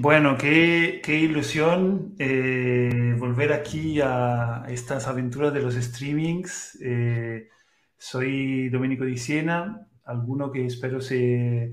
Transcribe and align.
Bueno, 0.00 0.38
qué, 0.38 1.02
ilusión 1.08 2.14
eh, 2.20 3.16
volver 3.18 3.52
aquí 3.52 4.00
a 4.00 4.64
estas 4.68 5.08
aventuras 5.08 5.52
de 5.52 5.60
los 5.60 5.74
streamings. 5.74 6.78
Eh, 6.80 7.48
soy 7.96 8.68
Domenico 8.68 9.04
Di 9.04 9.16
Siena, 9.18 9.88
alguno 10.04 10.52
que 10.52 10.64
espero 10.66 11.00
se, 11.00 11.72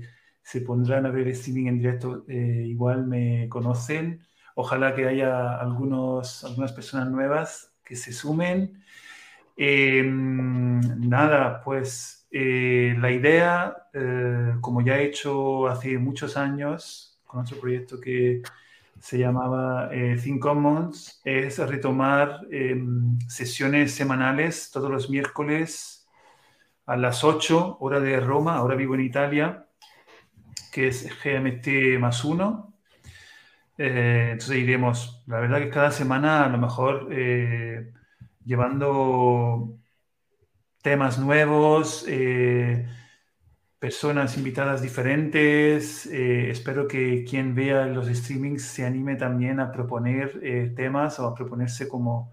pondrán 0.66 1.06
a 1.06 1.10
ver 1.10 1.28
streaming 1.28 1.66
en 1.68 1.78
directo, 1.78 2.24
eh, 2.26 2.64
igual 2.66 3.06
me 3.06 3.48
conocen. 3.48 4.26
Ojalá 4.56 4.92
que 4.96 5.06
haya 5.06 5.60
algunos, 5.60 6.42
algunas 6.42 6.72
personas 6.72 7.08
nuevas 7.08 7.74
que 7.84 7.94
se 7.94 8.12
sumen. 8.12 8.82
Em, 9.56 10.80
nada, 11.08 11.62
pues 11.62 12.26
la 12.32 13.12
idea, 13.12 13.76
como 14.60 14.80
ya 14.82 14.98
he 14.98 15.04
hecho 15.06 15.68
hace 15.68 15.96
muchos 15.98 16.36
años, 16.36 17.05
con 17.26 17.40
otro 17.40 17.58
proyecto 17.58 18.00
que 18.00 18.42
se 18.98 19.18
llamaba 19.18 19.90
eh, 19.92 20.16
Think 20.22 20.40
Commons, 20.40 21.20
es 21.24 21.58
retomar 21.58 22.40
em, 22.50 23.18
sesiones 23.28 23.92
semanales 23.92 24.70
todos 24.70 24.90
los 24.90 25.10
miércoles 25.10 26.06
a 26.86 26.96
las 26.96 27.24
8, 27.24 27.78
hora 27.80 28.00
de 28.00 28.20
Roma, 28.20 28.56
ahora 28.56 28.76
vivo 28.76 28.94
en 28.94 29.02
Italia, 29.02 29.66
que 30.72 30.88
es 30.88 31.08
GMT 31.22 31.98
más 31.98 32.24
1. 32.24 32.74
Eh, 33.78 34.28
entonces 34.32 34.56
iremos, 34.56 35.22
la 35.26 35.40
verdad 35.40 35.58
que 35.58 35.70
cada 35.70 35.90
semana 35.90 36.44
a 36.44 36.48
lo 36.48 36.58
mejor 36.58 37.08
eh, 37.10 37.92
llevando 38.44 39.78
temas 40.82 41.18
nuevos, 41.18 42.04
eh, 42.08 42.86
personas 43.78 44.36
invitadas 44.36 44.82
diferentes. 44.82 46.06
Eh, 46.06 46.50
espero 46.50 46.88
que 46.88 47.24
quien 47.28 47.54
vea 47.54 47.86
los 47.86 48.08
streamings 48.08 48.62
se 48.62 48.84
anime 48.84 49.16
también 49.16 49.60
a 49.60 49.70
proponer 49.72 50.40
eh, 50.42 50.72
temas 50.74 51.18
o 51.20 51.26
a 51.26 51.34
proponerse 51.34 51.88
como 51.88 52.32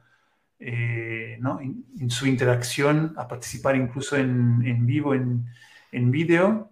eh, 0.60 1.38
¿no? 1.42 1.60
en, 1.62 2.10
su 2.10 2.28
interacción, 2.28 3.14
a 3.18 3.28
participar 3.28 3.76
incluso 3.76 4.16
en, 4.18 4.62
en 4.66 4.86
vivo, 4.86 5.14
en, 5.14 5.46
en 5.92 6.12
vídeo. 6.12 6.70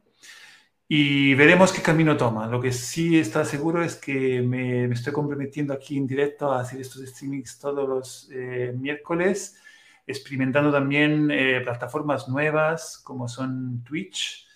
Y 0.87 1.35
veremos 1.35 1.71
qué 1.71 1.81
camino 1.81 2.17
toma. 2.17 2.47
Lo 2.47 2.59
que 2.59 2.73
sí 2.73 3.17
está 3.17 3.45
seguro 3.45 3.81
es 3.83 3.95
que 3.95 4.41
me, 4.41 4.87
me 4.87 4.93
estoy 4.93 5.13
comprometiendo 5.13 5.73
aquí 5.73 5.97
en 5.97 6.05
directo 6.05 6.51
a 6.51 6.61
hacer 6.61 6.81
estos 6.81 7.01
streamings 7.07 7.59
todos 7.59 7.87
los 7.87 8.29
miércoles, 8.77 9.57
experimentando 10.05 10.69
también 10.69 11.29
plataformas 11.63 12.27
nuevas 12.27 12.99
como 13.05 13.29
son 13.29 13.83
Twitch, 13.85 14.50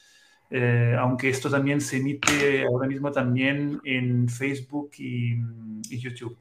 eh, 0.49 0.95
aunque 0.97 1.29
esto 1.29 1.49
también 1.49 1.81
se 1.81 1.97
emite 1.97 2.65
ahora 2.65 2.87
mismo 2.87 3.11
también 3.11 3.79
en 3.83 4.29
Facebook 4.29 4.91
y, 4.97 5.35
YouTube. 5.89 6.37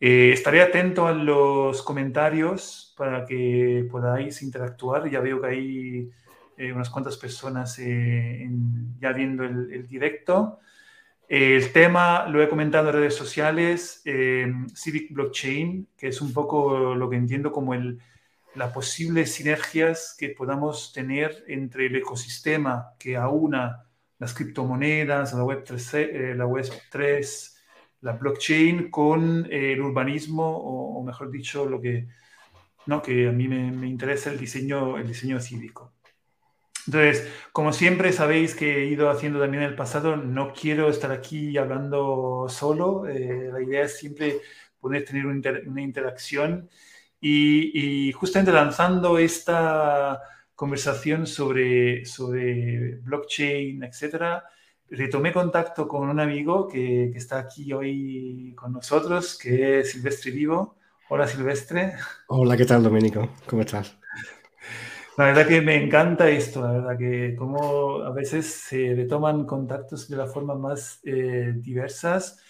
Eh, 0.00 0.32
estaré 0.32 0.60
atento 0.62 1.06
a 1.06 1.12
los 1.12 1.82
comentarios 1.82 2.94
para 2.96 3.24
que 3.24 3.86
podáis 3.90 4.42
interactuar. 4.42 5.08
Ya 5.08 5.20
veo 5.20 5.40
que 5.40 5.46
hay 5.46 6.10
eh, 6.56 6.72
unas 6.72 6.90
cuantas 6.90 7.16
personas 7.16 7.78
ya 7.78 9.12
viendo 9.12 9.44
el, 9.44 9.86
directo. 9.86 10.58
El 11.28 11.72
tema 11.72 12.26
lo 12.28 12.42
he 12.42 12.48
comentado 12.48 12.88
en 12.88 12.96
redes 12.96 13.14
sociales, 13.14 14.02
Civic 14.74 15.12
Blockchain, 15.12 15.88
que 15.96 16.08
es 16.08 16.20
un 16.20 16.32
poco 16.34 16.94
lo 16.94 17.08
que 17.08 17.16
entiendo 17.16 17.50
como 17.50 17.72
el, 17.74 17.98
las 18.54 18.72
posibles 18.72 19.32
sinergias 19.32 20.14
que 20.18 20.30
podamos 20.30 20.92
tener 20.92 21.44
entre 21.48 21.86
el 21.86 21.96
ecosistema 21.96 22.94
que 22.98 23.16
aúna 23.16 23.86
las 24.18 24.32
criptomonedas, 24.34 25.34
la 25.34 25.44
web 25.44 25.64
3, 25.64 25.94
eh, 25.94 26.34
la 26.36 26.46
web 26.46 26.70
3 26.90 27.54
la 28.04 28.12
blockchain 28.12 28.90
con 28.90 29.46
eh, 29.50 29.72
el 29.72 29.80
urbanismo 29.80 30.44
o, 30.46 31.02
mejor 31.02 31.30
dicho 31.30 31.64
lo 31.66 31.80
que, 31.80 32.06
¿no? 32.86 33.02
que 33.02 33.28
a 33.28 33.32
mí 33.32 33.48
me, 33.48 33.88
interesa 33.88 34.30
el 34.30 34.38
diseño, 34.38 34.98
el 34.98 35.08
diseño 35.08 35.40
cívico. 35.40 35.94
Entonces, 36.86 37.32
como 37.52 37.72
siempre 37.72 38.12
sabéis 38.12 38.54
que 38.54 38.82
he 38.82 38.86
ido 38.86 39.08
haciendo 39.08 39.40
también 39.40 39.62
en 39.62 39.70
el 39.70 39.74
pasado, 39.74 40.16
no 40.16 40.52
quiero 40.52 40.90
estar 40.90 41.10
aquí 41.12 41.56
hablando 41.56 42.46
solo. 42.50 43.08
Eh, 43.08 43.48
la 43.50 43.62
idea 43.62 43.84
es 43.84 43.98
siempre 43.98 44.40
poder 44.78 45.06
tener 45.06 45.24
una 45.24 45.80
interacción 45.80 46.68
y, 47.26 48.12
justamente 48.12 48.52
lanzando 48.52 49.18
esta 49.18 50.20
conversación 50.54 51.26
sobre, 51.26 52.04
sobre 52.04 52.96
blockchain, 52.96 53.82
etcétera, 53.82 54.44
retomé 54.90 55.32
contacto 55.32 55.88
con 55.88 56.08
un 56.08 56.20
amigo 56.20 56.68
que, 56.68 57.10
que, 57.10 57.18
está 57.18 57.38
aquí 57.38 57.72
hoy 57.72 58.54
con 58.54 58.72
nosotros, 58.72 59.38
que 59.38 59.80
es 59.80 59.92
Silvestre 59.92 60.30
Vivo. 60.32 60.76
Hola 61.08 61.26
Silvestre. 61.26 61.94
Hola, 62.28 62.56
¿qué 62.56 62.66
tal 62.66 62.82
Domenico? 62.82 63.30
¿Cómo 63.46 63.62
estás? 63.62 63.96
La 65.16 65.26
verdad 65.26 65.46
que 65.46 65.60
me 65.60 65.82
encanta 65.82 66.28
esto, 66.28 66.60
la 66.60 66.72
verdad 66.72 66.98
que 66.98 67.36
como 67.36 68.02
a 68.02 68.10
veces 68.10 68.46
se 68.46 68.94
retoman 68.94 69.46
contactos 69.46 70.08
de 70.08 70.16
la 70.16 70.26
forma 70.26 70.56
más 70.56 71.00
eh, 71.04 71.52
diversas 71.56 72.42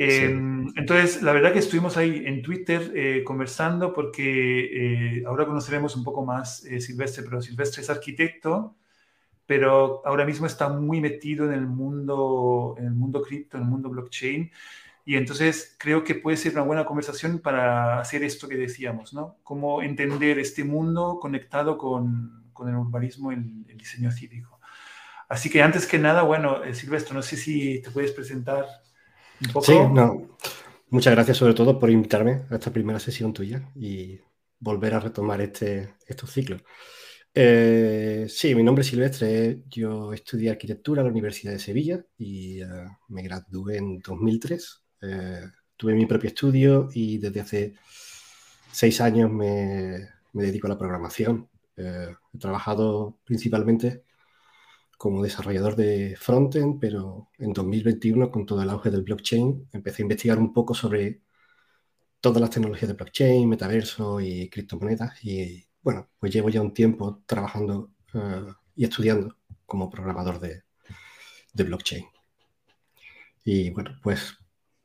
Em, 0.00 0.72
entonces, 0.76 1.22
la 1.22 1.32
verdad 1.32 1.52
que 1.52 1.58
estuvimos 1.58 1.96
ahí 1.96 2.22
en 2.24 2.40
Twitter 2.40 2.92
eh, 2.94 3.24
conversando 3.24 3.92
porque 3.92 5.16
eh, 5.18 5.24
ahora 5.26 5.44
conoceremos 5.44 5.96
un 5.96 6.04
poco 6.04 6.24
más 6.24 6.64
eh, 6.66 6.80
Silvestre, 6.80 7.24
pero 7.24 7.42
Silvestre 7.42 7.82
es 7.82 7.90
arquitecto, 7.90 8.76
pero 9.44 10.06
ahora 10.06 10.24
mismo 10.24 10.46
está 10.46 10.68
muy 10.68 11.00
metido 11.00 11.46
en 11.46 11.52
el 11.52 11.66
mundo, 11.66 12.76
en 12.78 12.84
el 12.86 12.92
mundo 12.92 13.22
cripto, 13.22 13.56
en 13.56 13.64
el 13.64 13.68
mundo 13.68 13.88
blockchain. 13.90 14.52
Y 15.04 15.16
entonces 15.16 15.74
creo 15.80 16.04
que 16.04 16.14
puede 16.14 16.36
ser 16.36 16.52
una 16.52 16.62
buena 16.62 16.84
conversación 16.84 17.40
para 17.40 17.98
hacer 17.98 18.22
esto 18.22 18.46
que 18.46 18.56
decíamos, 18.56 19.12
¿no? 19.14 19.38
Cómo 19.42 19.82
entender 19.82 20.38
este 20.38 20.62
mundo 20.62 21.18
conectado 21.20 21.76
con, 21.76 22.50
con 22.52 22.68
el 22.68 22.76
urbanismo 22.76 23.32
y 23.32 23.36
el, 23.36 23.64
el, 23.68 23.78
diseño 23.78 24.12
cívico. 24.12 24.60
Así 25.28 25.50
que 25.50 25.60
antes 25.60 25.86
que 25.86 25.98
nada, 25.98 26.22
bueno, 26.22 26.60
Silvestre, 26.72 27.14
no 27.14 27.22
sé 27.22 27.36
si 27.36 27.82
te 27.82 27.90
puedes 27.90 28.12
presentar 28.12 28.66
Sí, 29.62 29.74
no. 29.92 30.28
Muchas 30.90 31.14
gracias 31.14 31.36
sobre 31.36 31.54
todo 31.54 31.78
por 31.78 31.90
invitarme 31.90 32.42
a 32.50 32.54
esta 32.54 32.72
primera 32.72 32.98
sesión 32.98 33.32
tuya 33.32 33.70
y 33.74 34.18
volver 34.58 34.94
a 34.94 35.00
retomar 35.00 35.40
este, 35.40 35.94
estos 36.06 36.32
ciclos. 36.32 36.62
Eh, 37.34 38.26
sí, 38.28 38.54
mi 38.54 38.62
nombre 38.62 38.82
es 38.82 38.88
Silvestre, 38.88 39.62
yo 39.68 40.12
estudié 40.12 40.50
arquitectura 40.50 41.02
en 41.02 41.06
la 41.06 41.12
Universidad 41.12 41.52
de 41.52 41.58
Sevilla 41.58 42.04
y 42.16 42.62
eh, 42.62 42.66
me 43.08 43.22
gradué 43.22 43.76
en 43.76 44.00
2003. 44.00 44.82
Eh, 45.02 45.42
tuve 45.76 45.94
mi 45.94 46.06
propio 46.06 46.28
estudio 46.28 46.88
y 46.92 47.18
desde 47.18 47.40
hace 47.40 47.74
seis 48.72 49.00
años 49.00 49.30
me, 49.30 50.08
me 50.32 50.42
dedico 50.42 50.66
a 50.66 50.70
la 50.70 50.78
programación. 50.78 51.48
he 51.76 52.38
trabajado 52.38 53.18
principalmente 53.24 54.02
como 54.98 55.22
desarrollador 55.22 55.76
de 55.76 56.16
frontend, 56.18 56.80
pero 56.80 57.30
en 57.38 57.52
2021, 57.52 58.30
con 58.30 58.44
todo 58.46 58.62
el 58.62 58.70
auge 58.70 58.90
del 58.90 59.04
blockchain, 59.04 59.68
empecé 59.72 60.02
a 60.02 60.04
investigar 60.04 60.38
un 60.38 60.52
poco 60.52 60.74
sobre 60.74 61.22
todas 62.20 62.40
las 62.40 62.50
tecnologías 62.50 62.88
de 62.88 62.94
blockchain, 62.94 63.48
metaverso 63.48 64.20
y 64.20 64.50
criptomonedas. 64.50 65.24
Y 65.24 65.64
bueno, 65.82 66.08
pues 66.18 66.32
llevo 66.32 66.50
ya 66.50 66.60
un 66.62 66.74
tiempo 66.74 67.22
trabajando 67.26 67.92
eh, 68.14 68.44
y 68.74 68.84
estudiando 68.84 69.36
como 69.66 69.88
programador 69.88 70.40
de, 70.40 70.64
de 71.54 71.64
blockchain. 71.64 72.04
Y 73.44 73.70
bueno, 73.70 73.92
pues 74.02 74.36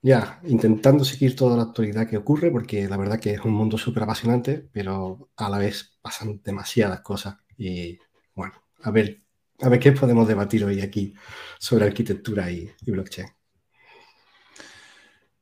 ya 0.01 0.39
intentando 0.45 1.03
seguir 1.05 1.35
toda 1.35 1.57
la 1.57 1.63
actualidad 1.63 2.07
que 2.07 2.17
ocurre, 2.17 2.51
porque 2.51 2.87
la 2.87 2.97
verdad 2.97 3.19
que 3.19 3.33
es 3.33 3.41
un 3.41 3.53
mundo 3.53 3.77
súper 3.77 4.03
apasionante, 4.03 4.69
pero 4.71 5.29
a 5.37 5.49
la 5.49 5.57
vez 5.57 5.97
pasan 6.01 6.41
demasiadas 6.43 7.01
cosas. 7.01 7.37
Y 7.57 7.97
bueno, 8.35 8.53
a 8.83 8.91
ver 8.91 9.22
a 9.63 9.69
ver 9.69 9.79
qué 9.79 9.93
podemos 9.93 10.27
debatir 10.27 10.65
hoy 10.65 10.81
aquí 10.81 11.13
sobre 11.57 11.85
arquitectura 11.85 12.51
y, 12.51 12.69
blockchain. 12.85 13.27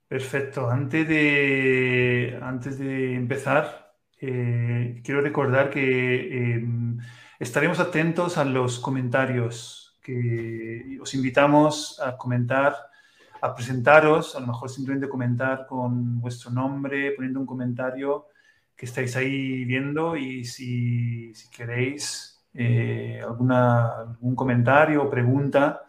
Perfecto. 0.07 0.69
Antes 0.69 1.07
de, 1.07 2.39
antes 2.41 2.77
de 2.77 3.15
empezar, 3.15 3.95
eh, 4.19 5.01
quiero 5.03 5.21
recordar 5.21 5.69
que 5.69 6.53
em, 6.53 7.00
estaremos 7.39 7.79
atentos 7.79 8.38
a 8.38 8.45
los 8.45 8.79
comentarios, 8.79 9.97
que 10.03 11.00
os 11.01 11.13
invitamos 11.15 12.00
a 12.00 12.17
comentar, 12.17 12.75
a 13.41 13.56
presentaros, 13.56 14.35
a 14.35 14.39
lo 14.41 14.47
mejor 14.47 14.69
simplemente 14.69 15.09
comentar 15.09 15.65
con 15.65 16.19
vuestro 16.19 16.51
nombre, 16.51 17.13
poniendo 17.13 17.39
un 17.39 17.47
comentario 17.47 18.27
que 18.75 18.85
estáis 18.85 19.15
ahí 19.15 19.65
viendo 19.65 20.15
y 20.15 20.44
si, 20.44 21.33
si 21.33 21.50
queréis 21.50 22.30
eh, 22.53 23.21
alguna, 23.24 24.00
algún 24.00 24.36
comentario 24.36 25.03
o 25.03 25.09
pregunta, 25.09 25.83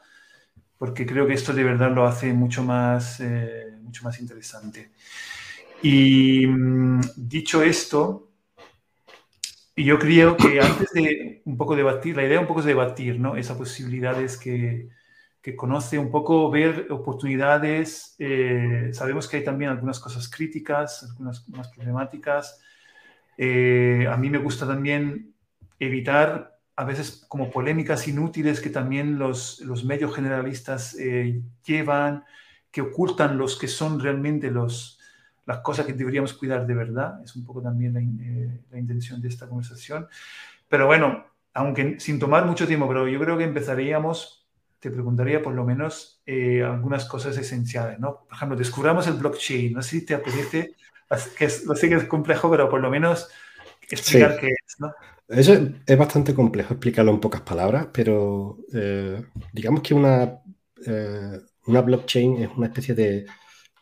porque 0.78 1.06
creo 1.06 1.26
que 1.26 1.34
esto 1.34 1.52
de 1.52 1.64
verdad 1.64 1.92
lo 1.92 2.06
hace 2.06 2.32
mucho 2.32 2.62
más, 2.62 3.20
eh, 3.20 3.76
mucho 3.82 4.04
más 4.04 4.20
interesante. 4.20 4.92
Y 5.82 6.46
mm, 6.46 7.00
dicho 7.16 7.62
esto, 7.62 8.30
yo 9.76 9.98
creo 9.98 10.36
que 10.36 10.60
antes 10.62 10.92
de 10.92 11.42
un 11.44 11.56
poco 11.56 11.76
debatir, 11.76 12.16
la 12.16 12.24
idea 12.24 12.40
un 12.40 12.46
poco 12.46 12.60
es 12.60 12.66
debatir, 12.66 13.18
¿no? 13.18 13.36
Esas 13.36 13.56
posibilidades 13.56 14.36
que, 14.36 14.88
que 15.42 15.56
conoce 15.56 15.98
un 15.98 16.10
poco, 16.10 16.50
ver 16.50 16.86
oportunidades. 16.90 18.14
Eh, 18.18 18.90
sabemos 18.92 19.28
que 19.28 19.38
hay 19.38 19.44
también 19.44 19.72
algunas 19.72 19.98
cosas 19.98 20.28
críticas, 20.28 21.02
algunas 21.02 21.48
más 21.48 21.68
problemáticas. 21.68 22.60
Eh, 23.36 24.06
a 24.08 24.16
mí 24.16 24.30
me 24.30 24.38
gusta 24.38 24.66
también 24.66 25.34
evitar 25.80 26.51
a 26.76 26.84
veces 26.84 27.24
como 27.28 27.50
polémicas 27.50 28.08
inútiles 28.08 28.60
que 28.60 28.70
también 28.70 29.18
los, 29.18 29.60
los 29.60 29.84
medios 29.84 30.14
generalistas 30.14 30.94
eh, 30.98 31.42
llevan, 31.64 32.24
que 32.70 32.80
ocultan 32.80 33.36
los 33.36 33.58
que 33.58 33.68
son 33.68 34.00
realmente 34.00 34.50
los, 34.50 34.98
las 35.44 35.58
cosas 35.58 35.86
que 35.86 35.92
deberíamos 35.92 36.32
cuidar 36.32 36.66
de 36.66 36.74
verdad. 36.74 37.22
Es 37.24 37.36
un 37.36 37.44
poco 37.44 37.60
también 37.60 37.94
la, 37.94 38.00
la 38.70 38.78
intención 38.78 39.20
de 39.20 39.28
esta 39.28 39.46
conversación. 39.48 40.08
Pero 40.68 40.86
bueno, 40.86 41.26
aunque 41.54 42.00
sin 42.00 42.18
tomar 42.18 42.46
mucho 42.46 42.66
tiempo, 42.66 42.88
pero 42.88 43.06
yo 43.06 43.20
creo 43.20 43.36
que 43.36 43.44
empezaríamos 43.44 44.42
te 44.82 44.90
preguntaría 44.90 45.40
por 45.40 45.54
lo 45.54 45.64
menos 45.64 46.20
eh, 46.26 46.60
algunas 46.60 47.04
cosas 47.04 47.36
esenciales, 47.36 48.00
¿no? 48.00 48.24
Por 48.24 48.34
ejemplo, 48.34 48.58
descubramos 48.58 49.06
el 49.06 49.14
blockchain, 49.14 49.72
no 49.74 49.80
sé 49.80 49.90
si 49.90 50.04
te 50.04 50.14
apetece, 50.14 50.74
que 51.38 51.44
es, 51.44 51.64
lo 51.66 51.76
sé 51.76 51.88
que 51.88 51.94
es 51.94 52.04
complejo, 52.04 52.50
pero 52.50 52.68
por 52.68 52.80
lo 52.80 52.90
menos 52.90 53.28
explicar 53.88 54.36
qué 54.40 54.48
es, 54.48 54.80
¿no? 54.80 54.92
Eso 55.28 55.52
es 55.86 55.98
bastante 55.98 56.34
complejo 56.34 56.74
explicarlo 56.74 57.12
en 57.12 57.20
pocas 57.20 57.40
palabras, 57.42 57.88
pero 57.92 58.58
eh, 58.72 59.24
digamos 59.52 59.82
que 59.82 59.94
una, 59.94 60.42
eh, 60.86 61.40
una 61.66 61.80
blockchain 61.80 62.42
es 62.42 62.50
una 62.56 62.66
especie 62.66 62.94
de 62.94 63.26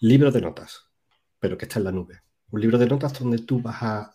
libro 0.00 0.31
de 0.31 0.40
notas, 0.40 0.90
pero 1.38 1.58
que 1.58 1.64
está 1.64 1.78
en 1.78 1.84
la 1.84 1.92
nube. 1.92 2.22
Un 2.50 2.60
libro 2.60 2.78
de 2.78 2.87
notas 2.87 3.19
donde 3.19 3.38
tú 3.38 3.60
vas 3.60 3.82
a 3.82 4.14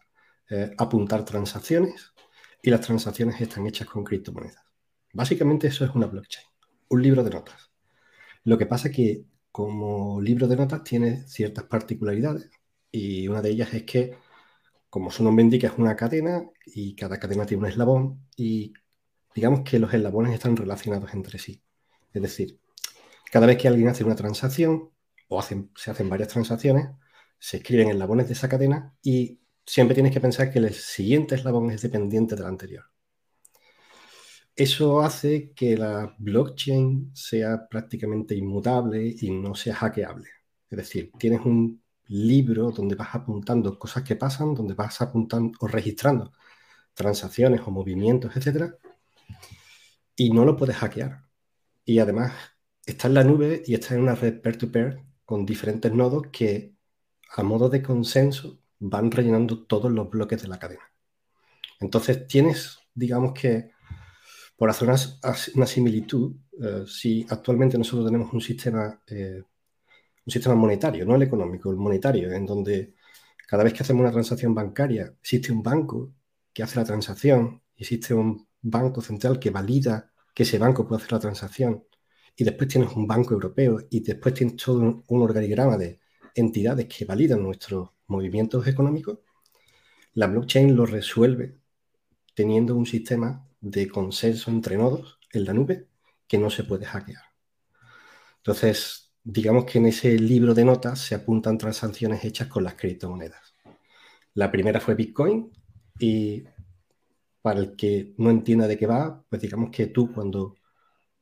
apuntar 0.77 1.25
transacciones 1.25 2.13
y 2.61 2.69
las 2.69 2.81
transacciones 2.81 3.41
están 3.41 3.65
hechas 3.65 3.87
con 3.87 4.03
criptomonedas. 4.03 4.63
Básicamente 5.11 5.67
eso 5.67 5.83
es 5.85 5.91
una 5.95 6.05
blockchain 6.05 6.45
un 6.89 7.01
libro 7.01 7.23
de 7.23 7.29
notas. 7.31 7.71
Lo 8.43 8.57
que 8.57 8.65
pasa 8.65 8.89
es 8.89 8.95
que 8.95 9.25
como 9.51 10.21
libro 10.21 10.47
de 10.47 10.55
notas 10.57 10.83
tiene 10.83 11.27
ciertas 11.27 11.65
particularidades 11.65 12.49
y 12.91 13.27
una 13.27 13.41
de 13.41 13.51
ellas 13.51 13.73
es 13.73 13.83
que, 13.83 14.17
como 14.95 15.11
su 15.11 15.25
nombre 15.25 15.43
indica, 15.43 15.67
es 15.67 15.73
una 15.77 15.93
cadena 15.93 16.49
y 16.65 16.95
cada 16.95 17.19
cadena 17.19 17.45
tiene 17.45 17.63
un 17.63 17.69
eslabón 17.69 18.25
y 18.37 18.71
digamos 19.35 19.59
que 19.69 19.77
los 19.77 19.93
eslabones 19.93 20.33
están 20.33 20.55
relacionados 20.55 21.13
entre 21.13 21.37
sí. 21.37 21.61
Es 22.13 22.21
decir, 22.21 22.61
cada 23.29 23.45
vez 23.45 23.57
que 23.57 23.67
alguien 23.67 23.89
hace 23.89 24.05
una 24.05 24.15
transacción 24.15 24.91
o 25.27 25.37
hacen, 25.37 25.69
se 25.75 25.91
hacen 25.91 26.07
varias 26.07 26.29
transacciones, 26.29 26.91
se 27.37 27.57
escriben 27.57 27.89
eslabones 27.89 28.27
de 28.27 28.35
esa 28.35 28.47
cadena 28.47 28.95
y 29.03 29.41
siempre 29.65 29.95
tienes 29.95 30.13
que 30.13 30.21
pensar 30.21 30.49
que 30.49 30.59
el 30.59 30.73
siguiente 30.73 31.35
eslabón 31.35 31.71
es 31.71 31.81
dependiente 31.81 32.37
del 32.37 32.45
anterior. 32.45 32.85
Eso 34.55 35.01
hace 35.01 35.51
que 35.51 35.75
la 35.75 36.15
blockchain 36.19 37.11
sea 37.13 37.67
prácticamente 37.67 38.33
inmutable 38.33 39.13
y 39.19 39.29
no 39.29 39.55
sea 39.55 39.75
hackeable. 39.75 40.29
Es 40.69 40.77
decir, 40.77 41.11
tienes 41.19 41.41
un 41.41 41.83
libro 42.07 42.71
donde 42.71 42.95
vas 42.95 43.15
apuntando 43.15 43.77
cosas 43.79 44.03
que 44.03 44.15
pasan, 44.15 44.53
donde 44.53 44.73
vas 44.73 45.01
apuntando 45.01 45.57
o 45.59 45.67
registrando 45.67 46.31
transacciones 46.93 47.61
o 47.65 47.71
movimientos, 47.71 48.35
etc. 48.35 48.73
Y 50.15 50.31
no 50.31 50.45
lo 50.45 50.55
puedes 50.55 50.77
hackear. 50.77 51.25
Y 51.83 51.99
además 51.99 52.33
está 52.85 53.07
en 53.07 53.13
la 53.15 53.23
nube 53.23 53.63
y 53.65 53.73
está 53.73 53.95
en 53.95 54.01
una 54.01 54.15
red 54.15 54.41
peer-to-peer 54.41 55.01
con 55.25 55.45
diferentes 55.45 55.91
nodos 55.91 56.27
que 56.31 56.75
a 57.35 57.43
modo 57.43 57.69
de 57.69 57.81
consenso 57.81 58.59
van 58.79 59.11
rellenando 59.11 59.65
todos 59.65 59.91
los 59.91 60.09
bloques 60.09 60.41
de 60.41 60.47
la 60.47 60.59
cadena. 60.59 60.83
Entonces 61.79 62.27
tienes, 62.27 62.79
digamos 62.93 63.33
que, 63.33 63.71
por 64.55 64.69
hacer 64.69 64.87
una, 64.87 65.67
similitud, 65.67 66.35
eh, 66.61 66.85
si 66.87 67.25
actualmente 67.29 67.77
nosotros 67.77 68.05
tenemos 68.05 68.31
un 68.31 68.41
sistema, 68.41 69.01
eh, 69.07 69.43
un 70.25 70.31
sistema 70.31 70.55
monetario, 70.55 71.05
no 71.05 71.15
el 71.15 71.23
económico, 71.23 71.69
el 71.71 71.77
monetario, 71.77 72.31
en 72.31 72.45
donde 72.45 72.95
cada 73.47 73.63
vez 73.63 73.73
que 73.73 73.83
hacemos 73.83 74.01
una 74.01 74.11
transacción 74.11 74.55
bancaria 74.55 75.13
existe 75.21 75.51
un 75.51 75.61
banco 75.61 76.13
que 76.53 76.63
hace 76.63 76.77
la 76.77 76.85
transacción, 76.85 77.61
existe 77.75 78.13
un 78.13 78.47
banco 78.61 79.01
central 79.01 79.39
que 79.39 79.51
valida 79.51 80.11
que 80.33 80.43
ese 80.43 80.57
banco 80.57 80.87
puede 80.87 81.01
hacer 81.01 81.13
la 81.13 81.19
transacción, 81.19 81.85
y 82.35 82.43
después 82.43 82.67
tienes 82.69 82.91
un 82.95 83.07
banco 83.07 83.33
europeo 83.33 83.79
y 83.89 84.01
después 84.01 84.33
tienes 84.33 84.57
todo 84.57 84.79
un, 84.79 85.03
un 85.07 85.21
organigrama 85.21 85.77
de 85.77 85.99
entidades 86.33 86.87
que 86.87 87.05
validan 87.05 87.41
nuestros 87.41 87.91
movimientos 88.07 88.67
económicos, 88.67 89.19
la 90.13 90.27
blockchain 90.27 90.75
lo 90.75 90.85
resuelve 90.85 91.59
teniendo 92.33 92.75
un 92.75 92.85
sistema 92.85 93.47
de 93.61 93.87
consenso 93.87 94.51
entre 94.51 94.77
nodos 94.77 95.19
en 95.31 95.45
la 95.45 95.53
nube 95.53 95.87
que 96.27 96.37
no 96.37 96.49
se 96.49 96.63
puede 96.63 96.85
hackear. 96.85 97.23
Entonces, 98.37 99.04
digamos 99.25 99.65
que 99.65 99.79
en 99.79 99.87
ese 99.87 100.17
libro 100.17 100.53
de 100.53 100.63
notas 100.63 100.99
se 100.99 101.15
apuntan 101.15 101.57
transacciones 101.57 102.23
hechas 102.23 102.47
con 102.47 102.63
las 102.63 102.75
criptomonedas. 102.75 103.55
La 104.35 104.51
primera 104.51 104.79
fue 104.79 104.95
Bitcoin 104.95 105.51
y 105.99 106.43
para 107.41 107.59
el 107.59 107.75
que 107.75 108.13
no 108.17 108.29
entienda 108.29 108.67
de 108.67 108.77
qué 108.77 108.85
va, 108.85 109.23
pues 109.27 109.41
digamos 109.41 109.71
que 109.71 109.87
tú 109.87 110.13
cuando 110.13 110.55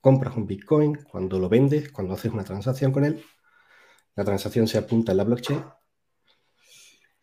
compras 0.02 0.36
un 0.36 0.46
Bitcoin, 0.46 0.96
cuando 1.10 1.40
lo 1.40 1.48
vendes, 1.48 1.92
cuando 1.92 2.14
haces 2.14 2.34
una 2.34 2.44
transacción 2.44 2.92
con 2.92 3.06
él, 3.06 3.24
la 4.16 4.26
transacción 4.26 4.68
se 4.68 4.78
apunta 4.78 5.14
en 5.14 5.18
la 5.18 5.24
blockchain. 5.24 5.64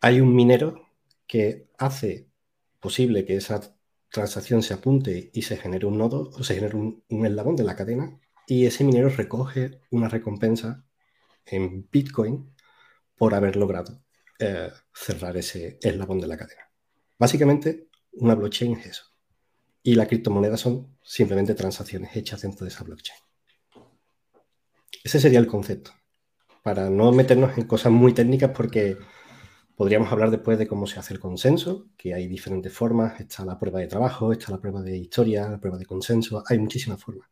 Hay 0.01 0.19
un 0.19 0.35
minero 0.35 0.89
que 1.27 1.69
hace 1.77 2.27
posible 2.79 3.23
que 3.23 3.37
esa 3.37 3.61
transacción 4.09 4.63
se 4.63 4.73
apunte 4.73 5.29
y 5.31 5.43
se 5.43 5.57
genere 5.57 5.85
un 5.85 5.97
nodo 5.99 6.31
o 6.33 6.43
se 6.43 6.55
genere 6.55 6.75
un, 6.75 7.03
eslabón 7.07 7.55
de 7.55 7.63
la 7.63 7.75
cadena 7.75 8.19
y 8.51 8.65
ese 8.65 8.83
minero 8.83 9.07
recoge 9.07 9.79
una 9.91 10.09
recompensa 10.09 10.83
en 11.45 11.87
Bitcoin 11.89 12.53
por 13.15 13.33
haber 13.33 13.55
logrado 13.55 14.03
eh, 14.39 14.69
cerrar 14.93 15.37
ese 15.37 15.79
eslabón 15.81 16.19
de 16.19 16.27
la 16.27 16.35
cadena. 16.35 16.69
Básicamente, 17.17 17.87
una 18.11 18.35
blockchain 18.35 18.73
es 18.73 18.87
eso. 18.87 19.03
Y 19.81 19.95
las 19.95 20.09
criptomonedas 20.09 20.59
son 20.59 20.97
simplemente 21.01 21.55
transacciones 21.55 22.13
hechas 22.13 22.41
dentro 22.41 22.65
de 22.65 22.71
esa 22.71 22.83
blockchain. 22.83 23.19
Ese 25.01 25.21
sería 25.21 25.39
el 25.39 25.47
concepto. 25.47 25.91
Para 26.61 26.89
no 26.89 27.13
meternos 27.13 27.57
en 27.57 27.67
cosas 27.67 27.93
muy 27.93 28.13
técnicas 28.13 28.51
porque 28.53 28.97
Podríamos 29.77 30.11
hablar 30.11 30.29
después 30.29 30.59
de 30.59 30.67
cómo 30.67 30.85
se 30.85 30.99
hace 30.99 31.13
el 31.13 31.19
consenso, 31.19 31.87
que 31.97 32.13
hay 32.13 32.27
diferentes 32.27 32.71
formas. 32.71 33.19
Está 33.19 33.45
la 33.45 33.57
prueba 33.57 33.79
de 33.79 33.87
trabajo, 33.87 34.31
está 34.31 34.51
la 34.51 34.59
prueba 34.59 34.81
de 34.83 34.95
historia, 34.95 35.49
la 35.49 35.59
prueba 35.59 35.79
de 35.79 35.87
consenso. 35.87 36.43
Hay 36.47 36.59
muchísimas 36.59 37.01
formas. 37.01 37.27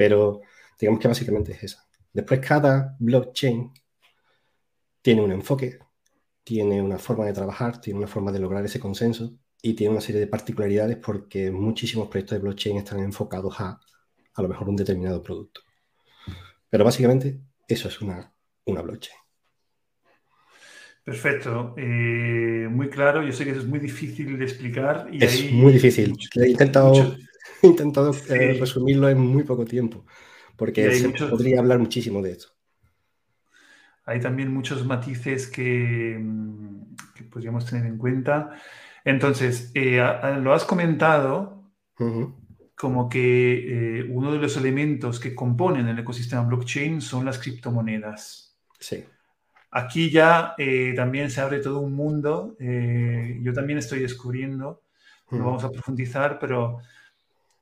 Pero 0.00 0.40
digamos 0.80 0.98
que 0.98 1.08
básicamente 1.08 1.52
es 1.52 1.62
esa. 1.62 1.86
Después 2.10 2.40
cada 2.40 2.96
blockchain 2.98 3.70
tiene 5.02 5.20
un 5.20 5.30
enfoque, 5.30 5.78
tiene 6.42 6.80
una 6.80 6.96
forma 6.96 7.26
de 7.26 7.34
trabajar, 7.34 7.82
tiene 7.82 7.98
una 7.98 8.08
forma 8.08 8.32
de 8.32 8.38
lograr 8.38 8.64
ese 8.64 8.80
consenso 8.80 9.34
y 9.60 9.74
tiene 9.74 9.92
una 9.92 10.00
serie 10.00 10.22
de 10.22 10.26
particularidades 10.26 10.96
porque 10.96 11.50
muchísimos 11.50 12.08
proyectos 12.08 12.38
de 12.38 12.42
blockchain 12.42 12.78
están 12.78 13.00
enfocados 13.00 13.60
a 13.60 13.78
a 14.32 14.42
lo 14.42 14.48
mejor 14.48 14.70
un 14.70 14.76
determinado 14.76 15.22
producto. 15.22 15.60
Pero 16.70 16.82
básicamente 16.82 17.38
eso 17.68 17.88
es 17.88 18.00
una, 18.00 18.32
una 18.64 18.80
blockchain. 18.80 19.18
Perfecto, 21.04 21.74
eh, 21.76 22.68
muy 22.70 22.88
claro. 22.88 23.22
Yo 23.22 23.32
sé 23.32 23.44
que 23.44 23.50
eso 23.50 23.60
es 23.60 23.66
muy 23.66 23.80
difícil 23.80 24.38
de 24.38 24.44
explicar. 24.46 25.10
Y 25.12 25.22
es 25.22 25.52
muy 25.52 25.74
difícil. 25.74 26.16
He 26.36 26.48
intentado, 26.48 27.18
intentado 27.62 28.12
eh, 28.28 28.56
resumirlo 28.58 29.08
en 29.08 29.18
muy 29.18 29.44
poco 29.44 29.64
tiempo, 29.64 30.04
porque 30.56 30.92
se 30.94 31.10
podría 31.10 31.60
hablar 31.60 31.78
muchísimo 31.78 32.22
de 32.22 32.32
esto. 32.32 32.48
Hay 34.04 34.20
también 34.20 34.52
muchos 34.52 34.84
matices 34.84 35.46
que, 35.46 36.18
mm, 36.18 36.96
podríamos 37.30 37.66
tener 37.66 37.86
en 37.86 37.98
cuenta. 37.98 38.50
Entonces, 39.04 39.70
eh, 39.74 40.02
lo 40.40 40.52
has 40.52 40.64
comentado 40.64 41.58
como 42.74 43.10
que 43.10 44.06
uno 44.08 44.32
de 44.32 44.38
los 44.38 44.56
elementos 44.56 45.20
que 45.20 45.34
componen 45.34 45.86
el 45.86 45.98
ecosistema 45.98 46.42
blockchain 46.42 47.02
son 47.02 47.26
las 47.26 47.38
criptomonedas. 47.38 48.58
Sí. 48.78 49.04
Aquí 49.72 50.10
ya 50.10 50.54
eh, 50.58 50.94
también 50.96 51.30
se 51.30 51.40
abre 51.40 51.60
todo 51.60 51.80
un 51.80 51.94
mundo. 51.94 52.56
Eh, 52.58 53.38
yo 53.40 53.52
también 53.52 53.78
estoy 53.78 54.00
descubriendo, 54.00 54.82
no 55.30 55.44
vamos 55.44 55.62
a 55.62 55.70
profundizar, 55.70 56.38
pero 56.40 56.78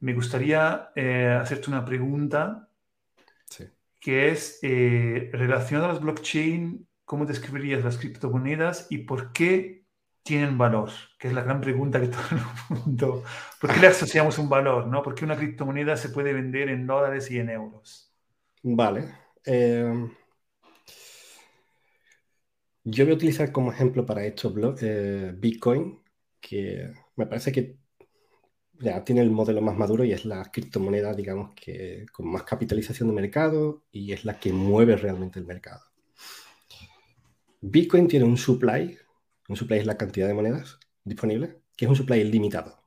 me 0.01 0.15
gustaría 0.15 0.91
eh, 0.95 1.39
hacerte 1.41 1.71
una 1.71 1.85
pregunta 1.85 2.69
que 4.01 4.29
es 4.29 4.61
relacionada 4.63 5.91
a 5.91 5.93
las 5.93 6.01
blockchain, 6.01 6.87
¿cómo 7.05 7.27
describirías 7.27 7.83
las 7.83 7.99
criptomonedas 7.99 8.87
y 8.91 8.99
por 8.99 9.33
qué 9.33 9.87
tienen 10.23 10.57
valor? 10.57 10.91
Que 11.19 11.29
es 11.29 11.35
la 11.35 11.43
gran 11.43 11.61
pregunta 11.61 12.01
que 12.01 12.07
todo 12.09 12.23
el 12.31 12.79
mundo... 12.79 13.25
¿Por 13.61 13.73
qué 13.73 13.81
le 13.81 13.89
asociamos 13.89 14.39
un 14.39 14.49
valor? 14.49 14.87
¿no? 14.87 15.03
¿Por 15.03 15.17
qué 15.17 15.25
una 15.25 15.37
criptomoneda 15.37 15.97
se 15.97 16.11
puede 16.11 16.33
vender 16.33 16.69
en 16.69 16.87
dólares 16.87 17.29
y 17.33 17.41
en 17.41 17.51
euros? 17.51 18.15
Vale. 18.63 19.09
Yo 22.91 23.05
voy 23.05 23.13
a 23.13 23.17
utilizar 23.17 23.53
como 23.53 23.71
ejemplo 23.71 24.07
para 24.07 24.25
esto 24.25 24.55
eh, 24.81 25.35
Bitcoin, 25.37 26.03
que 26.41 26.91
me 27.17 27.27
parece 27.27 27.53
que 27.53 27.77
ya 28.81 29.05
tiene 29.05 29.23
el 29.23 29.31
modelo 29.31 29.61
más 29.61 29.77
maduro 29.77 30.05
y 30.05 30.13
es 30.13 30.25
la 30.25 30.45
criptomoneda, 30.51 31.15
digamos, 31.15 31.55
que 31.55 32.07
con 32.13 32.29
más 32.29 32.45
capitalización 32.45 33.09
de 33.09 33.15
mercado 33.15 33.85
y 33.91 34.13
es 34.13 34.25
la 34.25 34.39
que 34.39 34.53
mueve 34.53 34.97
realmente 34.97 35.39
el 35.39 35.47
mercado. 35.47 35.83
Bitcoin 37.61 38.07
tiene 38.07 38.25
un 38.25 38.37
supply, 38.37 38.97
un 39.49 39.57
supply 39.57 39.79
es 39.79 39.87
la 39.87 39.97
cantidad 39.97 40.29
de 40.29 40.35
monedas 40.35 40.79
disponibles, 41.05 41.57
que 41.77 41.87
es 41.87 41.89
un 41.89 41.97
supply 41.97 42.23
limitado. 42.25 42.85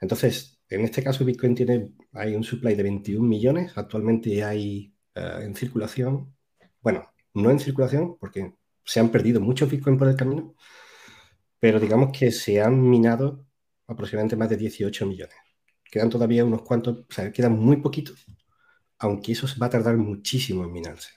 Entonces, 0.00 0.60
en 0.68 0.82
este 0.82 1.02
caso 1.02 1.24
Bitcoin 1.24 1.54
tiene, 1.54 1.92
hay 2.12 2.36
un 2.36 2.44
supply 2.44 2.74
de 2.74 2.82
21 2.84 3.26
millones, 3.26 3.72
actualmente 3.76 4.44
hay 4.44 4.94
eh, 5.14 5.38
en 5.42 5.56
circulación, 5.56 6.36
bueno, 6.80 7.12
no 7.34 7.50
en 7.50 7.58
circulación 7.58 8.16
porque 8.18 8.54
se 8.84 9.00
han 9.00 9.10
perdido 9.10 9.40
muchos 9.40 9.70
Bitcoin 9.70 9.98
por 9.98 10.08
el 10.08 10.16
camino, 10.16 10.54
pero 11.58 11.80
digamos 11.80 12.16
que 12.16 12.30
se 12.30 12.60
han 12.62 12.80
minado 12.88 13.47
aproximadamente 13.88 14.36
más 14.36 14.48
de 14.50 14.56
18 14.56 15.06
millones. 15.06 15.36
Quedan 15.90 16.10
todavía 16.10 16.44
unos 16.44 16.62
cuantos, 16.62 16.98
o 16.98 17.12
sea, 17.12 17.32
quedan 17.32 17.58
muy 17.58 17.78
poquitos, 17.78 18.26
aunque 18.98 19.32
eso 19.32 19.46
va 19.60 19.66
a 19.66 19.70
tardar 19.70 19.96
muchísimo 19.96 20.64
en 20.64 20.72
minarse. 20.72 21.10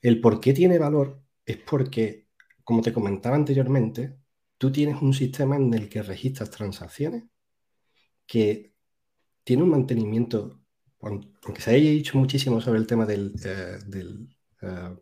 El 0.00 0.20
por 0.20 0.40
qué 0.40 0.52
tiene 0.54 0.78
valor 0.78 1.20
es 1.44 1.58
porque, 1.58 2.28
como 2.62 2.82
te 2.82 2.92
comentaba 2.92 3.36
anteriormente, 3.36 4.16
tú 4.58 4.70
tienes 4.72 5.02
un 5.02 5.12
sistema 5.12 5.56
en 5.56 5.74
el 5.74 5.88
que 5.88 6.02
registras 6.02 6.50
transacciones 6.50 7.24
que 8.26 8.74
tiene 9.44 9.62
un 9.62 9.70
mantenimiento, 9.70 10.60
aunque 11.00 11.60
se 11.60 11.70
haya 11.72 11.90
dicho 11.90 12.16
muchísimo 12.18 12.60
sobre 12.60 12.78
el 12.78 12.86
tema 12.86 13.04
del, 13.06 13.34
eh, 13.44 13.78
eh, 14.62 14.96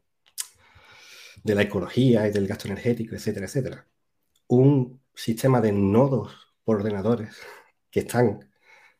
de 1.45 1.55
la 1.55 1.63
ecología 1.63 2.27
y 2.29 2.33
del 2.33 2.47
gasto 2.47 2.69
energético, 2.69 3.15
etcétera, 3.15 3.47
etcétera, 3.47 3.89
un 4.49 5.01
sistema 5.15 5.61
de 5.61 5.73
nodos 5.73 6.52
ordenadores 6.73 7.37
que 7.91 8.01
están 8.01 8.51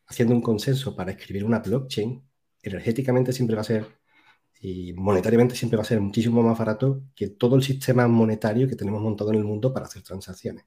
haciendo 0.05 0.35
un 0.35 0.41
consenso 0.41 0.95
para 0.95 1.11
escribir 1.11 1.43
una 1.45 1.59
blockchain, 1.59 2.23
energéticamente 2.61 3.33
siempre 3.33 3.55
va 3.55 3.61
a 3.61 3.65
ser 3.65 3.87
y 4.59 4.93
monetariamente 4.93 5.55
siempre 5.55 5.77
va 5.77 5.83
a 5.83 5.85
ser 5.85 5.99
muchísimo 5.99 6.41
más 6.41 6.57
barato 6.57 7.03
que 7.15 7.27
todo 7.29 7.57
el 7.57 7.63
sistema 7.63 8.07
monetario 8.07 8.67
que 8.67 8.77
tenemos 8.77 9.01
montado 9.01 9.31
en 9.31 9.39
el 9.39 9.43
mundo 9.43 9.73
para 9.73 9.87
hacer 9.87 10.03
transacciones. 10.03 10.65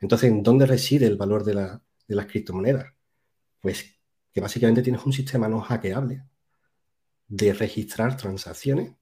Entonces, 0.00 0.30
¿en 0.30 0.42
dónde 0.42 0.66
reside 0.66 1.06
el 1.06 1.16
valor 1.16 1.44
de, 1.44 1.54
de 1.54 2.14
las 2.14 2.26
criptomonedas? 2.26 2.92
Pues 3.60 3.96
que 4.32 4.40
básicamente 4.40 4.82
tienes 4.82 5.04
un 5.06 5.12
sistema 5.12 5.48
no 5.48 5.60
hackeable 5.60 6.24
de 7.28 7.54
registrar 7.54 8.16
transacciones 8.16 8.94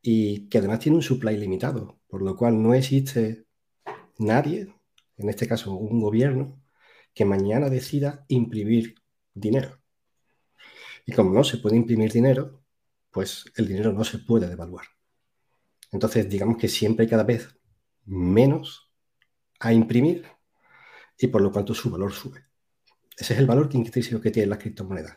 y 0.00 0.48
que 0.48 0.58
además 0.58 0.78
tiene 0.78 0.96
un 0.96 1.02
supply 1.02 1.36
limitado, 1.36 1.98
por 2.08 2.22
lo 2.22 2.36
cual 2.36 2.62
no 2.62 2.72
existe 2.72 3.44
nadie, 4.18 4.72
en 5.20 5.28
este 5.30 5.46
caso 5.48 5.72
un 5.72 6.00
gobierno, 6.00 6.62
que 7.14 7.24
mañana 7.24 7.68
decida 7.68 8.24
imprimir 8.28 8.94
dinero. 9.34 9.80
Y 11.06 11.12
como 11.12 11.32
no 11.32 11.44
se 11.44 11.58
puede 11.58 11.76
imprimir 11.76 12.12
dinero, 12.12 12.62
pues 13.10 13.44
el 13.56 13.66
dinero 13.66 13.92
no 13.92 14.04
se 14.04 14.18
puede 14.18 14.48
devaluar. 14.48 14.86
Entonces, 15.92 16.28
digamos 16.28 16.56
que 16.56 16.68
siempre 16.68 17.04
hay 17.04 17.10
cada 17.10 17.24
vez 17.24 17.48
menos 18.04 18.92
a 19.58 19.72
imprimir 19.72 20.24
y 21.18 21.26
por 21.26 21.42
lo 21.42 21.50
tanto 21.50 21.74
su 21.74 21.90
valor 21.90 22.12
sube. 22.12 22.44
Ese 23.16 23.34
es 23.34 23.40
el 23.40 23.46
valor 23.46 23.68
intrínseco 23.72 24.20
que 24.20 24.30
tienen 24.30 24.50
las 24.50 24.58
criptomonedas. 24.58 25.16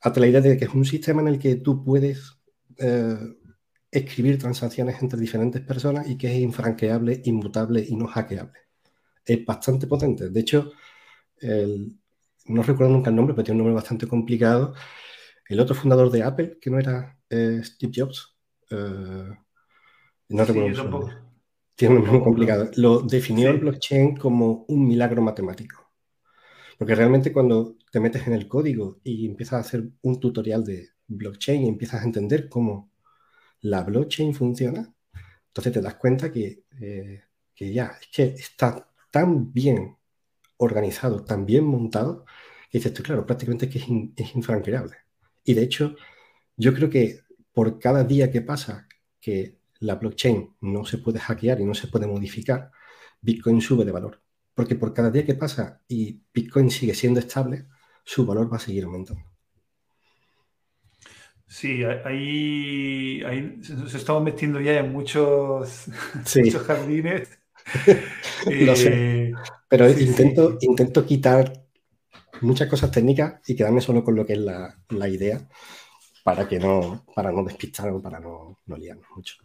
Hasta 0.00 0.20
la 0.20 0.28
idea 0.28 0.40
de 0.40 0.56
que 0.56 0.66
es 0.66 0.74
un 0.74 0.84
sistema 0.84 1.22
en 1.22 1.28
el 1.28 1.38
que 1.38 1.56
tú 1.56 1.82
puedes 1.82 2.38
eh, 2.78 3.18
escribir 3.90 4.38
transacciones 4.38 5.02
entre 5.02 5.18
diferentes 5.18 5.62
personas 5.62 6.08
y 6.08 6.16
que 6.16 6.28
es 6.28 6.38
infranqueable, 6.38 7.22
inmutable 7.24 7.84
y 7.86 7.96
no 7.96 8.06
hackeable. 8.06 8.65
Es 9.26 9.44
bastante 9.44 9.86
potente. 9.86 10.30
De 10.30 10.40
hecho, 10.40 10.72
no 12.46 12.62
recuerdo 12.62 12.92
nunca 12.92 13.10
el 13.10 13.16
nombre, 13.16 13.34
pero 13.34 13.44
tiene 13.44 13.60
un 13.60 13.66
nombre 13.66 13.74
bastante 13.74 14.06
complicado. 14.06 14.74
El 15.48 15.60
otro 15.60 15.74
fundador 15.74 16.10
de 16.10 16.22
Apple, 16.22 16.58
que 16.60 16.70
no 16.70 16.78
era 16.78 17.18
eh, 17.30 17.60
Steve 17.62 17.92
Jobs, 17.94 18.36
eh, 18.70 19.30
no 20.28 20.44
recuerdo 20.44 21.10
Tiene 21.74 21.96
un 21.96 22.04
nombre 22.04 22.22
complicado. 22.22 22.70
Lo 22.76 23.00
definió 23.00 23.50
el 23.50 23.58
blockchain 23.58 24.16
como 24.16 24.64
un 24.68 24.86
milagro 24.86 25.22
matemático. 25.22 25.90
Porque 26.78 26.94
realmente 26.94 27.32
cuando 27.32 27.76
te 27.90 28.00
metes 28.00 28.26
en 28.26 28.34
el 28.34 28.48
código 28.48 29.00
y 29.02 29.26
empiezas 29.26 29.54
a 29.54 29.60
hacer 29.60 29.88
un 30.02 30.20
tutorial 30.20 30.64
de 30.64 30.90
blockchain 31.06 31.62
y 31.62 31.68
empiezas 31.68 32.02
a 32.02 32.04
entender 32.04 32.48
cómo 32.48 32.90
la 33.60 33.82
blockchain 33.82 34.34
funciona, 34.34 34.92
entonces 35.46 35.72
te 35.72 35.80
das 35.80 35.94
cuenta 35.94 36.30
que, 36.30 36.64
eh, 36.80 37.22
ya, 37.58 37.96
es 38.00 38.08
que 38.08 38.24
está 38.24 38.90
tan 39.16 39.50
bien 39.50 39.96
organizado, 40.58 41.24
tan 41.24 41.46
bien 41.46 41.64
montado, 41.64 42.26
que 42.70 42.76
dices 42.76 42.92
tú, 42.92 43.02
claro, 43.02 43.24
prácticamente 43.24 43.66
que 43.70 43.78
es, 43.78 43.86
es 44.14 44.36
infranqueable. 44.36 44.94
Y 45.42 45.54
de 45.54 45.62
hecho, 45.62 45.96
yo 46.54 46.74
creo 46.74 46.90
que 46.90 47.20
por 47.54 47.78
cada 47.78 48.04
día 48.04 48.30
que 48.30 48.42
pasa 48.42 48.86
que 49.18 49.56
la 49.80 49.94
blockchain 49.94 50.56
no 50.60 50.84
se 50.84 50.98
puede 50.98 51.18
hackear 51.18 51.62
y 51.62 51.64
no 51.64 51.72
se 51.72 51.88
puede 51.88 52.06
modificar, 52.06 52.70
Bitcoin 53.22 53.62
sube 53.62 53.86
de 53.86 53.92
valor. 53.92 54.20
Porque 54.54 54.74
por 54.74 54.92
cada 54.92 55.10
día 55.10 55.24
que 55.24 55.34
pasa 55.34 55.82
y 55.88 56.20
Bitcoin 56.34 56.70
sigue 56.70 56.92
siendo 56.92 57.20
estable, 57.20 57.68
su 58.04 58.26
valor 58.26 58.52
va 58.52 58.58
a 58.58 58.60
seguir 58.60 58.84
aumentando. 58.84 59.24
Sí, 61.46 61.84
ahí, 62.04 63.22
nos 63.70 63.94
estamos 63.94 64.22
metiendo 64.22 64.60
ya 64.60 64.80
en 64.80 64.92
muchos, 64.92 65.86
muchos 66.14 66.62
jardines. 66.64 67.45
Lo 68.46 68.76
sé. 68.76 69.28
Eh, 69.28 69.32
Pero 69.68 69.90
intento, 69.90 70.58
intento 70.60 71.04
quitar 71.04 71.66
muchas 72.40 72.68
cosas 72.68 72.90
técnicas 72.90 73.40
y 73.46 73.56
quedarme 73.56 73.80
solo 73.80 74.04
con 74.04 74.14
lo 74.14 74.26
que 74.26 74.34
es 74.34 74.38
la, 74.38 75.08
idea 75.08 75.48
para 76.22 76.48
que 76.48 76.58
no, 76.58 77.04
para 77.14 77.32
no 77.32 77.44
despistar 77.44 77.90
o 77.90 78.02
para 78.02 78.20
no, 78.20 78.58
no 78.66 78.76
liarnos 78.76 79.06
mucho. 79.14 79.36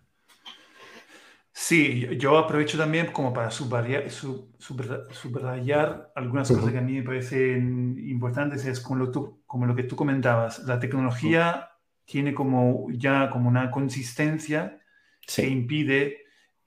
Sí, 1.53 2.07
yo 2.17 2.37
aprovecho 2.37 2.77
también 2.77 3.11
como 3.11 3.33
para 3.33 3.51
subrayar, 3.51 4.09
subrayar 4.09 6.11
algunas 6.15 6.49
cosas 6.49 6.71
que 6.71 6.77
a 6.77 6.81
mí 6.81 6.93
me 6.93 7.03
parecen 7.03 7.97
importantes, 7.99 8.65
es 8.65 8.79
como 8.79 9.05
lo, 9.05 9.41
como 9.45 9.65
lo 9.65 9.75
que 9.75 9.83
tú 9.83 9.95
comentabas, 9.95 10.59
la 10.59 10.79
tecnología 10.79 11.69
tiene 12.05 12.33
como 12.33 12.87
ya 12.91 13.29
como 13.29 13.47
una 13.47 13.69
consistencia 13.69 14.81
que 15.27 15.47
impide 15.47 16.20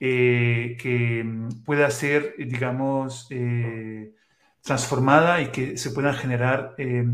eh, 0.07 0.77
que 0.79 1.25
pueda 1.65 1.91
ser, 1.91 2.35
digamos, 2.37 3.27
eh, 3.31 4.13
transformada 4.61 5.41
y 5.41 5.47
que 5.47 5.79
se 5.79 5.93
puedan 5.93 6.15
generar 6.15 6.75
eh, 6.77 7.07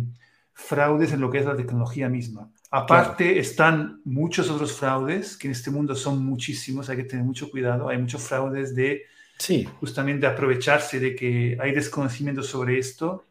fraudes 0.52 1.12
en 1.12 1.20
lo 1.20 1.30
que 1.30 1.38
es 1.38 1.44
la 1.44 1.56
tecnología 1.56 2.08
misma. 2.08 2.50
Aparte 2.72 3.38
están 3.38 4.00
muchos 4.04 4.50
otros 4.50 4.72
fraudes, 4.72 5.36
que 5.36 5.46
en 5.46 5.52
este 5.52 5.70
mundo 5.70 5.94
son 5.94 6.24
muchísimos, 6.24 6.88
hay 6.88 6.96
que 6.96 7.04
tener 7.04 7.24
mucho 7.24 7.48
cuidado. 7.48 7.88
Hay 7.88 7.98
muchos 7.98 8.22
fraudes 8.22 8.74
de 8.74 9.04
sí. 9.38 9.68
justamente 9.78 10.26
aprovecharse 10.26 10.98
de 10.98 11.14
que 11.14 11.56
hay 11.60 11.70
desconocimiento 11.70 12.42
sobre 12.42 12.80
esto 12.80 13.24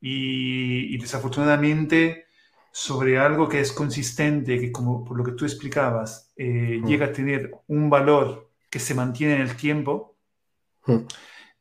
y, 0.00 0.96
desafortunadamente 0.96 2.24
sobre 2.70 3.18
algo 3.18 3.50
que 3.50 3.60
es 3.60 3.70
consistente, 3.70 4.58
que 4.58 4.72
como 4.72 5.04
por 5.04 5.18
lo 5.18 5.24
que 5.24 5.32
tú 5.32 5.44
explicabas, 5.44 6.32
eh, 6.36 6.80
mm. 6.80 6.86
llega 6.86 7.06
a 7.06 7.12
tener 7.12 7.50
un 7.68 7.90
valor 7.90 8.51
que 8.72 8.78
se 8.78 8.94
mantiene 8.94 9.34
en 9.34 9.42
el 9.42 9.54
tiempo. 9.54 10.16
Mm. 10.86 11.06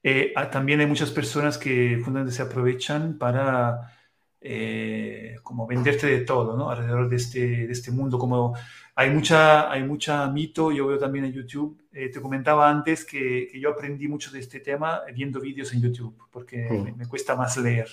Eh, 0.01 0.31
ah, 0.37 0.49
también 0.49 0.79
hay 0.79 0.87
muchas 0.87 1.11
personas 1.11 1.57
que 1.57 1.99
justamente 2.03 2.31
se 2.31 2.41
aprovechan 2.41 3.17
para 3.17 3.91
eh, 4.39 5.35
como 5.43 5.67
venderte 5.67 6.07
de 6.07 6.21
todo, 6.21 6.55
¿no? 6.55 6.69
Alrededor 6.69 7.09
de 7.09 7.17
este, 7.17 7.67
de 7.67 7.71
este 7.71 7.91
mundo, 7.91 8.17
como 8.17 8.55
hay 8.95 9.09
mucha, 9.09 9.69
hay 9.69 9.83
mucha 9.83 10.25
mito, 10.27 10.71
yo 10.71 10.87
veo 10.87 10.97
también 10.97 11.25
en 11.25 11.33
YouTube, 11.33 11.83
eh, 11.91 12.07
te 12.09 12.21
comentaba 12.21 12.69
antes 12.69 13.03
que, 13.03 13.49
que, 13.51 13.59
yo 13.59 13.71
aprendí 13.71 14.07
mucho 14.07 14.31
de 14.31 14.39
este 14.39 14.61
tema 14.61 15.01
viendo 15.13 15.41
vídeos 15.41 15.73
en 15.73 15.81
YouTube, 15.81 16.15
porque 16.31 16.69
mm. 16.71 16.97
me, 16.97 17.07
cuesta 17.07 17.35
más 17.35 17.57
leer. 17.57 17.89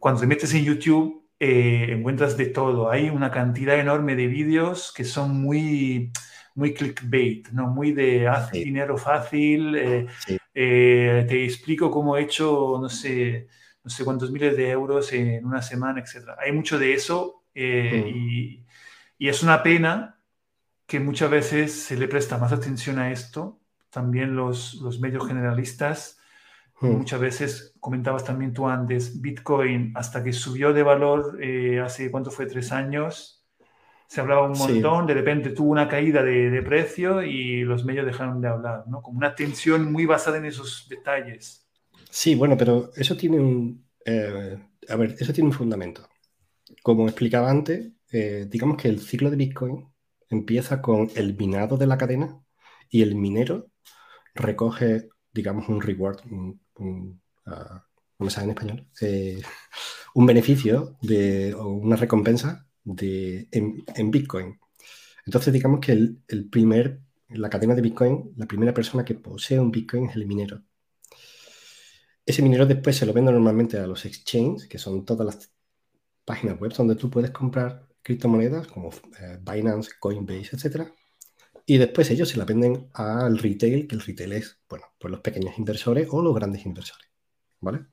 Cuando 0.00 0.22
te 0.22 0.26
metes 0.26 0.54
en 0.54 0.64
YouTube, 0.64 1.22
eh, 1.38 1.88
encuentras 1.90 2.36
de 2.38 2.46
todo, 2.46 2.90
hay 2.90 3.10
una 3.10 3.30
cantidad 3.30 3.78
enorme 3.78 4.16
de 4.16 4.26
vídeos 4.26 4.90
que 4.96 5.04
son 5.04 5.38
muy 5.42 6.12
muy 6.56 6.74
clickbait, 6.74 7.50
¿no? 7.50 7.68
Muy 7.68 7.92
de 7.92 8.26
haz 8.26 8.50
dinero 8.50 8.98
fácil, 8.98 10.08
te 10.52 11.44
explico 11.44 11.90
cómo 11.90 12.16
he 12.16 12.22
hecho, 12.22 12.78
no 12.80 12.88
sé, 12.88 13.46
no 13.86 13.90
sé 13.90 14.04
cuántos 14.04 14.32
miles 14.32 14.56
de 14.56 14.68
euros 14.68 15.12
en 15.12 15.46
una 15.46 15.62
semana, 15.62 16.00
etc. 16.00 16.30
Hay 16.44 16.50
mucho 16.50 16.76
de 16.76 16.92
eso 16.92 17.44
eh, 17.54 18.02
mm. 18.04 18.16
y, 18.16 18.66
y, 19.16 19.28
es 19.28 19.44
una 19.44 19.62
pena 19.62 20.18
que 20.88 20.98
muchas 20.98 21.30
veces 21.30 21.72
se 21.72 21.96
le 21.96 22.08
presta 22.08 22.36
más 22.36 22.50
atención 22.50 22.98
a 22.98 23.12
esto. 23.12 23.60
También 23.90 24.34
los, 24.34 24.74
los 24.74 24.98
medios 24.98 25.24
generalistas, 25.28 26.18
mm. 26.80 26.88
muchas 26.88 27.20
veces 27.20 27.74
comentabas 27.78 28.24
también 28.24 28.52
tú 28.52 28.66
antes, 28.66 29.20
Bitcoin 29.20 29.92
hasta 29.94 30.24
que 30.24 30.32
subió 30.32 30.72
de 30.72 30.82
valor 30.82 31.38
eh, 31.40 31.78
hace, 31.78 32.10
¿cuánto 32.10 32.32
fue? 32.32 32.46
Tres 32.46 32.72
años. 32.72 33.35
Se 34.08 34.20
hablaba 34.20 34.46
un 34.46 34.56
montón, 34.56 35.06
de 35.06 35.14
repente 35.14 35.50
tuvo 35.50 35.70
una 35.70 35.88
caída 35.88 36.22
de, 36.22 36.50
de, 36.50 36.62
precio 36.62 37.22
y 37.22 37.62
los 37.62 37.84
medios 37.84 38.06
dejaron 38.06 38.40
de 38.40 38.48
hablar, 38.48 38.84
¿no? 38.86 39.02
Como 39.02 39.18
una 39.18 39.28
atención 39.28 39.90
muy 39.92 40.06
basada 40.06 40.38
en 40.38 40.44
esos 40.44 40.86
detalles. 40.88 41.66
Sí, 42.10 42.34
bueno, 42.34 42.56
pero 42.56 42.90
eso 42.96 43.16
tiene 43.16 43.38
un. 43.38 43.86
Eh, 44.04 44.58
a 44.88 44.96
ver, 44.96 45.16
eso 45.18 45.32
tiene 45.32 45.48
un 45.48 45.54
fundamento. 45.54 46.08
Como 46.82 47.06
explicaba 47.08 47.50
antes, 47.50 47.92
eh, 48.10 48.46
digamos 48.48 48.76
que 48.80 48.88
el 48.88 49.00
ciclo 49.00 49.30
de 49.30 49.36
Bitcoin 49.36 49.88
empieza 50.30 50.80
con 50.80 51.10
el 51.14 51.36
minado 51.36 51.76
de 51.76 51.86
la 51.86 51.98
cadena 51.98 52.40
y 52.88 53.02
el 53.02 53.16
minero 53.16 53.70
recoge, 54.34 55.08
digamos, 55.32 55.68
un 55.68 55.80
reward, 55.80 56.20
un, 56.30 57.20
ah, 57.46 57.84
¿cómo 58.16 58.30
se 58.30 58.40
en 58.42 58.50
español? 58.50 58.88
Eh, 59.00 59.42
un 60.14 60.26
beneficio 60.26 60.96
de, 61.02 61.54
o 61.54 61.68
una 61.68 61.96
recompensa 61.96 62.65
de, 62.86 63.48
en, 63.50 64.10
Bitcoin. 64.10 64.58
Entonces, 65.26 65.52
digamos 65.52 65.80
que 65.80 65.92
el, 65.92 66.22
el 66.28 66.48
primer, 66.48 67.00
la 67.28 67.50
cadena 67.50 67.74
de 67.74 67.82
Bitcoin, 67.82 68.32
la 68.36 68.46
primera 68.46 68.72
persona 68.72 69.04
que 69.04 69.14
posee 69.16 69.60
un 69.60 69.70
Bitcoin 69.70 70.08
es 70.08 70.16
el 70.16 70.26
minero. 70.26 70.62
Ese 72.24 72.42
minero 72.42 72.66
después 72.66 72.96
se 72.96 73.06
lo 73.06 73.12
vende 73.12 73.32
normalmente 73.32 73.78
a 73.78 73.86
los 73.86 74.04
exchanges, 74.04 74.66
que 74.66 74.78
son 74.78 75.04
todas 75.04 75.26
las 75.26 75.52
páginas 76.24 76.58
web 76.60 76.72
donde 76.72 76.96
tú 76.96 77.10
puedes 77.10 77.30
comprar 77.30 77.86
criptomonedas 78.02 78.66
como 78.68 78.90
eh, 79.20 79.38
Binance, 79.40 79.92
Coinbase, 79.98 80.56
etc. 80.56 80.88
Y 81.66 81.78
después 81.78 82.10
ellos 82.10 82.28
se 82.28 82.38
la 82.38 82.44
venden 82.44 82.88
al 82.94 83.38
retail, 83.38 83.86
que 83.88 83.96
el 83.96 84.00
retail 84.00 84.32
es, 84.32 84.58
bueno, 84.68 84.86
pues 84.98 85.10
los 85.10 85.20
pequeños 85.20 85.58
inversores 85.58 86.08
o 86.10 86.22
los 86.22 86.34
grandes 86.34 86.64
inversores. 86.64 87.08
¿Vale? 87.60 87.86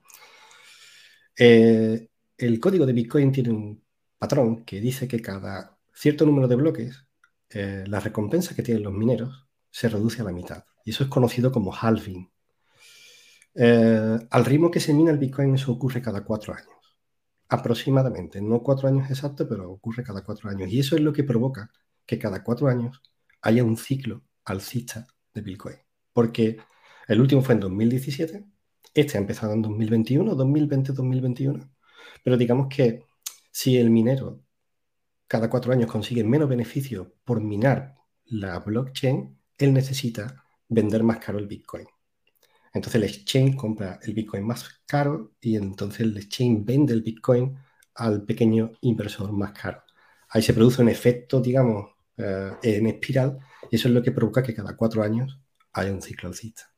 Eh, 1.37 2.09
el 2.37 2.59
código 2.59 2.85
de 2.85 2.93
Bitcoin 2.93 3.31
tiene 3.31 3.49
un 3.49 3.82
patrón 4.23 4.63
que 4.63 4.79
dice 4.79 5.05
que 5.05 5.19
cada 5.21 5.77
cierto 5.93 6.25
número 6.25 6.47
de 6.47 6.55
bloques, 6.55 7.05
eh, 7.49 7.83
la 7.87 7.99
recompensa 7.99 8.55
que 8.55 8.63
tienen 8.63 8.83
los 8.83 8.93
mineros 8.93 9.49
se 9.69 9.89
reduce 9.89 10.21
a 10.21 10.23
la 10.23 10.31
mitad. 10.31 10.63
Y 10.85 10.91
eso 10.91 11.03
es 11.03 11.09
conocido 11.09 11.51
como 11.51 11.73
halving. 11.75 12.31
Eh, 13.53 14.17
al 14.29 14.45
ritmo 14.45 14.71
que 14.71 14.79
se 14.79 14.93
mina 14.93 15.11
el 15.11 15.17
Bitcoin, 15.17 15.55
eso 15.55 15.73
ocurre 15.73 16.01
cada 16.01 16.23
cuatro 16.23 16.53
años. 16.53 16.79
Aproximadamente, 17.49 18.41
no 18.41 18.63
cuatro 18.63 18.87
años 18.87 19.11
exactos, 19.11 19.45
pero 19.49 19.69
ocurre 19.69 20.03
cada 20.03 20.23
cuatro 20.23 20.49
años. 20.49 20.71
Y 20.71 20.79
eso 20.79 20.95
es 20.95 21.01
lo 21.01 21.11
que 21.11 21.25
provoca 21.25 21.69
que 22.05 22.17
cada 22.17 22.45
cuatro 22.45 22.69
años 22.69 23.01
haya 23.41 23.65
un 23.65 23.75
ciclo 23.75 24.23
alcista 24.45 25.05
de 25.33 25.41
Bitcoin. 25.41 25.75
Porque 26.13 26.59
el 27.09 27.19
último 27.19 27.41
fue 27.41 27.55
en 27.55 27.59
2017, 27.59 28.45
este 28.93 29.17
ha 29.17 29.21
empezado 29.21 29.51
en 29.51 29.61
2021, 29.63 30.33
2020, 30.33 30.93
2021. 30.93 31.69
Pero 32.23 32.37
digamos 32.37 32.67
que 32.69 33.03
si 33.53 33.77
el 33.77 33.91
minero 33.91 34.41
cada 35.27 35.49
cuatro 35.49 35.71
años 35.71 35.89
consigue 35.89 36.23
menos 36.23 36.49
beneficio 36.49 37.13
por 37.23 37.39
minar 37.39 37.95
la 38.25 38.59
blockchain, 38.59 39.37
él 39.57 39.73
necesita 39.73 40.43
vender 40.67 41.03
más 41.03 41.19
caro 41.19 41.37
el 41.37 41.47
Bitcoin. 41.47 41.87
Entonces 42.73 42.95
el 42.95 43.03
exchange 43.03 43.55
compra 43.55 43.99
el 44.01 44.15
Bitcoin 44.15 44.43
más 44.43 44.81
caro 44.87 45.35
y 45.39 45.55
entonces 45.55 46.01
el 46.01 46.17
exchange 46.17 46.65
vende 46.65 46.93
el 46.93 47.03
Bitcoin 47.03 47.55
al 47.95 48.23
pequeño 48.25 48.71
inversor 48.81 49.31
más 49.31 49.51
caro. 49.51 49.83
Ahí 50.29 50.41
se 50.41 50.53
produce 50.53 50.81
un 50.81 50.89
efecto, 50.89 51.39
digamos, 51.39 51.91
eh, 52.17 52.53
en 52.63 52.87
espiral 52.87 53.37
y 53.69 53.75
eso 53.75 53.87
es 53.87 53.93
lo 53.93 54.01
que 54.01 54.11
provoca 54.11 54.41
que 54.41 54.55
cada 54.55 54.75
cuatro 54.75 55.03
años 55.03 55.39
haya 55.73 55.93
un 55.93 56.01
ciclo 56.01 56.29
alcista. 56.29 56.72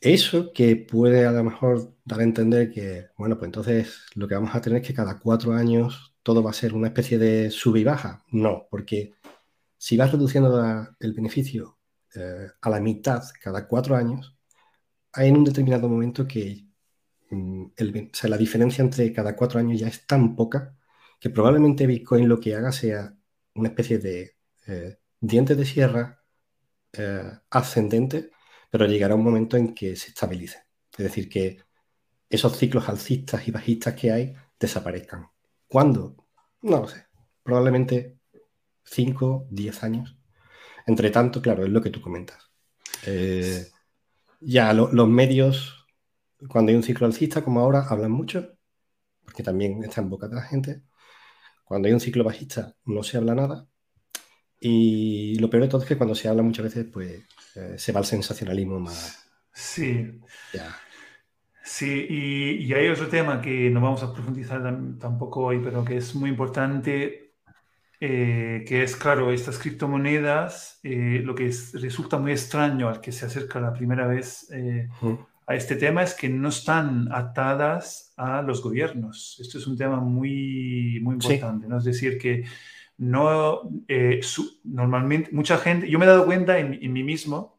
Eso 0.00 0.52
que 0.52 0.76
puede 0.76 1.26
a 1.26 1.32
lo 1.32 1.44
mejor 1.44 1.94
dar 2.04 2.20
a 2.20 2.24
entender 2.24 2.72
que, 2.72 3.08
bueno, 3.18 3.36
pues 3.38 3.48
entonces 3.48 4.06
lo 4.14 4.26
que 4.26 4.34
vamos 4.34 4.54
a 4.54 4.60
tener 4.60 4.80
es 4.80 4.86
que 4.88 4.94
cada 4.94 5.18
cuatro 5.18 5.52
años 5.52 6.14
todo 6.22 6.42
va 6.42 6.50
a 6.50 6.54
ser 6.54 6.74
una 6.74 6.88
especie 6.88 7.18
de 7.18 7.50
sub 7.50 7.76
y 7.76 7.84
baja. 7.84 8.24
No, 8.30 8.66
porque 8.70 9.14
si 9.78 9.96
vas 9.96 10.12
reduciendo 10.12 10.88
el 11.00 11.12
beneficio 11.12 11.78
eh, 12.14 12.48
a 12.60 12.70
la 12.70 12.80
mitad 12.80 13.22
cada 13.42 13.66
cuatro 13.68 13.96
años, 13.96 14.36
hay 15.12 15.28
en 15.28 15.36
un 15.38 15.44
determinado 15.44 15.88
momento 15.88 16.26
que 16.26 16.66
mm, 17.30 17.66
la 18.24 18.36
diferencia 18.36 18.82
entre 18.82 19.12
cada 19.12 19.36
cuatro 19.36 19.60
años 19.60 19.80
ya 19.80 19.88
es 19.88 20.06
tan 20.06 20.36
poca 20.36 20.76
que 21.20 21.30
probablemente 21.30 21.86
Bitcoin 21.86 22.28
lo 22.28 22.40
que 22.40 22.54
haga 22.54 22.72
sea 22.72 23.14
una 23.54 23.68
especie 23.68 23.98
de 23.98 24.36
eh, 24.66 24.98
diente 25.20 25.54
de 25.54 25.64
sierra 25.66 26.22
eh, 26.92 27.30
ascendente, 27.50 28.30
pero 28.70 28.86
llegará 28.86 29.14
un 29.14 29.24
momento 29.24 29.56
en 29.56 29.74
que 29.74 29.96
se 29.96 30.08
estabilice. 30.08 30.64
Es 30.92 31.04
decir, 31.04 31.28
que 31.28 31.58
esos 32.28 32.56
ciclos 32.56 32.88
alcistas 32.88 33.46
y 33.46 33.50
bajistas 33.50 33.94
que 33.94 34.12
hay 34.12 34.34
desaparezcan. 34.58 35.28
¿Cuándo? 35.66 36.16
No 36.62 36.80
lo 36.80 36.88
sé. 36.88 37.06
Probablemente 37.42 38.18
5, 38.84 39.48
10 39.50 39.82
años. 39.82 40.16
Entre 40.86 41.10
tanto, 41.10 41.42
claro, 41.42 41.64
es 41.64 41.70
lo 41.70 41.82
que 41.82 41.90
tú 41.90 42.00
comentas. 42.00 42.50
Eh, 43.06 43.66
ya 44.40 44.72
los 44.72 45.08
medios, 45.08 45.86
cuando 46.48 46.70
hay 46.70 46.76
un 46.76 46.82
ciclo 46.82 47.06
alcista 47.06 47.42
como 47.42 47.60
ahora, 47.60 47.86
hablan 47.88 48.12
mucho, 48.12 48.56
porque 49.24 49.42
también 49.42 49.82
está 49.84 50.00
en 50.00 50.10
boca 50.10 50.28
de 50.28 50.36
la 50.36 50.42
gente. 50.42 50.82
Cuando 51.64 51.88
hay 51.88 51.94
un 51.94 52.00
ciclo 52.00 52.24
bajista 52.24 52.76
no 52.84 53.02
se 53.02 53.16
habla 53.16 53.34
nada. 53.34 53.68
Y 54.58 55.38
lo 55.38 55.48
peor 55.48 55.64
de 55.64 55.68
todo 55.68 55.82
es 55.82 55.88
que 55.88 55.96
cuando 55.96 56.14
se 56.14 56.28
habla 56.28 56.42
muchas 56.42 56.64
veces, 56.64 56.86
pues 56.92 57.22
eh, 57.56 57.74
se 57.76 57.92
va 57.92 58.00
al 58.00 58.06
sensacionalismo 58.06 58.80
más. 58.80 59.26
Sí. 59.52 60.20
Sí, 61.62 62.06
y, 62.08 62.72
hay 62.72 62.88
otro 62.88 63.08
tema 63.08 63.40
que 63.40 63.70
no 63.70 63.80
vamos 63.80 64.02
a 64.02 64.12
profundizar 64.12 64.60
tampoco 64.98 65.44
hoy, 65.44 65.60
pero 65.62 65.84
que 65.84 65.98
es 65.98 66.14
muy 66.14 66.30
importante 66.30 67.30
eh, 68.02 68.64
que 68.66 68.82
es, 68.82 68.96
claro, 68.96 69.30
estas 69.30 69.58
criptomonedas, 69.58 70.80
eh, 70.82 71.20
lo 71.22 71.34
que 71.34 71.54
resulta 71.74 72.18
muy 72.18 72.32
extraño 72.32 72.88
al 72.88 73.02
que 73.02 73.12
se 73.12 73.26
acerca 73.26 73.60
la 73.60 73.74
primera 73.74 74.06
vez 74.06 74.50
eh, 74.50 74.88
a 75.46 75.54
este 75.54 75.76
tema 75.76 76.02
es 76.02 76.14
que 76.14 76.30
no 76.30 76.48
están 76.48 77.12
atadas 77.12 78.14
a 78.16 78.40
los 78.40 78.62
gobiernos. 78.62 79.36
Esto 79.38 79.58
es 79.58 79.66
un 79.66 79.76
tema 79.76 80.00
muy, 80.00 80.98
muy 81.02 81.14
importante, 81.14 81.68
¿no? 81.68 81.76
Es 81.76 81.84
decir, 81.84 82.16
que 82.16 82.44
no, 83.00 83.62
normalmente, 84.62 85.30
mucha 85.32 85.56
gente, 85.56 85.88
yo 85.88 85.98
me 85.98 86.04
he 86.04 86.08
dado 86.08 86.26
cuenta 86.26 86.58
en, 86.58 86.78
en 86.82 86.92
mí 86.92 87.02
mismo, 87.02 87.58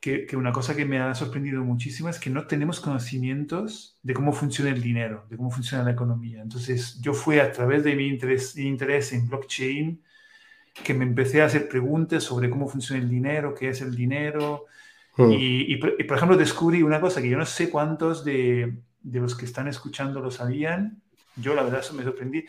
que, 0.00 0.26
una 0.34 0.50
cosa 0.50 0.74
que 0.74 0.86
me 0.86 0.98
ha 0.98 1.14
sorprendido 1.14 1.62
muchísimo 1.62 2.08
es 2.08 2.18
que 2.18 2.30
no 2.30 2.46
tenemos 2.46 2.80
conocimientos 2.80 3.98
de 4.02 4.14
cómo 4.14 4.32
funciona 4.32 4.70
el 4.70 4.80
dinero, 4.80 5.26
de 5.28 5.36
cómo 5.36 5.50
funciona 5.50 5.84
la 5.84 5.90
economía. 5.90 6.40
Entonces, 6.40 6.98
yo 7.02 7.12
fui 7.12 7.38
a 7.38 7.52
través 7.52 7.84
de 7.84 7.94
mi 7.94 8.06
interés, 8.06 8.56
interés 8.56 9.12
en 9.12 9.28
blockchain 9.28 10.02
que 10.84 10.94
me 10.94 11.04
empecé 11.04 11.42
a 11.42 11.46
hacer 11.46 11.68
preguntas 11.68 12.24
sobre 12.24 12.48
cómo 12.48 12.66
funciona 12.66 13.02
el 13.02 13.10
dinero, 13.10 13.54
qué 13.54 13.68
es 13.68 13.82
el 13.82 13.94
dinero. 13.94 14.64
Y, 15.18 15.76
por 15.76 16.16
ejemplo, 16.16 16.38
descubrí 16.38 16.82
una 16.82 16.98
cosa 16.98 17.20
que 17.20 17.28
yo 17.28 17.36
no 17.36 17.44
sé 17.44 17.68
cuántos 17.68 18.24
de, 18.24 18.78
de 19.02 19.20
los 19.20 19.34
que 19.34 19.44
están 19.44 19.68
escuchando 19.68 20.20
lo 20.20 20.30
sabían. 20.30 21.02
Yo, 21.36 21.54
la 21.54 21.62
verdad, 21.62 21.80
eso 21.80 21.92
me 21.92 22.04
sorprendí. 22.04 22.46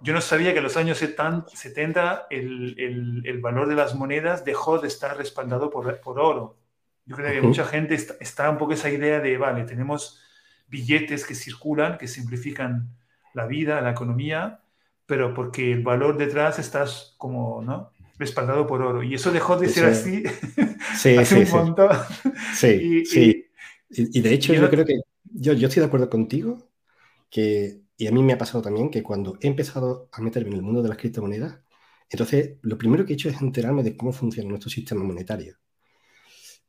Yo 0.00 0.12
no 0.12 0.20
sabía 0.20 0.52
que 0.52 0.58
en 0.58 0.64
los 0.64 0.76
años 0.76 0.98
70 0.98 2.26
el, 2.30 2.74
el, 2.78 3.22
el, 3.24 3.40
valor 3.40 3.68
de 3.68 3.74
las 3.74 3.94
monedas 3.94 4.44
dejó 4.44 4.78
de 4.78 4.88
estar 4.88 5.16
respaldado 5.16 5.70
por, 5.70 6.00
por 6.00 6.20
oro. 6.20 6.56
Yo 7.04 7.16
creo 7.16 7.32
que 7.32 7.40
mucha 7.40 7.64
gente 7.64 7.94
está, 7.94 8.50
un 8.50 8.58
poco 8.58 8.74
esa 8.74 8.90
idea 8.90 9.18
de, 9.20 9.38
vale, 9.38 9.64
tenemos 9.64 10.20
billetes 10.68 11.24
que 11.24 11.34
circulan, 11.34 11.96
que 11.98 12.06
simplifican 12.06 12.90
la 13.32 13.46
vida, 13.46 13.80
la 13.80 13.92
economía, 13.92 14.60
pero 15.06 15.32
porque 15.32 15.72
el 15.72 15.82
valor 15.82 16.18
detrás 16.18 16.58
está 16.58 16.84
como, 17.16 17.62
¿no? 17.62 17.92
Respaldado 18.18 18.66
por 18.66 18.82
oro. 18.82 19.02
Y 19.02 19.14
eso 19.14 19.32
dejó 19.32 19.56
de 19.56 19.68
ser 19.68 19.86
así 19.86 20.22
sí, 20.96 21.16
hace 21.18 21.46
sí, 21.46 21.52
un 21.52 21.58
montón. 21.58 21.90
Sí, 22.54 22.68
y, 22.68 23.04
sí. 23.06 23.46
Y, 23.90 24.20
de 24.20 24.34
hecho, 24.34 24.52
yo, 24.52 24.68
creo 24.68 24.84
que 24.84 25.00
yo, 25.24 25.54
yo 25.54 25.68
estoy 25.68 25.80
de 25.80 25.86
acuerdo 25.86 26.10
contigo 26.10 26.68
que, 27.30 27.87
y 27.98 28.06
a 28.06 28.12
mí 28.12 28.22
me 28.22 28.32
ha 28.32 28.38
pasado 28.38 28.62
también 28.62 28.90
que 28.90 29.02
cuando 29.02 29.38
he 29.40 29.48
empezado 29.48 30.08
a 30.12 30.22
meterme 30.22 30.50
en 30.50 30.56
el 30.56 30.62
mundo 30.62 30.82
de 30.82 30.88
las 30.88 30.98
criptomonedas, 30.98 31.60
entonces 32.08 32.58
lo 32.62 32.78
primero 32.78 33.04
que 33.04 33.12
he 33.12 33.16
hecho 33.16 33.28
es 33.28 33.42
enterarme 33.42 33.82
de 33.82 33.96
cómo 33.96 34.12
funciona 34.12 34.48
nuestro 34.48 34.70
sistema 34.70 35.02
monetario. 35.04 35.58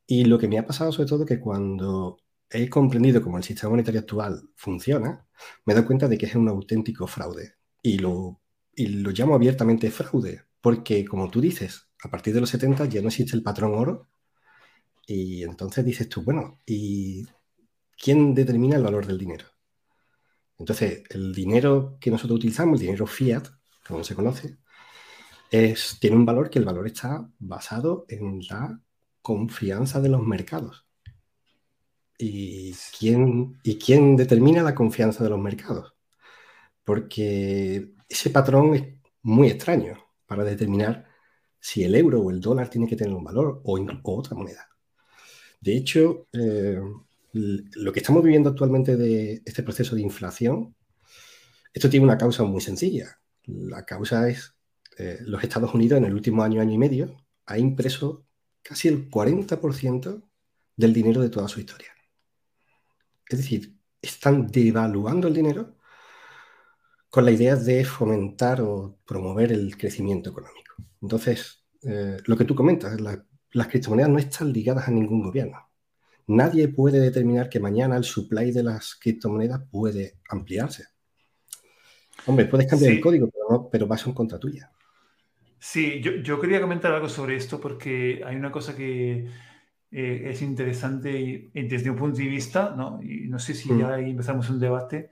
Y 0.06 0.24
lo 0.24 0.38
que 0.38 0.48
me 0.48 0.58
ha 0.58 0.66
pasado 0.66 0.90
sobre 0.92 1.08
todo 1.08 1.24
que 1.24 1.38
cuando 1.40 2.18
he 2.50 2.68
comprendido 2.68 3.22
cómo 3.22 3.38
el 3.38 3.44
sistema 3.44 3.70
monetario 3.70 4.00
actual 4.00 4.50
funciona, 4.56 5.26
me 5.64 5.72
he 5.72 5.76
dado 5.76 5.86
cuenta 5.86 6.08
de 6.08 6.18
que 6.18 6.26
es 6.26 6.34
un 6.34 6.48
auténtico 6.48 7.06
fraude. 7.06 7.54
Y 7.80 7.98
lo, 7.98 8.40
y 8.74 8.88
lo 8.88 9.10
llamo 9.12 9.36
abiertamente 9.36 9.90
fraude, 9.92 10.42
porque 10.60 11.04
como 11.04 11.30
tú 11.30 11.40
dices, 11.40 11.88
a 12.02 12.10
partir 12.10 12.34
de 12.34 12.40
los 12.40 12.50
70 12.50 12.86
ya 12.86 13.02
no 13.02 13.08
existe 13.08 13.36
el 13.36 13.44
patrón 13.44 13.74
oro. 13.74 14.08
Y 15.06 15.44
entonces 15.44 15.84
dices 15.84 16.08
tú, 16.08 16.22
bueno, 16.22 16.58
¿y 16.66 17.24
quién 17.96 18.34
determina 18.34 18.76
el 18.76 18.82
valor 18.82 19.06
del 19.06 19.18
dinero? 19.18 19.46
Entonces, 20.60 21.02
el 21.08 21.34
dinero 21.34 21.96
que 21.98 22.10
nosotros 22.10 22.36
utilizamos, 22.36 22.78
el 22.78 22.86
dinero 22.86 23.06
fiat, 23.06 23.48
como 23.86 24.04
se 24.04 24.14
conoce, 24.14 24.58
tiene 25.50 26.16
un 26.16 26.26
valor 26.26 26.50
que 26.50 26.58
el 26.58 26.66
valor 26.66 26.86
está 26.86 27.26
basado 27.38 28.04
en 28.08 28.40
la 28.48 28.78
confianza 29.22 30.00
de 30.00 30.10
los 30.10 30.22
mercados. 30.22 30.86
¿Y 32.18 32.74
quién, 32.98 33.58
¿Y 33.62 33.78
quién 33.78 34.16
determina 34.16 34.62
la 34.62 34.74
confianza 34.74 35.24
de 35.24 35.30
los 35.30 35.40
mercados? 35.40 35.94
Porque 36.84 37.94
ese 38.06 38.28
patrón 38.28 38.74
es 38.74 38.84
muy 39.22 39.48
extraño 39.48 39.96
para 40.26 40.44
determinar 40.44 41.06
si 41.58 41.84
el 41.84 41.94
euro 41.94 42.20
o 42.20 42.30
el 42.30 42.40
dólar 42.40 42.68
tiene 42.68 42.86
que 42.86 42.96
tener 42.96 43.14
un 43.14 43.24
valor 43.24 43.62
o, 43.64 43.78
otra 44.02 44.36
moneda. 44.36 44.68
De 45.60 45.74
hecho, 45.74 46.28
eh, 46.32 46.80
lo 47.32 47.92
que 47.92 48.00
estamos 48.00 48.22
viviendo 48.22 48.50
actualmente 48.50 48.96
de 48.96 49.42
este 49.44 49.62
proceso 49.62 49.94
de 49.94 50.02
inflación, 50.02 50.74
esto 51.72 51.88
tiene 51.88 52.04
una 52.04 52.18
causa 52.18 52.42
muy 52.44 52.60
sencilla. 52.60 53.20
La 53.44 53.84
causa 53.84 54.28
es 54.28 54.54
eh, 54.98 55.18
los 55.22 55.42
Estados 55.42 55.72
Unidos 55.74 55.98
en 55.98 56.04
el 56.04 56.14
último 56.14 56.42
año, 56.42 56.60
año 56.60 56.72
y 56.72 56.78
medio, 56.78 57.16
ha 57.46 57.58
impreso 57.58 58.26
casi 58.62 58.88
el 58.88 59.10
40% 59.10 60.22
del 60.76 60.92
dinero 60.92 61.20
de 61.20 61.30
toda 61.30 61.48
su 61.48 61.60
historia. 61.60 61.92
Es 63.28 63.38
decir, 63.38 63.76
están 64.02 64.48
devaluando 64.48 65.28
el 65.28 65.34
dinero 65.34 65.76
con 67.08 67.24
la 67.24 67.30
idea 67.30 67.56
de 67.56 67.84
fomentar 67.84 68.60
o 68.60 68.98
promover 69.06 69.52
el 69.52 69.76
crecimiento 69.76 70.30
económico. 70.30 70.74
Entonces, 71.02 71.64
eh, 71.82 72.18
lo 72.24 72.36
que 72.36 72.44
tú 72.44 72.54
comentas, 72.54 73.00
las 73.00 73.66
criptomonedas 73.68 74.10
no 74.10 74.18
están 74.18 74.52
ligadas 74.52 74.86
a 74.86 74.90
ningún 74.90 75.22
gobierno. 75.22 75.69
Nadie 76.30 76.68
puede 76.68 77.00
determinar 77.00 77.48
que 77.48 77.58
mañana 77.58 77.96
el 77.96 78.04
supply 78.04 78.52
de 78.52 78.62
las 78.62 78.94
criptomonedas 78.94 79.62
puede 79.68 80.18
ampliarse. 80.28 80.84
Hombre, 82.26 82.44
puedes 82.44 82.68
cambiar 82.68 82.92
el 82.92 83.00
código, 83.00 83.28
pero, 83.28 83.46
no, 83.50 83.68
pero 83.68 83.88
vas 83.88 84.06
en 84.06 84.12
contra 84.12 84.38
tuya. 84.38 84.70
Sí, 85.58 86.00
yo, 86.00 86.40
quería 86.40 86.60
comentar 86.60 86.92
algo 86.92 87.08
sobre 87.08 87.34
esto 87.34 87.60
porque 87.60 88.22
hay 88.24 88.36
una 88.36 88.52
cosa 88.52 88.76
que 88.76 89.26
eh, 89.90 90.22
es 90.26 90.40
interesante 90.40 91.50
desde 91.52 91.90
un 91.90 91.96
punto 91.96 92.18
de 92.18 92.28
vista, 92.28 92.74
¿no? 92.76 93.02
Y 93.02 93.26
no 93.26 93.40
sé 93.40 93.52
si 93.52 93.72
mm. 93.72 93.80
ya 93.80 93.94
ahí 93.94 94.10
empezamos 94.10 94.48
un 94.50 94.60
debate, 94.60 95.10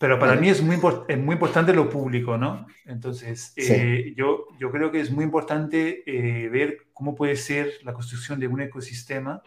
pero 0.00 0.18
para 0.18 0.34
mí 0.34 0.48
es 0.48 0.62
muy, 0.62 0.78
es 1.06 1.18
muy 1.18 1.34
importante 1.34 1.72
lo 1.72 1.88
público, 1.88 2.36
¿no? 2.36 2.66
Entonces, 2.86 3.52
eh, 3.54 4.14
yo, 4.16 4.46
yo 4.58 4.72
creo 4.72 4.90
que 4.90 4.98
es 4.98 5.12
muy 5.12 5.22
importante 5.22 6.02
eh, 6.04 6.48
ver 6.48 6.88
cómo 6.92 7.14
puede 7.14 7.36
ser 7.36 7.72
la 7.84 7.92
construcción 7.92 8.40
de 8.40 8.48
un 8.48 8.62
ecosistema 8.62 9.42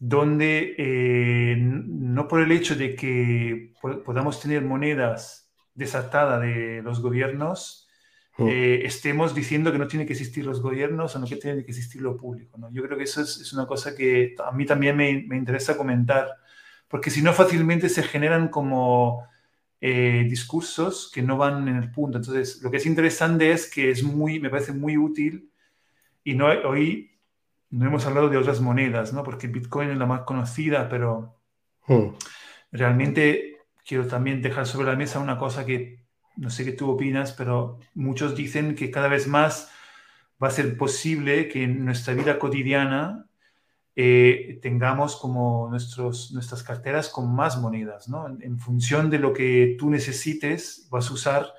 donde 0.00 0.74
eh, 0.76 1.56
no 1.58 2.26
por 2.26 2.40
el 2.40 2.50
hecho 2.50 2.74
de 2.74 2.96
que 2.96 3.72
podamos 4.04 4.40
tener 4.40 4.62
monedas 4.62 5.52
desatadas 5.74 6.40
de 6.40 6.82
los 6.82 7.00
gobiernos, 7.00 7.86
mm. 8.38 8.48
estemos 8.48 9.34
diciendo 9.34 9.70
que 9.70 9.78
no 9.78 9.86
tiene 9.86 10.06
que 10.06 10.14
existir 10.14 10.44
los 10.44 10.60
gobiernos 10.60 11.14
o 11.14 11.20
no 11.20 11.26
que 11.26 11.36
tiene 11.36 11.62
que 11.62 11.70
existir 11.70 12.02
lo 12.02 12.16
público. 12.16 12.58
¿no? 12.58 12.72
Yo 12.72 12.82
creo 12.82 12.98
que 12.98 13.04
eso 13.04 13.22
es, 13.22 13.36
es, 13.36 13.52
una 13.52 13.66
cosa 13.66 13.94
que 13.94 14.34
a 14.44 14.50
mí 14.50 14.66
también 14.66 14.96
me, 14.96 15.22
me 15.28 15.36
interesa 15.36 15.76
comentar 15.76 16.28
porque 16.90 17.10
si 17.10 17.22
no 17.22 17.32
fácilmente 17.32 17.88
se 17.88 18.02
generan 18.02 18.48
como 18.48 19.24
eh, 19.80 20.26
discursos 20.28 21.08
que 21.14 21.22
no 21.22 21.38
van 21.38 21.68
en 21.68 21.76
el 21.76 21.92
punto. 21.92 22.18
Entonces, 22.18 22.60
lo 22.62 22.70
que 22.70 22.78
es 22.78 22.86
interesante 22.86 23.52
es 23.52 23.70
que 23.70 23.90
es 23.90 24.02
muy, 24.02 24.40
me 24.40 24.50
parece 24.50 24.72
muy 24.72 24.98
útil, 24.98 25.50
y 26.24 26.34
no, 26.34 26.46
hoy 26.46 27.09
no 27.70 27.86
hemos 27.86 28.04
hablado 28.06 28.28
de 28.28 28.36
otras 28.36 28.60
monedas, 28.60 29.12
¿no? 29.12 29.22
porque 29.22 29.46
Bitcoin 29.46 29.90
es 29.90 29.98
la 29.98 30.06
más 30.06 30.22
conocida, 30.22 30.88
pero 30.88 31.36
hmm. 31.86 32.08
realmente 32.72 33.58
quiero 33.86 34.06
también 34.06 34.42
dejar 34.42 34.66
sobre 34.66 34.88
la 34.88 34.96
mesa 34.96 35.20
una 35.20 35.38
cosa 35.38 35.64
que 35.64 36.00
no 36.36 36.50
sé 36.50 36.64
qué 36.64 36.72
tú 36.72 36.90
opinas, 36.90 37.32
pero 37.32 37.78
muchos 37.94 38.34
dicen 38.34 38.74
que 38.74 38.90
cada 38.90 39.08
vez 39.08 39.26
más 39.26 39.70
va 40.42 40.48
a 40.48 40.52
ser 40.52 40.76
posible 40.76 41.48
que 41.48 41.64
en 41.64 41.84
nuestra 41.84 42.14
vida 42.14 42.38
cotidiana 42.38 43.26
eh, 43.94 44.58
tengamos 44.62 45.16
como 45.16 45.68
nuestros, 45.68 46.32
nuestras 46.32 46.62
carteras 46.62 47.08
con 47.08 47.34
más 47.34 47.58
monedas, 47.58 48.08
¿no? 48.08 48.26
En, 48.26 48.58
función 48.58 49.10
de 49.10 49.18
lo 49.18 49.32
que 49.32 49.76
tú 49.78 49.90
necesites, 49.90 50.86
vas 50.90 51.10
a 51.10 51.12
usar 51.12 51.52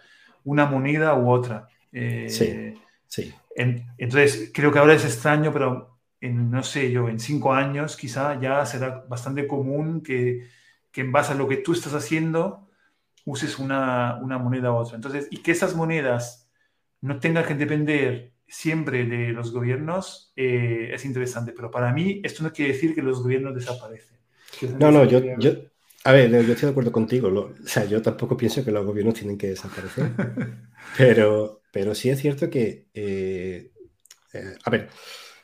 una 0.44 0.66
moneda 0.66 1.14
u 1.16 1.30
otra. 1.30 1.68
Eh, 1.92 2.28
sí, 2.30 2.74
sí. 3.08 3.34
entonces, 3.56 4.52
creo 4.54 4.72
que 4.72 4.80
ahora 4.80 4.96
es 4.96 5.06
extraño, 5.06 5.54
pero 5.54 5.91
en, 6.22 6.52
no 6.52 6.64
sé 6.64 6.92
yo, 6.92 7.10
en 7.10 7.20
cinco 7.20 7.54
años 7.54 7.98
quizá 7.98 8.40
ya 8.40 8.66
será 8.66 9.06
bastante 9.10 9.48
común 9.48 10.02
que, 10.02 10.48
que 10.92 11.02
en 11.02 11.12
base 11.12 11.34
a 11.34 11.36
lo 11.36 11.48
que 11.48 11.58
tú 11.58 11.74
estás 11.74 11.94
haciendo 11.94 12.70
uses 13.26 13.60
una, 13.60 14.20
una 14.22 14.38
moneda 14.38 14.72
u 14.72 14.76
otra. 14.76 14.96
Entonces, 14.96 15.28
y 15.32 15.38
que 15.38 15.52
esas 15.52 15.76
monedas 15.76 16.50
no 17.02 17.20
tengan 17.20 17.46
que 17.46 17.56
depender 17.56 18.34
siempre 18.48 19.06
de 19.06 19.30
los 19.30 19.52
gobiernos 19.52 20.34
eh, 20.36 20.92
es 20.94 21.06
interesante, 21.06 21.54
pero 21.54 21.72
para 21.72 21.94
mí 21.94 22.22
esto 22.24 22.44
no 22.44 22.52
quiere 22.52 22.74
decir 22.74 22.94
que 22.94 23.02
los 23.02 23.24
gobiernos 23.24 23.56
desaparecen. 23.56 24.18
No, 24.78 24.92
no, 24.92 25.06
yo, 25.06 25.22
yo, 25.40 25.54
a 26.04 26.12
ver, 26.12 26.30
yo 26.30 26.40
estoy 26.40 26.68
de 26.68 26.72
acuerdo 26.72 26.92
contigo. 26.92 27.30
o 27.30 27.68
sea, 27.68 27.86
yo 27.86 28.02
tampoco 28.02 28.36
pienso 28.36 28.64
que 28.66 28.72
los 28.72 28.86
gobiernos 28.86 29.14
tienen 29.14 29.38
que 29.38 29.48
desaparecer, 29.50 30.12
pero, 30.98 31.62
pero 31.72 31.96
sí 31.96 32.10
es 32.10 32.20
cierto 32.20 32.50
que, 32.50 32.88
eh, 32.94 33.72
eh, 34.34 34.56
a 34.64 34.70
ver, 34.70 34.90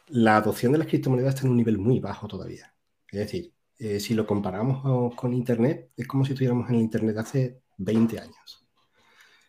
la 0.07 0.37
adopción 0.37 0.71
de 0.71 0.77
las 0.79 0.87
criptomonedas 0.87 1.35
está 1.35 1.45
en 1.45 1.51
un 1.51 1.57
nivel 1.57 1.77
muy 1.77 1.99
bajo 1.99 2.27
todavía. 2.27 2.73
Es 3.11 3.19
decir, 3.19 3.53
si 3.99 4.13
lo 4.13 4.25
comparamos 4.25 5.13
con 5.15 5.33
Internet, 5.33 5.91
es 5.95 6.07
como 6.07 6.25
si 6.25 6.33
estuviéramos 6.33 6.69
en 6.69 6.75
el 6.75 6.81
Internet 6.81 7.17
hace 7.17 7.61
20 7.77 8.19
años. 8.19 8.67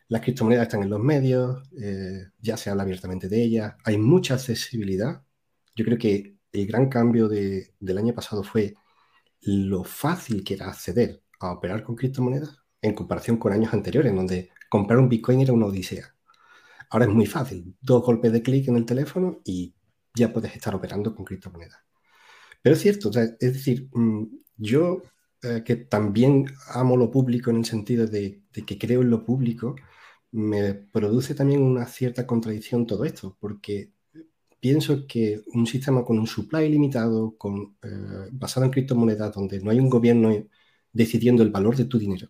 Las 0.09 0.23
criptomonedas 0.23 0.64
están 0.68 0.83
en 0.83 0.90
los 0.90 1.01
medios, 1.01 1.62
eh, 1.79 2.29
ya 2.38 2.57
se 2.57 2.71
habla 2.71 2.83
abiertamente 2.83 3.29
de 3.29 3.42
ellas, 3.42 3.75
hay 3.85 3.99
mucha 3.99 4.35
accesibilidad. 4.35 5.23
Yo 5.77 5.85
creo 5.85 5.99
que 5.99 6.38
el 6.51 6.66
gran 6.66 6.88
cambio 6.88 7.29
del 7.29 7.99
año 7.99 8.14
pasado 8.14 8.42
fue 8.42 8.75
lo 9.42 9.85
fácil 9.85 10.42
que 10.44 10.55
era 10.55 10.68
acceder 10.68 11.23
a 11.40 11.53
operar 11.53 11.83
con 11.83 11.94
criptomonedas 11.94 12.59
en 12.81 12.94
comparación 12.94 13.37
con 13.37 13.53
años 13.53 13.75
anteriores, 13.75 14.11
en 14.11 14.16
donde 14.16 14.51
comprar 14.71 14.99
un 14.99 15.11
Bitcoin 15.11 15.40
era 15.40 15.53
una 15.53 15.66
odisea. 15.66 16.14
Ahora 16.90 17.05
es 17.05 17.12
muy 17.12 17.27
fácil, 17.27 17.77
dos 17.83 18.03
golpes 18.03 18.33
de 18.33 18.42
clic 18.42 18.66
en 18.68 18.77
el 18.77 18.87
teléfono 18.87 19.40
y 19.44 19.75
ya 20.14 20.33
puedes 20.33 20.55
estar 20.55 20.75
operando 20.75 21.14
con 21.14 21.25
criptomonedas. 21.25 21.79
Pero 22.62 22.75
es 22.75 22.83
cierto, 22.83 23.11
es 23.11 23.38
decir, 23.38 23.88
mm, 23.92 24.25
yo 24.57 25.03
eh, 25.42 25.62
que 25.64 25.77
también 25.77 26.47
amo 26.75 26.97
lo 26.97 27.11
público 27.11 27.51
en 27.51 27.59
el 27.59 27.64
sentido 27.64 28.07
de, 28.07 28.42
que 28.66 28.79
creo 28.79 29.03
en 29.03 29.11
lo 29.11 29.25
público, 29.25 29.77
me 30.33 30.75
produce 30.75 31.35
también 31.35 31.62
una 31.62 31.87
cierta 31.87 32.27
contradicción 32.27 32.87
todo 32.87 33.05
esto, 33.05 33.37
porque 33.40 33.92
pienso 34.61 35.07
que 35.07 35.42
un 35.55 35.66
sistema 35.66 36.05
con 36.05 36.18
un 36.18 36.27
supply 36.27 36.68
limitado, 36.68 37.37
con, 37.38 37.77
eh, 37.83 38.29
basado 38.33 38.66
en 38.66 38.73
criptomonedas, 38.73 39.35
donde 39.35 39.61
no 39.61 39.71
hay 39.71 39.81
un 39.81 39.90
gobierno 39.90 40.31
decidiendo 40.92 41.42
el 41.42 41.51
valor 41.51 41.77
de 41.77 41.87
tu 41.87 41.99
dinero, 41.99 42.29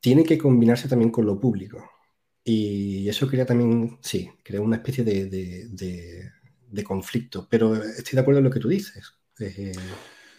tiene 0.00 0.24
que 0.24 0.38
combinarse 0.38 0.88
también 0.88 1.10
con 1.10 1.26
lo 1.26 1.40
público. 1.40 1.78
Y 2.44 3.08
eso 3.08 3.26
crea 3.26 3.46
también, 3.46 3.98
sí, 4.02 4.30
crea 4.42 4.60
una 4.60 4.76
especie 4.76 5.02
de, 5.02 6.84
conflicto. 6.84 7.48
Pero 7.50 7.74
estoy 7.74 8.12
de 8.16 8.20
acuerdo 8.20 8.38
en 8.38 8.44
lo 8.44 8.50
que 8.50 8.60
tú 8.60 8.68
dices. 8.68 9.14
Eh, 9.40 9.72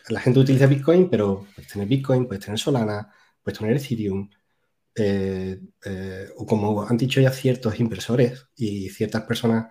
la 0.09 0.19
gente 0.19 0.39
utiliza 0.39 0.67
Bitcoin, 0.67 1.09
pero 1.09 1.47
puedes 1.55 1.71
tener 1.71 1.87
Bitcoin, 1.87 2.27
puedes 2.27 2.45
tener 2.45 2.59
Solana, 2.59 3.11
puedes 3.41 3.57
tener 3.57 3.75
Ethereum, 3.75 4.29
eh, 4.95 5.59
eh, 5.83 6.29
o 6.37 6.45
como 6.45 6.83
han 6.83 6.95
dicho 6.95 7.19
ya 7.19 7.31
ciertos 7.31 7.79
inversores 7.79 8.47
y 8.55 8.89
ciertas 8.89 9.23
personas 9.23 9.67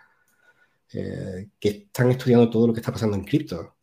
que 0.88 1.68
están 1.68 2.12
estudiando 2.12 2.48
todo 2.48 2.68
lo 2.68 2.72
que 2.72 2.78
está 2.78 2.92
pasando 2.92 3.16
en 3.16 3.24
cripto, 3.24 3.78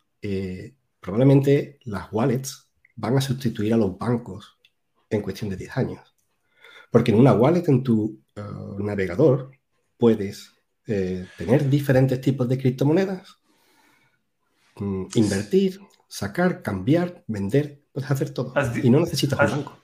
probablemente 0.98 1.78
las 1.84 2.10
wallets 2.10 2.70
van 2.96 3.18
a 3.18 3.20
sustituir 3.20 3.74
a 3.74 3.76
los 3.76 3.98
bancos 3.98 4.58
en 5.10 5.20
cuestión 5.20 5.50
de 5.50 5.56
10 5.56 5.76
años. 5.76 6.16
Porque 6.90 7.10
en 7.10 7.18
una 7.18 7.34
wallet, 7.34 7.68
en 7.68 7.82
tu 7.82 8.21
navegador, 8.78 9.50
puedes 9.96 10.52
tener 10.84 11.68
diferentes 11.68 12.20
tipos 12.20 12.48
de 12.48 12.58
criptomonedas, 12.58 13.36
mm, 14.76 15.06
invertir, 15.14 15.80
sacar, 16.08 16.62
cambiar, 16.62 17.24
vender, 17.26 17.82
puedes 17.92 18.10
hacer 18.10 18.30
todo. 18.30 18.52
Y 18.82 18.90
no 18.90 19.00
necesitas 19.00 19.38
un 19.38 19.58
banco. 19.58 19.82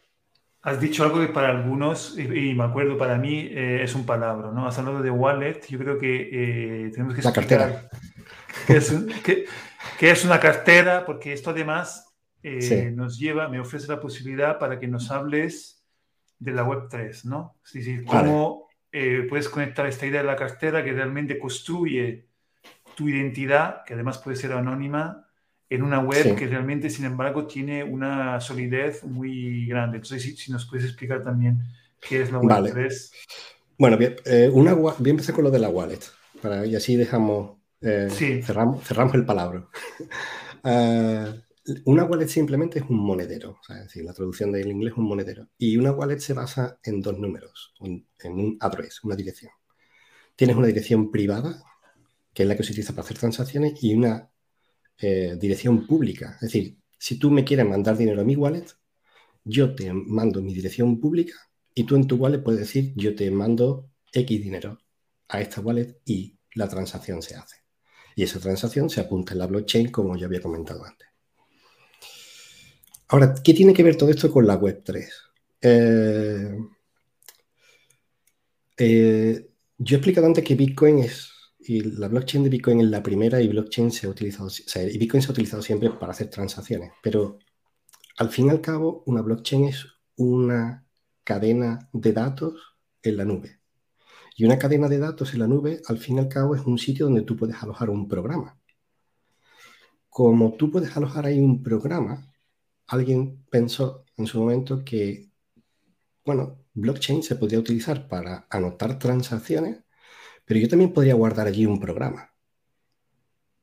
Has 0.61 0.81
dicho 0.81 1.05
algo 1.05 1.21
que 1.21 1.29
para 1.29 1.49
algunos, 1.49 2.19
y, 2.19 2.53
me 2.55 2.65
acuerdo, 2.65 2.99
para 2.99 3.17
mí 3.17 3.49
eh, 3.51 3.83
es 3.83 3.95
un 3.95 4.05
palabra, 4.05 4.51
¿no? 4.51 4.67
Has 4.67 4.79
hablado 4.79 5.03
de 5.03 5.11
wallet, 5.11 5.61
yo 5.69 5.79
creo 5.79 5.99
que 5.99 6.29
eh, 6.31 6.91
tenemos 6.91 7.15
que 7.15 7.23
La 7.23 7.33
cartera. 7.33 7.89
Que 8.67 8.77
es, 8.77 8.93
es, 10.01 10.25
una 10.25 10.41
cartera, 10.41 11.07
porque 11.07 11.33
esto 11.33 11.51
además 11.51 12.13
eh, 12.43 12.93
nos 12.95 13.19
lleva, 13.19 13.49
me 13.49 13.61
ofrece 13.61 13.87
la 13.87 14.01
posibilidad 14.01 14.59
para 14.59 14.79
que 14.79 14.89
nos 14.89 15.11
hables 15.11 15.78
de 16.39 16.53
la 16.53 16.65
Web3, 16.65 17.25
¿no? 17.25 17.57
Es 17.65 17.73
decir, 17.73 18.05
cómo 18.05 18.69
puedes 19.29 19.49
conectar 19.49 19.87
esta 19.87 20.07
idea 20.07 20.23
de 20.23 20.27
la 20.27 20.37
cartera 20.37 20.83
que 20.85 20.93
realmente 20.93 21.39
construye 21.39 22.29
tu 22.97 23.09
identidad, 23.09 23.85
que 23.85 23.95
además 23.95 24.19
puede 24.19 24.37
ser 24.37 24.53
anónima, 24.53 25.29
en 25.71 25.83
una 25.83 26.01
web 26.01 26.35
que 26.35 26.47
realmente, 26.47 26.89
sin 26.89 27.05
embargo, 27.05 27.47
tiene 27.47 27.85
una 27.85 28.41
solidez 28.41 29.05
muy 29.05 29.67
grande. 29.67 29.99
Entonces, 29.99 30.37
si, 30.37 30.51
nos 30.51 30.67
puedes 30.67 30.87
explicar 30.87 31.23
también 31.23 31.63
qué 32.01 32.23
es 32.23 32.33
la 32.33 32.39
web 32.39 32.73
3. 32.73 33.13
Bueno, 33.77 33.97
bien, 33.97 34.17
eh, 34.25 34.51
una, 34.53 34.73
voy 34.75 34.93
a 34.93 35.11
empezar 35.11 35.35
con 35.35 35.45
lo 35.45 35.51
de 35.51 35.59
la 35.59 35.69
wallet, 35.69 36.01
para, 36.43 36.67
y 36.67 36.75
así 36.75 36.97
dejamos, 36.97 37.59
eh, 37.81 38.09
cerramos, 38.43 38.85
cerramos, 38.85 39.15
el 39.15 39.25
palabra. 39.25 39.67
Eh, 40.65 41.41
una 41.85 42.05
wallet 42.05 42.29
simplemente 42.29 42.79
es 42.79 42.85
un 42.89 42.99
monedero, 42.99 43.61
es 43.69 43.85
decir, 43.85 44.05
la 44.05 44.13
traducción 44.13 44.53
del 44.53 44.71
inglés 44.71 44.93
es 44.93 44.99
un 44.99 45.05
monedero. 45.05 45.49
Y 45.59 45.77
una 45.77 45.93
wallet 45.93 46.19
se 46.19 46.33
basa 46.33 46.79
en 46.83 47.01
dos 47.01 47.19
números, 47.19 47.75
en, 47.81 48.07
un 48.25 48.57
address, 48.61 49.05
una 49.05 49.17
dirección. 49.17 49.53
Tienes 50.37 50.57
una 50.57 50.67
dirección 50.67 51.11
privada, 51.11 51.63
que 52.33 52.45
es 52.45 52.49
la 52.49 52.57
que 52.57 52.63
se 52.63 52.73
utiliza 52.73 52.93
para 52.93 53.05
hacer 53.05 53.19
transacciones, 53.19 53.83
y 53.83 53.95
una 53.95 54.31
eh, 54.99 55.37
dirección 55.39 55.87
pública. 55.87 56.33
Es 56.35 56.53
decir, 56.53 56.79
si 56.99 57.19
tú 57.19 57.31
me 57.31 57.45
quieres 57.45 57.67
mandar 57.67 57.97
dinero 57.97 58.21
a 58.21 58.25
mi 58.25 58.37
wallet, 58.37 58.67
yo 59.45 59.75
te 59.75 59.93
mando 59.93 60.43
mi 60.43 60.55
dirección 60.55 61.01
pública 61.01 61.35
y 61.75 61.85
tú 61.85 61.97
en 61.97 62.07
tu 62.07 62.17
wallet 62.17 62.43
puedes 62.43 62.61
decir, 62.61 62.93
yo 62.97 63.15
te 63.15 63.31
mando 63.31 63.91
X 64.13 64.43
dinero 64.43 64.79
a 65.29 65.41
esta 65.41 65.61
wallet 65.61 66.01
y 66.05 66.39
la 66.55 66.69
transacción 66.69 67.23
se 67.23 67.37
hace. 67.37 67.57
Y 68.17 68.25
esa 68.25 68.41
transacción 68.41 68.91
se 68.91 69.01
apunta 69.01 69.33
en 69.33 69.39
la 69.39 69.47
blockchain, 69.47 69.91
como 69.91 70.17
ya 70.17 70.27
había 70.27 70.41
comentado 70.41 70.85
antes. 70.85 71.08
Ahora, 73.09 73.35
¿qué 73.43 73.55
tiene 73.55 73.73
que 73.73 73.83
ver 73.83 73.97
todo 73.97 74.11
esto 74.11 74.31
con 74.31 74.47
la 74.47 74.57
Web 74.57 74.83
3? 74.85 75.13
Eh, 75.63 76.59
eh, 78.77 79.51
yo 79.79 79.97
he 79.97 79.99
explicado 79.99 80.27
antes 80.27 80.45
que 80.45 80.55
Bitcoin 80.55 80.99
es, 80.99 81.33
y 81.59 81.81
la 81.81 82.09
blockchain 82.09 82.45
de 82.45 82.51
Bitcoin 82.51 82.81
es 82.81 82.89
la 82.89 83.03
primera 83.03 83.41
y 83.41 83.49
blockchain 83.49 83.91
se 83.91 84.07
ha 84.07 84.11
utilizado, 84.11 84.51
y 84.91 84.99
Bitcoin 84.99 85.23
se 85.23 85.29
ha 85.29 85.33
utilizado 85.33 85.63
siempre 85.63 85.91
para 85.91 86.13
hacer 86.13 86.29
transacciones, 86.29 86.93
pero 87.03 87.39
al 88.19 88.29
fin 88.29 88.47
y 88.47 88.51
al 88.51 88.61
cabo 88.61 89.03
una 89.07 89.23
blockchain 89.23 89.65
es 89.65 89.87
una 90.17 90.85
cadena 91.25 91.89
de 91.93 92.13
datos 92.13 92.77
en 93.03 93.17
la 93.17 93.25
nube. 93.25 93.61
Y 94.37 94.45
una 94.45 94.59
cadena 94.59 94.89
de 94.89 94.99
datos 94.99 95.33
en 95.33 95.41
la 95.41 95.47
nube, 95.47 95.81
al 95.89 95.99
fin 95.99 96.17
y 96.17 96.21
al 96.21 96.29
cabo, 96.29 96.55
es 96.55 96.63
un 96.63 96.79
sitio 96.79 97.07
donde 97.07 97.23
tú 97.23 97.37
puedes 97.37 97.61
alojar 97.63 97.91
un 97.91 98.07
programa. 98.07 98.59
Como 100.11 100.57
tú 100.57 100.71
puedes 100.71 100.97
alojar 100.97 101.27
ahí 101.27 101.41
un 101.41 101.63
programa, 101.63 102.29
alguien 102.89 103.45
pensó 103.51 104.05
en 104.17 104.27
su 104.27 104.41
momento 104.41 104.85
que, 104.85 105.31
bueno, 106.25 106.65
blockchain 106.75 107.23
se 107.23 107.37
podría 107.37 107.59
utilizar 107.59 108.09
para 108.09 108.47
anotar 108.51 108.99
transacciones, 108.99 109.85
pero 110.45 110.59
yo 110.59 110.69
también 110.69 110.93
podría 110.93 111.15
guardar 111.15 111.47
allí 111.47 111.67
un 111.67 111.79
programa. 111.79 112.35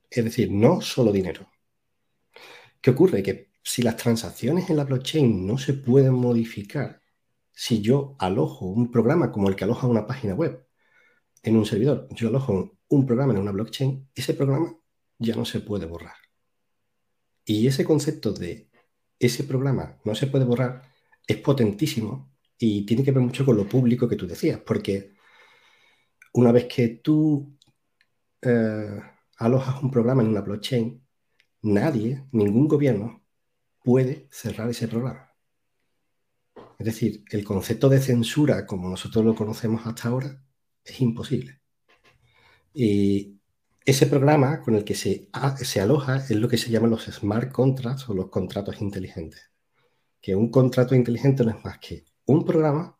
Es 0.08 0.24
decir, 0.24 0.50
no 0.50 0.80
solo 0.80 1.12
dinero. 1.12 1.50
¿Qué 2.80 2.90
ocurre? 2.90 3.22
Que 3.22 3.50
si 3.62 3.82
las 3.82 3.96
transacciones 3.96 4.70
en 4.70 4.76
la 4.76 4.84
blockchain 4.84 5.44
no 5.44 5.58
se 5.58 5.74
pueden 5.74 6.14
modificar, 6.14 7.02
si 7.52 7.80
yo 7.80 8.14
alojo 8.20 8.66
un 8.66 8.90
programa 8.92 9.32
como 9.32 9.48
el 9.48 9.56
que 9.56 9.64
aloja 9.64 9.88
una 9.88 10.06
página 10.06 10.34
web 10.34 10.66
en 11.42 11.56
un 11.56 11.66
servidor, 11.66 12.06
yo 12.10 12.28
alojo 12.28 12.78
un 12.88 13.06
programa 13.06 13.32
en 13.32 13.40
una 13.40 13.50
blockchain, 13.50 14.08
ese 14.14 14.34
programa 14.34 14.76
ya 15.18 15.34
no 15.34 15.44
se 15.44 15.60
puede 15.60 15.86
borrar. 15.86 16.16
Y 17.44 17.66
ese 17.66 17.84
concepto 17.84 18.32
de 18.32 18.70
ese 19.18 19.44
programa 19.44 19.98
no 20.04 20.14
se 20.14 20.26
puede 20.26 20.44
borrar 20.44 20.82
es 21.26 21.38
potentísimo 21.38 22.32
y 22.58 22.86
tiene 22.86 23.02
que 23.02 23.12
ver 23.12 23.22
mucho 23.22 23.44
con 23.44 23.56
lo 23.56 23.68
público 23.68 24.08
que 24.08 24.16
tú 24.16 24.26
decías, 24.26 24.60
porque 24.60 25.14
una 26.32 26.52
vez 26.52 26.66
que 26.66 26.88
tú 26.88 27.58
eh, 28.42 29.00
alojas 29.38 29.82
un 29.82 29.90
programa 29.90 30.22
en 30.22 30.28
una 30.28 30.40
blockchain, 30.40 31.04
nadie, 31.62 32.26
ningún 32.32 32.68
gobierno 32.68 33.24
puede 33.82 34.28
cerrar 34.30 34.70
ese 34.70 34.88
programa. 34.88 35.32
Es 36.78 36.86
decir, 36.86 37.24
el 37.30 37.44
concepto 37.44 37.88
de 37.88 38.00
censura, 38.00 38.66
como 38.66 38.88
nosotros 38.88 39.24
lo 39.24 39.34
conocemos 39.34 39.86
hasta 39.86 40.08
ahora, 40.08 40.42
es 40.84 41.00
imposible. 41.00 41.60
Y 42.74 43.35
ese 43.86 44.08
programa 44.08 44.60
con 44.60 44.74
el 44.74 44.82
que 44.84 44.96
se, 44.96 45.30
se 45.62 45.80
aloja 45.80 46.16
es 46.16 46.32
lo 46.32 46.48
que 46.48 46.58
se 46.58 46.70
llaman 46.70 46.90
los 46.90 47.04
smart 47.04 47.52
contracts 47.52 48.08
o 48.08 48.14
los 48.14 48.28
contratos 48.30 48.82
inteligentes. 48.82 49.52
Que 50.20 50.34
un 50.34 50.50
contrato 50.50 50.96
inteligente 50.96 51.44
no 51.44 51.52
es 51.52 51.64
más 51.64 51.78
que 51.78 52.04
un 52.26 52.44
programa 52.44 52.98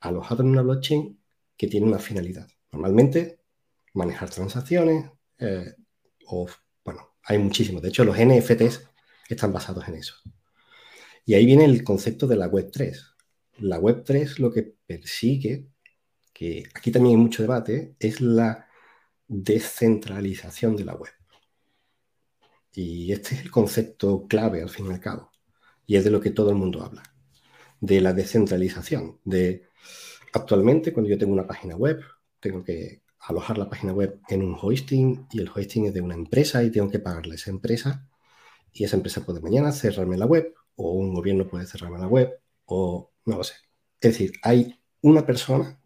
alojado 0.00 0.42
en 0.42 0.48
una 0.48 0.62
blockchain 0.62 1.20
que 1.56 1.66
tiene 1.68 1.86
una 1.86 1.98
finalidad. 1.98 2.48
Normalmente, 2.72 3.40
manejar 3.92 4.30
transacciones 4.30 5.10
eh, 5.38 5.74
o, 6.26 6.48
bueno, 6.82 7.16
hay 7.22 7.36
muchísimos. 7.36 7.82
De 7.82 7.90
hecho, 7.90 8.04
los 8.04 8.16
NFTs 8.16 8.88
están 9.28 9.52
basados 9.52 9.86
en 9.88 9.96
eso. 9.96 10.14
Y 11.26 11.34
ahí 11.34 11.44
viene 11.44 11.66
el 11.66 11.84
concepto 11.84 12.26
de 12.26 12.36
la 12.36 12.46
Web 12.46 12.70
3. 12.72 13.14
La 13.58 13.78
Web 13.78 14.04
3 14.04 14.38
lo 14.38 14.50
que 14.50 14.74
persigue, 14.86 15.68
que 16.32 16.64
aquí 16.74 16.90
también 16.90 17.16
hay 17.16 17.22
mucho 17.22 17.42
debate, 17.42 17.94
es 17.98 18.22
la 18.22 18.63
descentralización 19.28 20.76
de 20.76 20.84
la 20.84 20.94
web. 20.94 21.12
Y 22.72 23.12
este 23.12 23.36
es 23.36 23.42
el 23.42 23.50
concepto 23.50 24.26
clave 24.26 24.62
al 24.62 24.68
fin 24.68 24.86
y 24.86 24.90
al 24.90 25.00
cabo. 25.00 25.30
Y 25.86 25.96
es 25.96 26.04
de 26.04 26.10
lo 26.10 26.20
que 26.20 26.30
todo 26.30 26.50
el 26.50 26.56
mundo 26.56 26.82
habla. 26.82 27.02
De 27.80 28.00
la 28.00 28.12
descentralización. 28.12 29.20
De 29.24 29.68
actualmente, 30.32 30.92
cuando 30.92 31.10
yo 31.10 31.18
tengo 31.18 31.32
una 31.32 31.46
página 31.46 31.76
web, 31.76 32.00
tengo 32.40 32.64
que 32.64 33.02
alojar 33.20 33.58
la 33.58 33.68
página 33.68 33.92
web 33.92 34.20
en 34.28 34.42
un 34.42 34.56
hosting 34.60 35.28
y 35.30 35.40
el 35.40 35.48
hosting 35.48 35.86
es 35.86 35.94
de 35.94 36.00
una 36.00 36.14
empresa 36.14 36.62
y 36.62 36.70
tengo 36.70 36.90
que 36.90 36.98
pagarle 36.98 37.32
a 37.32 37.36
esa 37.36 37.50
empresa. 37.50 38.08
Y 38.72 38.84
esa 38.84 38.96
empresa 38.96 39.24
puede 39.24 39.40
mañana 39.40 39.70
cerrarme 39.72 40.18
la 40.18 40.26
web 40.26 40.52
o 40.76 40.92
un 40.92 41.14
gobierno 41.14 41.46
puede 41.46 41.66
cerrarme 41.66 41.98
la 41.98 42.08
web 42.08 42.40
o 42.66 43.12
no 43.24 43.36
lo 43.36 43.44
sé. 43.44 43.54
Es 44.00 44.12
decir, 44.12 44.32
hay 44.42 44.80
una 45.00 45.24
persona 45.24 45.80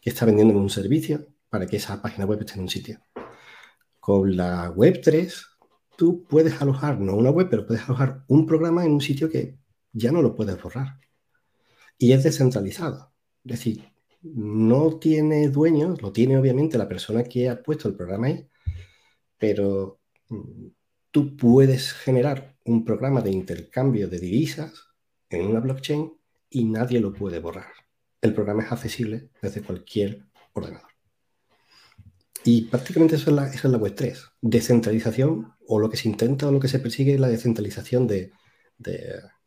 que 0.00 0.10
está 0.10 0.24
vendiendo 0.24 0.56
un 0.56 0.70
servicio 0.70 1.26
para 1.48 1.66
que 1.66 1.76
esa 1.76 2.00
página 2.00 2.26
web 2.26 2.40
esté 2.40 2.54
en 2.54 2.60
un 2.60 2.68
sitio. 2.68 3.00
Con 4.00 4.36
la 4.36 4.70
web 4.70 5.00
3, 5.02 5.46
tú 5.96 6.24
puedes 6.24 6.60
alojar, 6.60 7.00
no 7.00 7.16
una 7.16 7.30
web, 7.30 7.48
pero 7.50 7.66
puedes 7.66 7.84
alojar 7.84 8.24
un 8.28 8.46
programa 8.46 8.84
en 8.84 8.92
un 8.92 9.00
sitio 9.00 9.28
que 9.28 9.58
ya 9.92 10.12
no 10.12 10.22
lo 10.22 10.34
puedes 10.34 10.60
borrar. 10.62 11.00
Y 11.98 12.12
es 12.12 12.22
descentralizado. 12.22 13.12
Es 13.44 13.58
decir, 13.58 13.84
no 14.22 14.98
tiene 14.98 15.48
dueños, 15.48 16.02
lo 16.02 16.12
tiene 16.12 16.38
obviamente 16.38 16.78
la 16.78 16.88
persona 16.88 17.24
que 17.24 17.48
ha 17.48 17.62
puesto 17.62 17.88
el 17.88 17.94
programa 17.94 18.28
ahí, 18.28 18.48
pero 19.38 20.00
mm, 20.28 20.66
tú 21.10 21.36
puedes 21.36 21.92
generar 21.92 22.56
un 22.64 22.84
programa 22.84 23.22
de 23.22 23.30
intercambio 23.30 24.08
de 24.08 24.18
divisas 24.18 24.88
en 25.30 25.46
una 25.46 25.60
blockchain 25.60 26.12
y 26.50 26.64
nadie 26.64 27.00
lo 27.00 27.12
puede 27.12 27.38
borrar. 27.40 27.72
El 28.20 28.34
programa 28.34 28.64
es 28.64 28.72
accesible 28.72 29.30
desde 29.40 29.62
cualquier 29.62 30.26
ordenador. 30.52 30.87
Y 32.50 32.62
prácticamente 32.62 33.16
eso 33.16 33.28
es, 33.28 33.36
la, 33.36 33.46
es 33.46 33.62
la 33.62 33.76
web 33.76 33.94
3. 33.94 34.32
Descentralización, 34.40 35.52
o 35.66 35.78
lo 35.78 35.90
que 35.90 35.98
se 35.98 36.08
intenta 36.08 36.48
o 36.48 36.50
lo 36.50 36.60
que 36.60 36.68
se 36.68 36.78
persigue 36.78 37.12
es 37.12 37.20
la 37.20 37.28
descentralización 37.28 38.06
de, 38.06 38.32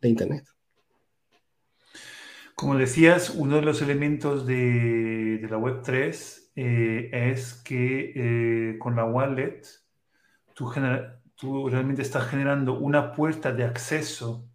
Internet. 0.04 0.46
Como 2.54 2.78
decías, 2.78 3.32
uno 3.32 3.56
de 3.56 3.64
los 3.64 3.82
elementos 3.82 4.46
de, 4.46 5.48
la 5.50 5.58
web 5.58 5.82
3 5.82 6.52
eh, 6.56 7.10
es 7.12 7.56
que 7.56 8.14
eh, 8.16 8.78
con 8.78 8.96
la 8.96 9.06
wallet 9.06 9.64
tú, 10.54 10.72
tú 11.34 11.70
realmente 11.70 12.04
estás 12.04 12.28
generando 12.28 12.78
una 12.78 13.14
puerta 13.14 13.52
de 13.52 13.64
acceso 13.64 14.48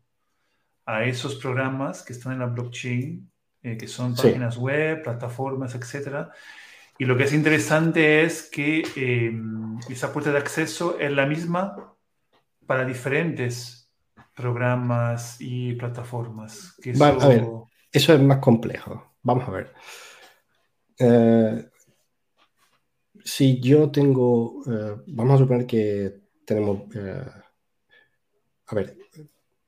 a 0.85 1.03
esos 1.05 1.35
programas 1.35 2.05
que 2.05 2.13
están 2.13 2.35
en 2.35 2.39
la 2.39 2.47
blockchain, 2.47 3.29
eh, 3.65 3.77
que 3.77 3.89
son 3.89 4.15
páginas 4.15 4.57
web, 4.57 5.03
plataformas, 5.03 5.75
etcétera, 5.75 6.31
y 6.99 7.05
lo 7.05 7.17
que 7.17 7.25
es 7.25 7.33
interesante 7.33 8.25
es 8.25 8.49
que 8.51 8.83
em, 8.97 9.79
esa 9.91 10.13
puerta 10.13 10.33
de 10.33 10.39
acceso 10.39 10.99
es 10.99 11.11
la 11.13 11.27
misma 11.27 11.95
para 12.67 12.85
diferentes 12.85 13.91
programas 14.35 15.37
y 15.41 15.75
plataformas. 15.75 16.75
eso... 16.83 17.05
a 17.05 17.29
ver, 17.29 17.47
eso 17.93 18.15
es 18.15 18.21
más 18.21 18.39
complejo. 18.39 19.15
Vamos 19.23 19.49
a 19.49 19.51
ver. 19.51 19.73
Eh, 20.99 21.69
si 23.25 23.61
yo 23.61 23.91
tengo, 23.91 24.63
eh, 24.67 24.97
vamos 25.09 25.35
a 25.35 25.39
suponer 25.39 25.67
que 25.67 26.21
tenemos, 26.45 26.83
eh, 26.95 27.25
a 28.67 28.75
ver, 28.75 28.97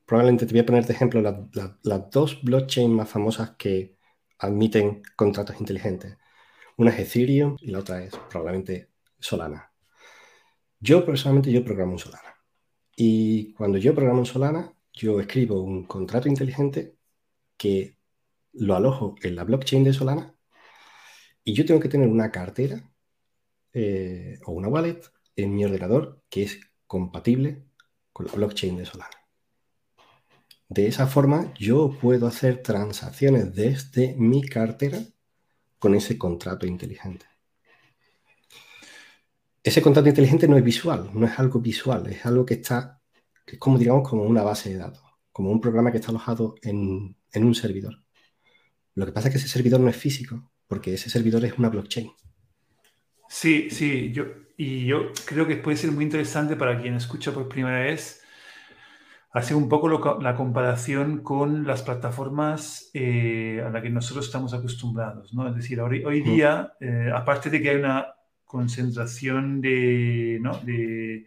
probablemente 0.07 0.47
te 0.47 0.53
voy 0.53 0.61
a 0.61 0.67
poner 0.67 0.87
de 0.87 0.93
ejemplo 0.95 1.21
las 1.21 2.11
dos 2.11 2.43
blockchains 2.43 2.95
más 2.95 3.09
famosas 3.09 3.51
que 3.59 3.97
admiten 4.39 5.03
contratos 5.17 5.61
inteligentes. 5.61 6.17
Una 6.79 6.93
es 6.93 7.01
Ethereum 7.01 7.57
y 7.61 7.73
la 7.73 7.81
otra 7.81 8.05
es 8.05 8.15
probablemente 8.31 8.89
Solana. 9.19 9.73
Yo 10.79 11.05
personalmente 11.05 11.51
yo 11.51 11.65
programo 11.65 11.93
en 11.93 11.99
Solana. 11.99 12.37
Y 12.95 13.53
cuando 13.55 13.79
yo 13.79 13.97
programo 13.97 14.21
en 14.21 14.27
Solana, 14.27 14.73
yo 14.93 15.19
escribo 15.19 15.61
un 15.61 15.87
contrato 15.87 16.29
inteligente 16.29 16.95
que 17.57 17.99
lo 18.53 18.77
alojo 18.77 19.17
en 19.23 19.35
la 19.35 19.43
blockchain 19.43 19.83
de 19.83 19.93
Solana 19.93 20.37
y 21.43 21.53
yo 21.53 21.67
tengo 21.67 21.81
que 21.81 21.89
tener 21.89 22.07
una 22.07 22.31
cartera 22.31 22.89
eh, 23.73 24.39
o 24.47 24.53
una 24.53 24.69
wallet 24.69 25.01
en 25.35 25.57
mi 25.57 25.65
ordenador 25.65 26.23
que 26.31 26.45
es 26.45 26.61
compatible 26.87 27.65
con 28.13 28.27
la 28.27 28.33
blockchain 28.35 28.77
de 28.77 28.87
Solana. 28.87 29.17
De 30.69 30.87
esa 30.87 31.09
forma 31.09 31.53
yo 31.55 31.91
puedo 32.01 32.29
hacer 32.29 32.63
transacciones 32.63 33.53
desde 33.53 34.15
mi 34.17 34.43
cartera 34.43 35.01
con 35.79 35.95
ese 35.95 36.19
contrato 36.19 36.67
inteligente. 36.67 37.27
Ese 39.63 39.83
contrato 39.83 40.09
inteligente 40.09 40.49
no 40.49 40.57
es 40.57 40.65
visual, 40.65 41.11
no 41.13 41.27
es 41.27 41.39
algo 41.39 41.61
visual, 41.61 42.07
es 42.07 42.25
algo 42.25 42.47
que 42.47 42.55
está, 42.55 43.03
es 43.47 43.59
como 43.59 43.79
digamos, 43.79 44.09
como 44.09 44.23
una 44.23 44.43
base 44.43 44.71
de 44.71 44.79
datos, 44.79 45.03
como 45.31 45.51
un 45.51 45.61
programa 45.61 45.91
que 45.91 45.99
está 45.99 46.11
alojado 46.11 46.55
en, 46.63 47.17
un 47.35 47.55
servidor. 47.55 48.03
Lo 48.95 49.05
que 49.05 49.13
pasa 49.13 49.29
es 49.29 49.35
que 49.35 49.39
ese 49.39 49.49
servidor 49.49 49.81
no 49.81 49.89
es 49.89 49.97
físico, 49.97 50.51
porque 50.67 50.95
ese 50.95 51.11
servidor 51.11 51.45
es 51.45 51.59
una 51.59 51.69
blockchain. 51.69 52.11
Sí, 53.29 53.69
sí, 53.71 54.11
yo, 54.13 54.25
y 54.57 54.87
yo 54.87 55.13
creo 55.27 55.47
que 55.47 55.57
puede 55.57 55.77
ser 55.77 55.93
muy 55.93 56.05
interesante 56.05 56.57
para 56.57 56.81
quien 56.81 56.95
escucha 56.95 57.33
por 57.33 57.49
primera 57.49 57.81
vez 57.81 58.23
hacer 59.31 59.57
un 59.57 59.69
poco 59.69 60.19
la 60.21 60.35
comparación 60.35 61.23
con 61.23 61.67
las 61.67 61.83
plataformas 61.83 62.91
eh, 62.95 63.63
a 63.65 63.71
las 63.71 63.83
que 63.83 63.91
nosotros 63.91 64.27
estamos 64.27 64.55
acostumbrados, 64.55 65.35
¿no? 65.35 65.49
Es 65.49 65.55
decir, 65.55 65.81
hoy, 65.81 66.05
hoy 66.05 66.23
día, 66.23 66.73
eh, 66.81 67.11
aparte 67.15 67.51
de 67.51 67.61
que 67.61 67.71
hay 67.71 67.77
una 67.77 68.15
concentración 68.45 69.61
de, 69.61 70.39
¿no? 70.41 70.59
de, 70.61 71.27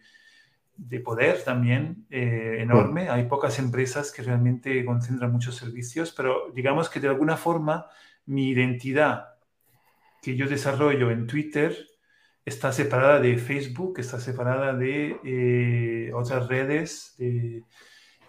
de 0.75 0.99
poder 0.99 1.43
también 1.43 2.07
eh, 2.09 2.57
enorme. 2.59 3.09
Hay 3.09 3.27
pocas 3.27 3.59
empresas 3.59 4.11
que 4.11 4.23
realmente 4.23 4.83
concentran 4.83 5.31
muchos 5.31 5.55
servicios, 5.55 6.11
pero 6.11 6.51
digamos 6.55 6.89
que 6.89 6.99
de 6.99 7.09
alguna 7.09 7.37
forma 7.37 7.85
mi 8.25 8.49
identidad 8.49 9.25
que 10.23 10.35
yo 10.35 10.47
desarrollo 10.47 11.11
en 11.11 11.27
Twitter 11.27 11.77
está 12.43 12.71
separada 12.71 13.19
de 13.19 13.37
Facebook, 13.37 13.99
está 13.99 14.19
separada 14.19 14.73
de 14.73 16.11
otras 16.15 16.47
redes 16.47 17.15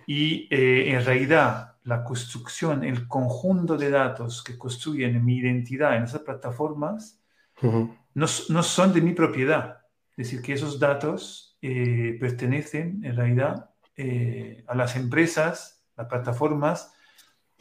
y 0.06 0.48
eh, 0.50 0.92
en 0.94 1.04
realidad 1.04 1.76
la 1.84 2.04
construcción, 2.04 2.84
el 2.84 3.08
conjunto 3.08 3.76
de 3.76 3.90
datos 3.90 4.42
que 4.42 4.56
construyen 4.56 5.24
mi 5.24 5.38
identidad 5.38 5.96
en 5.96 6.04
esas 6.04 6.20
plataformas 6.22 7.18
no, 7.62 8.26
no 8.48 8.62
son 8.62 8.92
de 8.92 9.00
mi 9.00 9.12
propiedad. 9.12 9.82
Es 10.16 10.28
decir, 10.28 10.42
que 10.42 10.52
esos 10.52 10.78
datos 10.78 11.56
eh, 11.62 12.16
pertenecen 12.20 13.04
en 13.04 13.16
realidad 13.16 13.70
eh, 13.96 14.64
a 14.66 14.74
las 14.74 14.96
empresas, 14.96 15.84
las 15.96 16.06
plataformas, 16.08 16.92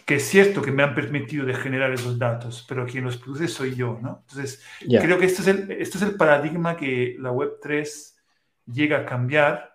que 0.05 0.15
es 0.15 0.23
cierto 0.27 0.61
que 0.61 0.71
me 0.71 0.83
han 0.83 0.95
permitido 0.95 1.45
de 1.45 1.53
generar 1.53 1.91
esos 1.91 2.17
datos, 2.17 2.65
pero 2.67 2.85
quien 2.85 3.03
los 3.03 3.17
produce 3.17 3.47
soy 3.47 3.75
yo, 3.75 3.99
¿no? 4.01 4.23
Entonces, 4.27 4.63
creo 4.79 5.17
que 5.19 5.25
este 5.25 5.41
es, 5.43 5.47
el, 5.47 5.71
este 5.71 5.97
es 5.97 6.03
el 6.03 6.15
paradigma 6.15 6.75
que 6.75 7.15
la 7.19 7.31
Web3 7.31 8.15
llega 8.65 8.99
a 8.99 9.05
cambiar, 9.05 9.70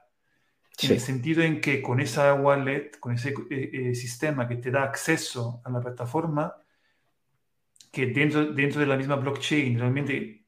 en 0.83 0.93
el 0.93 1.01
sentido 1.01 1.43
en 1.43 1.61
que 1.61 1.81
con 1.81 2.01
esa 2.01 2.35
wallet, 2.35 2.99
con 3.01 3.15
ese 3.15 3.35
eh, 3.51 3.95
sistema 3.95 4.47
que 4.47 4.57
te 4.57 4.71
da 4.71 4.83
acceso 4.83 5.61
a 5.65 5.71
la 5.71 5.81
plataforma, 5.81 6.55
que 7.91 8.07
dentro, 8.07 8.53
dentro 8.53 8.81
de 8.81 8.87
la 8.87 8.97
misma 8.97 9.17
blockchain, 9.17 9.79
realmente, 9.79 10.45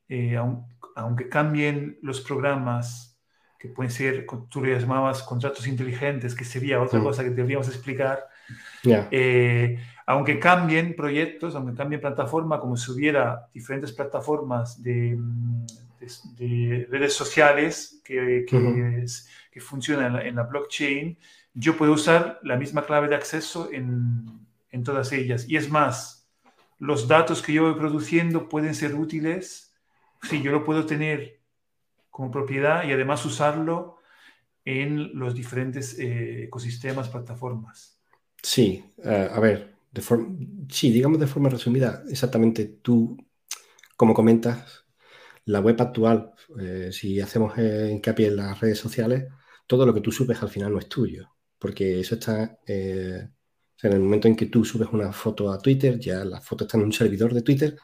aunque 0.96 1.28
cambien 1.28 1.98
los 2.02 2.20
programas 2.20 3.08
que 3.58 3.68
pueden 3.68 3.90
ser, 3.90 4.24
tú 4.48 4.62
le 4.62 4.78
llamabas 4.78 5.22
contratos 5.22 5.66
inteligentes, 5.66 6.34
que 6.34 6.44
sería 6.44 6.80
otra 6.80 7.00
mm. 7.00 7.02
cosa 7.02 7.24
que 7.24 7.30
deberíamos 7.30 7.68
explicar. 7.68 8.28
Eh, 8.84 9.78
aunque 10.06 10.38
cambien 10.38 10.94
proyectos, 10.94 11.56
aunque 11.56 11.74
cambien 11.74 12.00
plataforma, 12.00 12.60
como 12.60 12.76
si 12.76 12.92
hubiera 12.92 13.48
diferentes 13.52 13.92
plataformas 13.92 14.80
de, 14.82 15.18
de, 16.38 16.86
redes 16.88 17.14
sociales 17.14 18.00
que, 18.04 18.46
que, 18.48 19.04
que 19.58 19.64
funcionan 19.64 20.16
en 20.16 20.36
la, 20.36 20.42
blockchain, 20.44 21.18
yo 21.54 21.76
puedo 21.76 21.92
usar 21.92 22.40
la 22.42 22.56
misma 22.56 22.86
clave 22.86 23.08
de 23.08 23.16
acceso 23.16 23.70
en, 23.72 24.24
en 24.70 24.84
todas 24.84 25.12
ellas. 25.12 25.48
Y 25.48 25.56
es 25.56 25.70
más, 25.70 26.28
los 26.78 27.08
datos 27.08 27.42
que 27.42 27.52
yo 27.52 27.64
voy 27.64 27.74
produciendo 27.74 28.48
pueden 28.48 28.74
ser 28.74 28.94
útiles. 28.94 29.74
Sí, 30.22 30.42
yo 30.42 30.52
lo 30.52 30.64
puedo 30.64 30.86
tener 30.86 31.40
como 32.10 32.30
propiedad 32.30 32.84
y 32.84 32.92
además 32.92 33.24
usarlo 33.24 33.98
en 34.64 35.18
los 35.18 35.34
diferentes 35.34 35.98
eh, 35.98 36.44
ecosistemas, 36.44 37.08
plataformas. 37.08 37.98
Sí, 38.42 38.84
eh, 39.02 39.28
a 39.32 39.40
ver, 39.40 39.74
de 39.90 40.02
sí, 40.68 40.90
digamos 40.90 41.18
de 41.18 41.26
forma 41.26 41.48
resumida, 41.48 42.02
exactamente 42.10 42.66
tú, 42.82 43.16
como 43.96 44.14
comentas, 44.14 44.84
la 45.46 45.60
web 45.60 45.80
actual, 45.80 46.32
eh, 46.60 46.90
si 46.92 47.20
hacemos 47.20 47.56
hincapié 47.56 48.28
en 48.28 48.36
las 48.36 48.60
redes 48.60 48.78
sociales, 48.78 49.28
todo 49.68 49.86
lo 49.86 49.94
que 49.94 50.00
tú 50.00 50.10
subes 50.10 50.42
al 50.42 50.48
final 50.48 50.72
no 50.72 50.80
es 50.80 50.88
tuyo, 50.88 51.28
porque 51.58 52.00
eso 52.00 52.16
está, 52.16 52.58
en 52.66 53.32
el 53.82 54.00
momento 54.00 54.26
en 54.26 54.34
que 54.34 54.46
tú 54.46 54.64
subes 54.64 54.88
una 54.90 55.12
foto 55.12 55.52
a 55.52 55.60
Twitter, 55.60 56.00
ya 56.00 56.24
la 56.24 56.40
foto 56.40 56.64
está 56.64 56.76
en 56.76 56.84
un 56.84 56.92
servidor 56.92 57.32
de 57.32 57.42
Twitter 57.42 57.76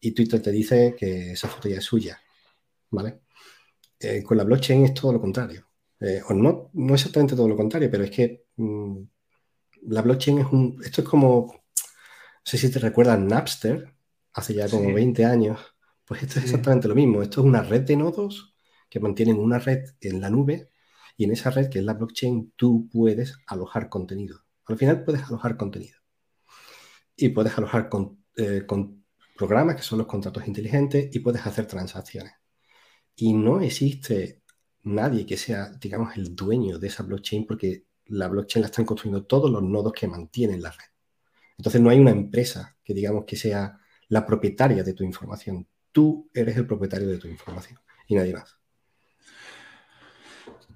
y 0.00 0.12
Twitter 0.12 0.40
te 0.40 0.50
dice 0.50 0.94
que 0.98 1.32
esa 1.32 1.48
foto 1.48 1.68
ya 1.68 1.78
es 1.78 1.84
suya, 1.84 2.18
¿vale? 2.90 3.22
Eh, 3.98 4.22
con 4.22 4.36
la 4.36 4.44
blockchain 4.44 4.84
es 4.84 4.94
todo 4.94 5.12
lo 5.12 5.20
contrario. 5.20 5.66
Eh, 6.00 6.22
o 6.28 6.34
no, 6.34 6.70
no 6.74 6.94
exactamente 6.94 7.34
todo 7.34 7.48
lo 7.48 7.56
contrario, 7.56 7.90
pero 7.90 8.04
es 8.04 8.10
que 8.10 8.46
mm, 8.56 9.02
la 9.88 10.02
blockchain 10.02 10.38
es 10.38 10.46
un... 10.52 10.80
Esto 10.84 11.02
es 11.02 11.08
como, 11.08 11.46
no 11.54 12.42
sé 12.44 12.58
si 12.58 12.70
te 12.70 12.78
recuerdas 12.78 13.18
Napster, 13.18 13.94
hace 14.32 14.54
ya 14.54 14.68
como 14.68 14.92
20 14.92 15.24
años, 15.24 15.58
pues 16.04 16.22
esto 16.22 16.38
es 16.38 16.44
exactamente 16.46 16.88
lo 16.88 16.94
mismo. 16.94 17.22
Esto 17.22 17.40
es 17.40 17.46
una 17.46 17.62
red 17.62 17.82
de 17.82 17.96
nodos 17.96 18.54
que 18.88 19.00
mantienen 19.00 19.38
una 19.38 19.58
red 19.58 19.84
en 20.00 20.20
la 20.20 20.30
nube 20.30 20.70
y 21.16 21.24
en 21.24 21.32
esa 21.32 21.50
red, 21.50 21.68
que 21.68 21.78
es 21.78 21.84
la 21.84 21.94
blockchain, 21.94 22.52
tú 22.56 22.88
puedes 22.90 23.38
alojar 23.46 23.88
contenido. 23.88 24.44
Al 24.66 24.76
final 24.76 25.04
puedes 25.04 25.22
alojar 25.24 25.56
contenido. 25.56 25.98
Y 27.16 27.30
puedes 27.30 27.56
alojar 27.56 27.88
con, 27.88 28.24
eh, 28.36 28.64
con 28.66 29.04
programas 29.36 29.76
que 29.76 29.82
son 29.82 29.98
los 29.98 30.06
contratos 30.06 30.46
inteligentes 30.46 31.08
y 31.14 31.20
puedes 31.20 31.46
hacer 31.46 31.66
transacciones 31.66 32.32
y 33.16 33.32
no 33.32 33.60
existe 33.60 34.42
nadie 34.84 35.26
que 35.26 35.36
sea, 35.36 35.70
digamos, 35.80 36.16
el 36.16 36.36
dueño 36.36 36.78
de 36.78 36.88
esa 36.88 37.02
blockchain 37.02 37.46
porque 37.46 37.86
la 38.06 38.28
blockchain 38.28 38.62
la 38.62 38.66
están 38.68 38.84
construyendo 38.84 39.26
todos 39.26 39.50
los 39.50 39.62
nodos 39.62 39.92
que 39.92 40.06
mantienen 40.06 40.62
la 40.62 40.70
red. 40.70 40.84
Entonces 41.58 41.80
no 41.80 41.90
hay 41.90 41.98
una 41.98 42.10
empresa 42.10 42.76
que 42.84 42.94
digamos 42.94 43.24
que 43.24 43.36
sea 43.36 43.80
la 44.08 44.24
propietaria 44.26 44.84
de 44.84 44.92
tu 44.92 45.02
información. 45.02 45.66
Tú 45.90 46.30
eres 46.32 46.56
el 46.56 46.66
propietario 46.66 47.08
de 47.08 47.18
tu 47.18 47.26
información 47.26 47.80
y 48.06 48.14
nadie 48.14 48.34
más. 48.34 48.55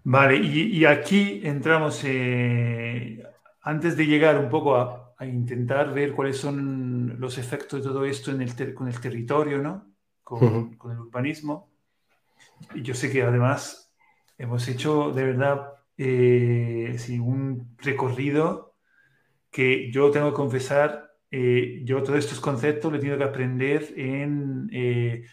Vale, 0.04 0.36
y, 0.36 0.84
aquí 0.84 1.40
entramos, 1.44 2.02
eh, 2.04 3.22
antes 3.62 3.96
de 3.96 4.06
llegar 4.06 4.38
un 4.38 4.48
poco 4.48 4.76
a, 4.76 5.06
intentar 5.22 5.92
ver 5.92 6.14
cuáles 6.14 6.38
son 6.38 7.20
los 7.20 7.36
efectos 7.36 7.84
de 7.84 7.90
todo 7.90 8.06
esto 8.06 8.30
en 8.30 8.40
el 8.40 8.74
con 8.74 8.88
el 8.88 8.98
territorio, 8.98 9.58
¿no? 9.58 9.92
Con, 10.22 10.76
con 10.76 10.92
el 10.92 10.98
urbanismo. 10.98 11.70
Y 12.74 12.80
yo 12.80 12.94
sé 12.94 13.10
que 13.12 13.22
además 13.22 13.92
hemos 14.38 14.66
hecho 14.68 15.12
de 15.12 15.24
verdad 15.24 15.74
eh, 15.98 16.96
un 17.20 17.76
recorrido 17.78 18.74
que 19.50 19.90
yo 19.92 20.10
tengo 20.10 20.30
que 20.30 20.36
confesar, 20.36 21.10
eh, 21.30 21.82
yo 21.84 22.02
todos 22.02 22.20
estos 22.20 22.40
conceptos 22.40 22.90
los 22.90 22.98
he 22.98 23.00
tenido 23.00 23.18
que 23.18 23.24
aprender 23.24 23.92
en 23.96 24.70
eh, 24.72 25.24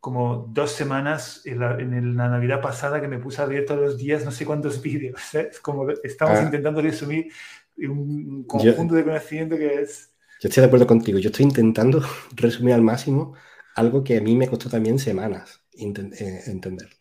como 0.00 0.48
dos 0.50 0.72
semanas 0.72 1.42
en 1.44 1.60
la, 1.60 2.28
Navidad 2.28 2.60
pasada 2.60 3.00
que 3.00 3.08
me 3.08 3.18
puse 3.18 3.42
a 3.42 3.46
ver 3.46 3.66
todos 3.66 3.80
los 3.80 3.98
días 3.98 4.24
no 4.24 4.30
sé 4.30 4.46
cuántos 4.46 4.80
vídeos. 4.82 5.20
Como 5.62 5.88
estamos 6.02 6.38
ah. 6.38 6.42
intentando 6.42 6.80
resumir 6.80 7.30
un 7.76 8.44
conjunto 8.44 8.94
de 8.94 9.04
conocimiento 9.04 9.56
que 9.56 9.82
es... 9.82 10.12
Yo 10.40 10.48
estoy 10.48 10.62
de 10.62 10.66
acuerdo 10.68 10.86
contigo, 10.86 11.18
yo 11.18 11.28
estoy 11.28 11.44
intentando 11.44 12.02
resumir 12.34 12.74
al 12.74 12.82
máximo 12.82 13.34
algo 13.76 14.02
que 14.02 14.16
a 14.16 14.20
mí 14.20 14.34
me 14.36 14.48
costó 14.48 14.68
también 14.68 14.98
semanas. 14.98 15.60
Eh, 15.80 16.42
entenderlo. 16.46 16.96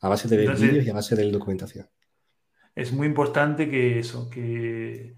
A 0.00 0.08
base 0.08 0.28
de 0.28 0.36
vídeos 0.36 0.84
y 0.84 0.90
a 0.90 0.94
base 0.94 1.14
de 1.14 1.30
documentación. 1.30 1.88
Es 2.74 2.92
muy 2.92 3.06
importante 3.06 3.70
que 3.70 3.98
eso, 3.98 4.28
que, 4.28 5.14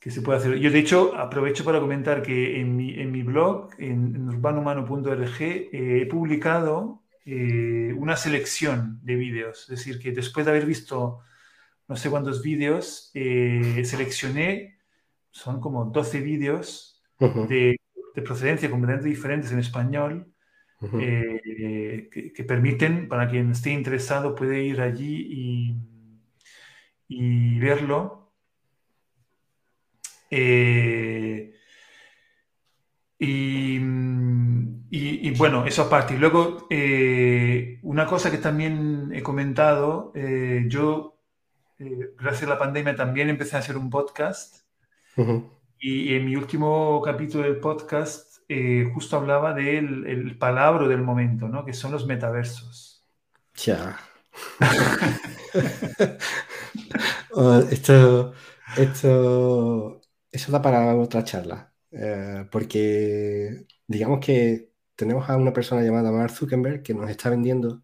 que, 0.00 0.10
se 0.10 0.22
pueda 0.22 0.38
hacer. 0.38 0.58
Yo, 0.58 0.70
de 0.70 0.78
hecho, 0.78 1.14
aprovecho 1.16 1.64
para 1.64 1.80
comentar 1.80 2.22
que 2.22 2.60
en 2.60 2.76
mi, 2.76 2.94
en 2.94 3.12
mi 3.12 3.22
blog, 3.22 3.70
en, 3.78 4.16
en 4.16 4.28
urbanomano.org, 4.28 5.40
eh, 5.40 5.68
he 6.02 6.06
publicado 6.06 7.02
eh, 7.24 7.94
una 7.96 8.16
selección 8.16 8.98
de 9.02 9.14
vídeos. 9.16 9.62
Es 9.62 9.78
decir, 9.78 9.98
que 9.98 10.12
después 10.12 10.46
de 10.46 10.52
haber 10.52 10.66
visto 10.66 11.20
no 11.86 11.96
sé 11.96 12.08
cuántos 12.08 12.42
vídeos, 12.42 13.10
seleccioné, 13.12 14.78
son 15.32 15.60
como 15.60 15.86
12 15.86 16.20
vídeos 16.20 17.02
de, 17.18 17.76
de 18.14 18.22
procedencia 18.22 18.70
completamente 18.70 19.08
diferentes 19.08 19.50
en 19.52 19.58
español, 19.58 20.32
eh, 20.98 22.08
que, 22.34 22.44
permiten, 22.44 23.06
para 23.08 23.28
quien 23.28 23.50
esté 23.50 23.70
interesado, 23.70 24.34
puede 24.34 24.62
ir 24.62 24.80
allí 24.80 25.76
y, 27.08 27.58
verlo. 27.58 28.19
Eh, 30.30 31.54
y, 33.18 33.78
bueno, 35.36 35.64
eso 35.66 35.82
aparte. 35.82 36.14
Y 36.14 36.18
luego, 36.18 36.66
eh, 36.70 37.78
una 37.82 38.06
cosa 38.06 38.30
que 38.30 38.38
también 38.38 39.10
he 39.14 39.22
comentado, 39.22 40.12
yo, 40.68 41.18
gracias 41.78 42.44
a 42.44 42.54
la 42.54 42.58
pandemia, 42.58 42.94
también 42.96 43.28
empecé 43.28 43.56
a 43.56 43.60
hacer 43.60 43.76
un 43.76 43.90
podcast. 43.90 44.64
Y 45.78 46.14
en 46.14 46.26
mi 46.26 46.36
último 46.36 47.00
capítulo 47.02 47.44
del 47.44 47.58
podcast 47.58 48.30
eh, 48.52 48.90
justo 48.92 49.16
hablaba 49.16 49.54
del 49.54 50.08
el 50.08 50.36
palabra 50.36 50.88
del 50.88 51.02
momento, 51.02 51.46
¿no? 51.46 51.64
Que 51.64 51.72
son 51.72 51.92
los 51.92 52.04
metaversos. 52.04 53.06
Ya. 53.54 53.96
Oh, 57.30 57.58
esto, 57.70 58.32
esto, 58.76 59.99
eso 60.32 60.52
da 60.52 60.62
para 60.62 60.96
otra 60.96 61.24
charla, 61.24 61.72
eh, 61.90 62.46
porque 62.50 63.66
digamos 63.86 64.20
que 64.24 64.70
tenemos 64.94 65.28
a 65.28 65.36
una 65.36 65.52
persona 65.52 65.82
llamada 65.82 66.12
Mark 66.12 66.32
Zuckerberg 66.32 66.82
que 66.82 66.94
nos 66.94 67.10
está 67.10 67.30
vendiendo 67.30 67.82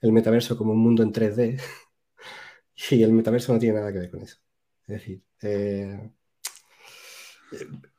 el 0.00 0.12
metaverso 0.12 0.56
como 0.56 0.72
un 0.72 0.80
mundo 0.80 1.02
en 1.02 1.12
3D 1.12 1.60
y 2.90 3.02
el 3.02 3.12
metaverso 3.12 3.52
no 3.52 3.58
tiene 3.58 3.78
nada 3.78 3.92
que 3.92 3.98
ver 3.98 4.10
con 4.10 4.22
eso. 4.22 4.38
Es 4.86 4.94
decir, 5.00 5.22
eh, 5.42 6.10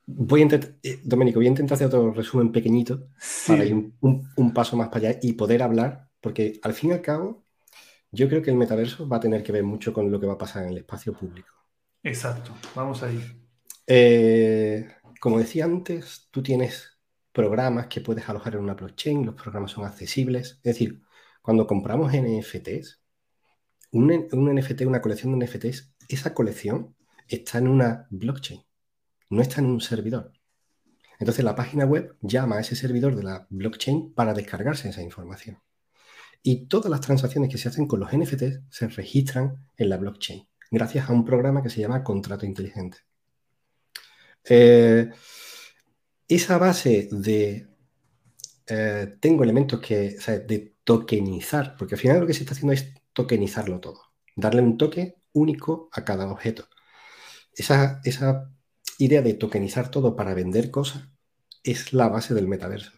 voy 0.05 0.41
a 0.41 0.43
intentar, 0.43 0.75
eh, 0.81 0.99
Domenico, 1.03 1.39
voy 1.39 1.45
a 1.45 1.49
intentar 1.49 1.75
hacer 1.75 1.87
otro 1.87 2.11
resumen 2.11 2.51
pequeñito 2.51 3.09
para 3.47 3.63
ir 3.63 3.91
un, 4.01 4.53
paso 4.53 4.75
más 4.75 4.89
para 4.89 5.09
allá 5.09 5.19
y 5.21 5.33
poder 5.33 5.61
hablar, 5.61 6.09
porque 6.19 6.59
al 6.63 6.73
fin 6.73 6.89
y 6.89 6.93
al 6.93 7.01
cabo, 7.01 7.45
yo 8.11 8.27
creo 8.27 8.41
que 8.41 8.49
el 8.49 8.57
metaverso 8.57 9.07
va 9.07 9.17
a 9.17 9.19
tener 9.19 9.43
que 9.43 9.51
ver 9.51 9.63
mucho 9.63 9.93
con 9.93 10.11
lo 10.11 10.19
que 10.19 10.25
va 10.25 10.33
a 10.33 10.37
pasar 10.37 10.63
en 10.63 10.69
el 10.69 10.77
espacio 10.79 11.13
público. 11.13 11.53
Exacto, 12.01 12.51
vamos 12.75 13.03
a 13.03 13.11
ir. 13.11 13.48
Eh, 13.89 14.87
como 15.19 15.39
decía 15.39 15.65
antes, 15.65 16.29
tú 16.31 16.41
tienes 16.41 16.97
programas 17.33 17.87
que 17.87 17.99
puedes 17.99 18.29
alojar 18.29 18.55
en 18.55 18.61
una 18.61 18.75
blockchain, 18.75 19.25
los 19.25 19.35
programas 19.35 19.71
son 19.71 19.83
accesibles. 19.85 20.59
Es 20.63 20.75
decir, 20.75 21.01
cuando 21.41 21.67
compramos 21.67 22.13
NFTs, 22.13 23.01
un, 23.91 24.27
un 24.31 24.55
NFT, 24.55 24.81
una 24.85 25.01
colección 25.01 25.37
de 25.37 25.45
NFTs, 25.45 25.93
esa 26.07 26.33
colección 26.33 26.95
está 27.27 27.57
en 27.57 27.67
una 27.67 28.07
blockchain 28.09 28.63
no 29.29 29.41
está 29.41 29.61
en 29.61 29.67
un 29.67 29.81
servidor. 29.81 30.33
Entonces 31.19 31.43
la 31.43 31.55
página 31.55 31.85
web 31.85 32.15
llama 32.21 32.57
a 32.57 32.61
ese 32.61 32.75
servidor 32.75 33.15
de 33.15 33.23
la 33.23 33.47
blockchain 33.49 34.13
para 34.13 34.33
descargarse 34.33 34.89
esa 34.89 35.01
información. 35.01 35.59
Y 36.41 36.67
todas 36.67 36.89
las 36.89 37.01
transacciones 37.01 37.49
que 37.49 37.57
se 37.57 37.67
hacen 37.67 37.87
con 37.87 37.99
los 37.99 38.11
NFTs 38.13 38.61
se 38.69 38.87
registran 38.87 39.67
en 39.77 39.89
la 39.89 39.97
blockchain, 39.97 40.47
gracias 40.71 41.09
a 41.09 41.13
un 41.13 41.25
programa 41.25 41.61
que 41.61 41.69
se 41.69 41.81
llama 41.81 42.03
contrato 42.03 42.45
inteligente. 42.45 42.99
Eh, 44.43 45.09
esa 46.27 46.57
base 46.57 47.09
de 47.11 47.67
eh, 48.67 49.17
tengo 49.19 49.43
elementos 49.43 49.79
que, 49.79 50.17
de 50.47 50.75
tokenizar, 50.83 51.75
porque 51.77 51.95
al 51.95 52.01
final 52.01 52.19
lo 52.19 52.27
que 52.27 52.33
se 52.33 52.41
está 52.41 52.53
haciendo 52.53 52.73
es 52.73 52.93
tokenizarlo 53.13 53.79
todo, 53.79 54.01
darle 54.35 54.61
un 54.61 54.77
toque 54.77 55.15
único 55.33 55.89
a 55.91 56.05
cada 56.05 56.31
objeto. 56.31 56.67
Esa, 57.53 57.99
esa 58.03 58.51
idea 58.99 59.21
de 59.21 59.33
tokenizar 59.33 59.89
todo 59.89 60.15
para 60.15 60.33
vender 60.33 60.71
cosas 60.71 61.09
es 61.63 61.93
la 61.93 62.09
base 62.09 62.33
del 62.33 62.47
metaverso. 62.47 62.91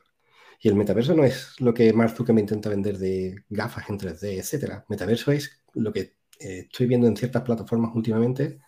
Y 0.60 0.68
el 0.68 0.76
metaverso 0.76 1.16
no 1.16 1.24
es 1.24 1.60
lo 1.60 1.74
que 1.74 1.92
Mark 1.94 2.16
Zuckerberg 2.16 2.42
intenta 2.42 2.70
vender 2.70 2.98
de 2.98 3.46
gafas 3.50 3.90
en 3.90 3.98
3D, 3.98 4.38
etc. 4.38 4.84
Metaverso 4.90 5.32
es 5.32 5.64
lo 5.74 5.92
que 5.92 6.18
eh, 6.40 6.68
estoy 6.70 6.86
viendo 6.88 7.08
en 7.08 7.18
ciertas 7.18 7.44
plataformas 7.44 7.92
últimamente. 7.96 8.60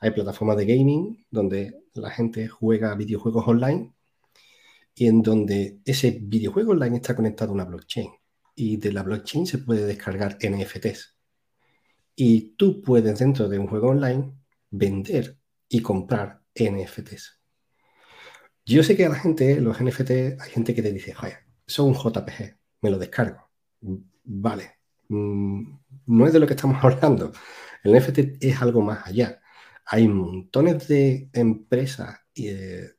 Hay 0.00 0.10
plataformas 0.12 0.56
de 0.56 0.66
gaming 0.66 1.26
donde 1.30 1.84
la 1.98 2.10
gente 2.10 2.48
juega 2.48 2.94
videojuegos 2.94 3.46
online 3.46 3.92
y 4.94 5.06
en 5.06 5.22
donde 5.22 5.80
ese 5.84 6.18
videojuego 6.20 6.72
online 6.72 6.96
está 6.96 7.14
conectado 7.14 7.50
a 7.50 7.54
una 7.54 7.64
blockchain. 7.64 8.10
Y 8.54 8.76
de 8.78 8.92
la 8.92 9.04
blockchain 9.04 9.46
se 9.46 9.58
puede 9.58 9.86
descargar 9.86 10.38
NFTs. 10.42 11.16
Y 12.16 12.56
tú 12.56 12.82
puedes 12.82 13.18
dentro 13.18 13.48
de 13.48 13.58
un 13.58 13.68
juego 13.68 13.90
online 13.90 14.32
vender 14.70 15.38
y 15.68 15.80
comprar 15.80 16.42
NFTs. 16.54 17.40
Yo 18.66 18.82
sé 18.82 18.96
que 18.96 19.06
a 19.06 19.08
la 19.08 19.14
gente, 19.14 19.60
los 19.60 19.80
NFT, 19.80 20.10
hay 20.40 20.50
gente 20.50 20.74
que 20.74 20.82
te 20.82 20.92
dice, 20.92 21.14
joder, 21.14 21.38
es 21.66 21.78
un 21.78 21.94
JPG, 21.94 22.58
me 22.82 22.90
lo 22.90 22.98
descargo. 22.98 23.48
Vale, 24.24 24.78
mm, 25.08 25.78
no 26.06 26.26
es 26.26 26.32
de 26.32 26.40
lo 26.40 26.46
que 26.46 26.54
estamos 26.54 26.76
hablando. 26.84 27.32
El 27.82 27.96
NFT 27.96 28.44
es 28.44 28.60
algo 28.60 28.82
más 28.82 29.06
allá. 29.06 29.37
Hay 29.90 30.06
montones 30.06 30.86
de 30.86 31.30
empresas 31.32 32.20
y 32.34 32.48
de, 32.48 32.94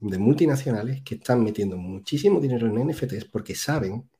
multinacionales 0.00 1.02
que 1.02 1.14
están 1.14 1.44
metiendo 1.44 1.76
muchísimo 1.76 2.40
dinero 2.40 2.66
en 2.66 2.88
NFTs 2.88 3.26
porque 3.26 3.54
saben 3.54 4.10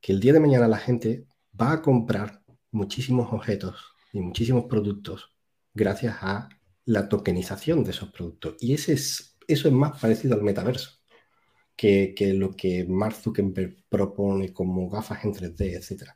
que 0.00 0.12
el 0.12 0.20
día 0.20 0.32
de 0.32 0.38
mañana 0.38 0.68
la 0.68 0.78
gente 0.78 1.26
va 1.60 1.72
a 1.72 1.82
comprar 1.82 2.40
muchísimos 2.70 3.32
objetos 3.32 3.74
y 4.12 4.20
muchísimos 4.20 4.66
productos 4.66 5.34
gracias 5.72 6.16
a 6.20 6.48
la 6.84 7.08
tokenización 7.08 7.82
de 7.82 7.90
esos 7.90 8.10
productos. 8.10 8.54
Y 8.60 8.74
ese 8.74 8.92
es, 8.92 9.36
eso 9.48 9.66
es 9.66 9.74
más 9.74 10.00
parecido 10.00 10.34
al 10.34 10.42
metaverso 10.42 11.00
que, 11.76 12.14
lo 12.36 12.52
que 12.52 12.84
Mark 12.84 13.16
Zuckerberg 13.16 13.76
propone 13.88 14.52
como 14.52 14.88
gafas 14.88 15.24
en 15.24 15.32
3D, 15.32 15.74
etc. 15.74 16.10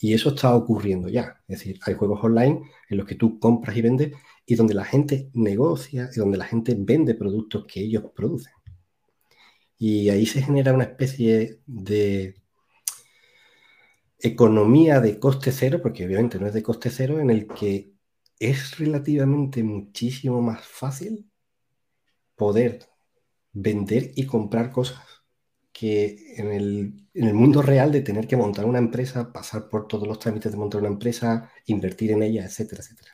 Y 0.00 0.14
eso 0.14 0.30
está 0.30 0.54
ocurriendo 0.54 1.08
ya. 1.08 1.42
Es 1.48 1.58
decir, 1.58 1.80
hay 1.82 1.94
juegos 1.94 2.22
online 2.22 2.62
en 2.88 2.96
los 2.96 3.06
que 3.06 3.16
tú 3.16 3.38
compras 3.38 3.76
y 3.76 3.82
vendes 3.82 4.12
y 4.46 4.54
donde 4.54 4.74
la 4.74 4.84
gente 4.84 5.30
negocia 5.34 6.08
y 6.14 6.18
donde 6.18 6.38
la 6.38 6.46
gente 6.46 6.76
vende 6.78 7.14
productos 7.14 7.66
que 7.66 7.80
ellos 7.80 8.04
producen. 8.14 8.52
Y 9.76 10.08
ahí 10.08 10.26
se 10.26 10.42
genera 10.42 10.72
una 10.72 10.84
especie 10.84 11.60
de 11.66 12.34
economía 14.18 15.00
de 15.00 15.18
coste 15.18 15.52
cero, 15.52 15.80
porque 15.82 16.04
obviamente 16.04 16.38
no 16.38 16.46
es 16.46 16.54
de 16.54 16.62
coste 16.62 16.90
cero, 16.90 17.20
en 17.20 17.30
el 17.30 17.46
que 17.46 17.92
es 18.38 18.78
relativamente 18.78 19.62
muchísimo 19.62 20.40
más 20.42 20.66
fácil 20.66 21.30
poder 22.36 22.88
vender 23.52 24.12
y 24.14 24.26
comprar 24.26 24.70
cosas 24.70 24.98
que 25.78 26.34
en 26.36 26.52
el, 26.52 27.34
mundo 27.34 27.62
real 27.62 27.92
de 27.92 28.00
tener 28.00 28.26
que 28.26 28.36
montar 28.36 28.64
una 28.64 28.78
empresa, 28.78 29.32
pasar 29.32 29.68
por 29.68 29.86
todos 29.86 30.08
los 30.08 30.18
trámites 30.18 30.50
de 30.52 30.58
montar 30.58 30.80
una 30.80 30.90
empresa, 30.90 31.50
invertir 31.66 32.12
en 32.12 32.22
ella, 32.22 32.44
etcétera, 32.44 32.82
etcétera. 32.82 33.12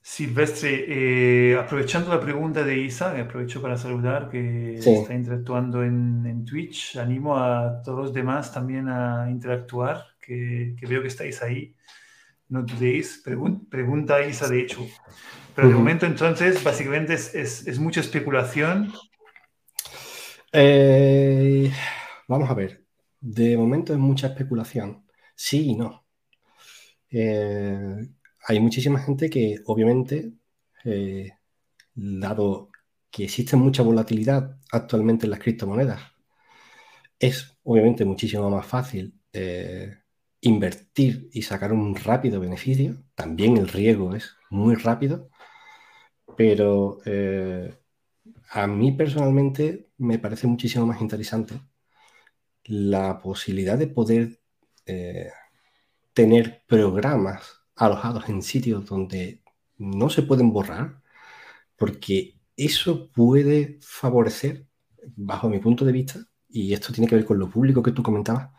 Silvestre, 0.00 0.84
eh, 0.88 1.56
aprovechando 1.56 2.10
la 2.10 2.20
pregunta 2.20 2.64
de 2.64 2.78
Isa, 2.78 3.18
aprovecho 3.20 3.62
para 3.62 3.78
saludar 3.78 4.28
que 4.28 4.74
está 4.74 5.14
interactuando 5.14 5.84
en, 5.84 6.44
Twitch, 6.44 6.96
animo 6.96 7.36
a 7.38 7.82
todos 7.82 7.98
los 7.98 8.12
demás 8.12 8.52
también 8.52 8.88
a 8.88 9.28
interactuar, 9.30 10.04
que, 10.20 10.74
que 10.78 10.86
veo 10.86 11.02
que 11.02 11.08
estáis 11.08 11.40
ahí 11.42 11.74
no 12.52 12.62
dudéis, 12.62 13.22
pregunta 13.70 14.22
Isa 14.26 14.46
de 14.46 14.60
hecho. 14.60 14.86
Pero 15.56 15.68
de 15.68 15.74
momento 15.74 16.04
entonces 16.04 16.62
básicamente 16.62 17.14
es, 17.14 17.78
mucha 17.78 18.00
especulación. 18.00 18.92
Eh, 20.52 21.72
vamos 22.28 22.50
a 22.50 22.54
ver, 22.54 22.86
de 23.20 23.56
momento 23.56 23.92
es 23.92 23.98
mucha 23.98 24.28
especulación, 24.28 25.06
sí 25.34 25.70
y 25.70 25.74
no. 25.76 26.04
Eh, 27.10 28.08
hay 28.48 28.60
muchísima 28.60 28.98
gente 29.00 29.30
que 29.30 29.58
obviamente, 29.66 30.32
eh, 30.84 31.30
dado 31.94 32.70
que 33.10 33.24
existe 33.24 33.56
mucha 33.56 33.82
volatilidad 33.82 34.58
actualmente 34.72 35.26
en 35.26 35.30
las 35.30 35.40
criptomonedas, 35.40 36.00
es 37.18 37.56
obviamente 37.64 38.04
muchísimo 38.04 38.50
más 38.50 38.66
fácil 38.66 39.14
invertir 40.40 41.28
y 41.32 41.42
sacar 41.42 41.72
un 41.72 41.94
rápido 41.94 42.40
beneficio. 42.40 43.02
También 43.14 43.56
el 43.56 43.68
riesgo 43.68 44.14
es 44.14 44.36
muy 44.50 44.74
rápido, 44.74 45.30
pero 46.36 46.98
a 48.50 48.66
mí 48.66 48.92
personalmente 48.92 49.88
me 50.02 50.18
parece 50.18 50.46
muchísimo 50.46 50.86
más 50.86 51.00
interesante 51.00 51.60
la 52.64 53.20
posibilidad 53.20 53.78
de 53.78 53.86
poder 53.86 54.40
eh, 54.86 55.30
tener 56.12 56.64
programas 56.66 57.62
alojados 57.76 58.28
en 58.28 58.42
sitios 58.42 58.86
donde 58.86 59.42
no 59.78 60.10
se 60.10 60.22
pueden 60.22 60.52
borrar, 60.52 61.00
porque 61.76 62.38
eso 62.56 63.10
puede 63.10 63.78
favorecer, 63.80 64.66
bajo 65.16 65.48
mi 65.48 65.58
punto 65.58 65.84
de 65.84 65.92
vista, 65.92 66.20
y 66.48 66.72
esto 66.74 66.92
tiene 66.92 67.08
que 67.08 67.16
ver 67.16 67.24
con 67.24 67.38
lo 67.38 67.50
público 67.50 67.82
que 67.82 67.92
tú 67.92 68.02
comentabas, 68.02 68.50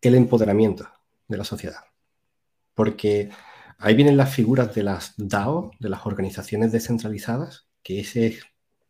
el 0.00 0.14
empoderamiento 0.14 0.88
de 1.26 1.38
la 1.38 1.44
sociedad. 1.44 1.84
Porque 2.74 3.30
ahí 3.78 3.94
vienen 3.94 4.16
las 4.16 4.34
figuras 4.34 4.74
de 4.74 4.82
las 4.82 5.14
DAO, 5.16 5.70
de 5.78 5.88
las 5.88 6.06
organizaciones 6.06 6.72
descentralizadas, 6.72 7.68
que 7.82 8.00
ese 8.00 8.26
es, 8.26 8.44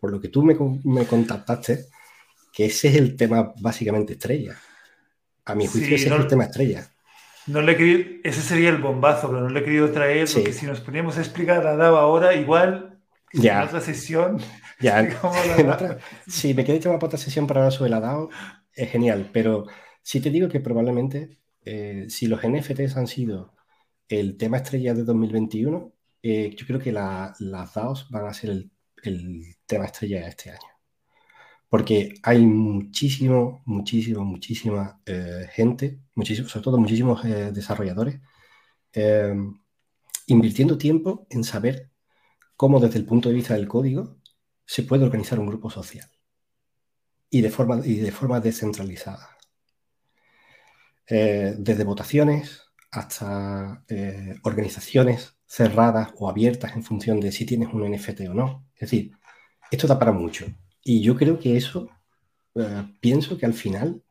por 0.04 0.12
lo 0.12 0.20
que 0.20 0.28
tú 0.28 0.42
me, 0.42 1.06
contactaste, 1.06 1.86
que 2.52 2.66
ese 2.66 2.88
es 2.88 2.96
el 2.96 3.16
tema 3.16 3.54
básicamente 3.58 4.12
estrella. 4.12 4.54
A 5.46 5.54
mi 5.54 5.66
juicio 5.66 5.96
ese 5.96 6.08
es 6.08 6.12
el 6.12 6.26
tema 6.26 6.44
estrella. 6.44 6.86
No 7.46 7.62
le 7.62 8.20
ese 8.22 8.42
sería 8.42 8.68
el 8.68 8.82
bombazo, 8.82 9.28
pero 9.28 9.40
no 9.40 9.48
le 9.48 9.60
he 9.60 9.64
querido 9.64 9.90
traer 9.92 10.28
porque 10.30 10.52
si 10.52 10.66
nos 10.66 10.82
poníamos 10.82 11.16
a 11.16 11.20
explicar 11.20 11.64
la 11.64 11.74
DAO 11.74 11.96
ahora, 11.96 12.34
igual 12.34 13.00
ya. 13.32 13.62
en 13.62 13.68
otra 13.68 13.80
sesión. 13.80 14.42
Ya. 14.78 15.08
si 16.26 16.52
me 16.52 16.64
llamar 16.64 16.98
para 16.98 17.06
otra 17.06 17.18
sesión 17.18 17.46
para 17.46 17.60
hablar 17.60 17.72
sobre 17.72 17.90
la 17.90 18.00
DAO, 18.00 18.28
es 18.74 18.90
genial, 18.90 19.30
pero 19.32 19.64
si 20.02 20.20
te 20.20 20.28
digo 20.28 20.50
que 20.50 20.60
probablemente 20.60 21.38
eh, 21.64 22.04
si 22.10 22.26
los 22.26 22.40
NFTs 22.46 22.98
han 22.98 23.06
sido 23.06 23.54
el 24.06 24.36
tema 24.36 24.58
estrella 24.58 24.92
de 24.92 25.04
2021, 25.04 25.94
eh, 26.22 26.54
yo 26.54 26.66
creo 26.66 26.78
que 26.78 26.92
las 26.92 27.38
DAOs 27.38 28.10
van 28.10 28.26
a 28.26 28.34
ser 28.34 28.50
el, 28.50 28.73
tema 29.66 29.86
estrella 29.86 30.20
de 30.20 30.28
este 30.28 30.50
año. 30.50 30.68
Porque 31.68 32.14
hay 32.22 32.46
muchísimo, 32.46 33.62
muchísimo, 33.66 34.24
muchísima 34.24 35.00
eh, 35.06 35.48
gente, 35.52 36.00
muchísimo, 36.14 36.48
sobre 36.48 36.64
todo 36.64 36.78
muchísimos 36.78 37.22
desarrolladores, 37.24 38.20
invirtiendo 40.26 40.78
tiempo 40.78 41.26
en 41.30 41.42
saber 41.44 41.90
cómo 42.56 42.80
desde 42.80 42.98
el 42.98 43.06
punto 43.06 43.28
de 43.28 43.34
vista 43.34 43.54
del 43.54 43.68
código 43.68 44.18
se 44.66 44.82
puede 44.84 45.04
organizar 45.04 45.38
un 45.38 45.46
grupo 45.46 45.70
social. 45.70 46.08
y 47.30 47.40
de 47.42 47.50
forma, 47.50 47.80
y 47.84 47.96
de 47.96 48.12
forma 48.12 48.38
descentralizada. 48.40 49.36
Eh, 51.06 51.54
desde 51.58 51.84
votaciones 51.84 52.62
hasta 52.90 53.84
eh, 53.88 54.36
organizaciones 54.42 55.36
cerradas 55.46 56.12
o 56.16 56.30
abiertas 56.30 56.74
en 56.76 56.82
función 56.82 57.20
de 57.20 57.32
si 57.32 57.44
tienes 57.44 57.68
un 57.74 57.90
NFT 57.90 58.20
o 58.30 58.34
no. 58.34 58.63
Es 58.74 58.80
decir, 58.90 59.12
esto 59.70 59.86
da 59.86 59.98
para 59.98 60.12
mucho. 60.12 60.46
Y 60.82 61.02
yo 61.02 61.16
creo 61.16 61.38
que 61.38 61.56
eso, 61.56 61.88
eh, 62.54 62.84
pienso 63.00 63.38
que 63.38 63.46
al 63.46 63.54
final 63.54 64.02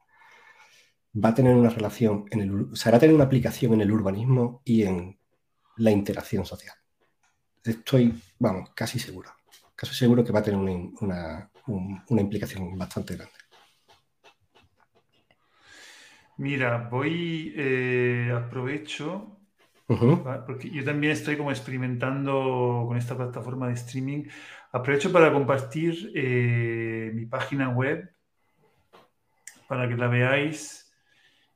va 1.14 1.30
a 1.30 1.36
tener 1.36 1.56
una 1.56 1.70
relación, 1.70 2.26
en 2.32 2.72
o 2.72 2.76
sea, 2.76 2.92
va 2.92 2.98
a 2.98 3.00
tener 3.00 3.16
una 3.16 3.26
aplicación 3.26 3.74
en 3.74 3.82
el 3.82 3.92
urbanismo 3.92 4.62
y 4.66 4.84
en 4.84 5.20
la 5.78 5.92
interacción 5.92 6.46
social. 6.46 6.76
Estoy, 7.64 8.14
vamos, 8.40 8.72
casi 8.76 9.00
seguro. 9.00 9.32
Casi 9.76 9.94
seguro 9.94 10.24
que 10.24 10.32
va 10.32 10.40
a 10.40 10.44
tener 10.44 10.60
una, 10.60 11.50
una 11.68 12.22
implicación 12.22 12.78
bastante 12.78 13.16
grande. 13.16 13.34
Mira, 16.38 16.90
voy, 16.90 17.54
eh, 17.56 18.32
aprovecho, 18.36 19.40
porque 19.86 20.70
yo 20.70 20.84
también 20.84 21.14
estoy 21.14 21.38
como 21.38 21.52
experimentando 21.52 22.86
con 22.88 22.98
esta 22.98 23.16
plataforma 23.16 23.68
de 23.68 23.74
streaming. 23.74 24.24
Aprovecho 24.72 25.12
para 25.12 25.32
compartir 25.32 26.12
eh, 26.16 27.12
mi 27.14 27.26
página 27.26 27.70
web 27.70 28.10
para 29.68 29.88
que 29.88 29.96
la 29.96 30.08
veáis 30.08 30.92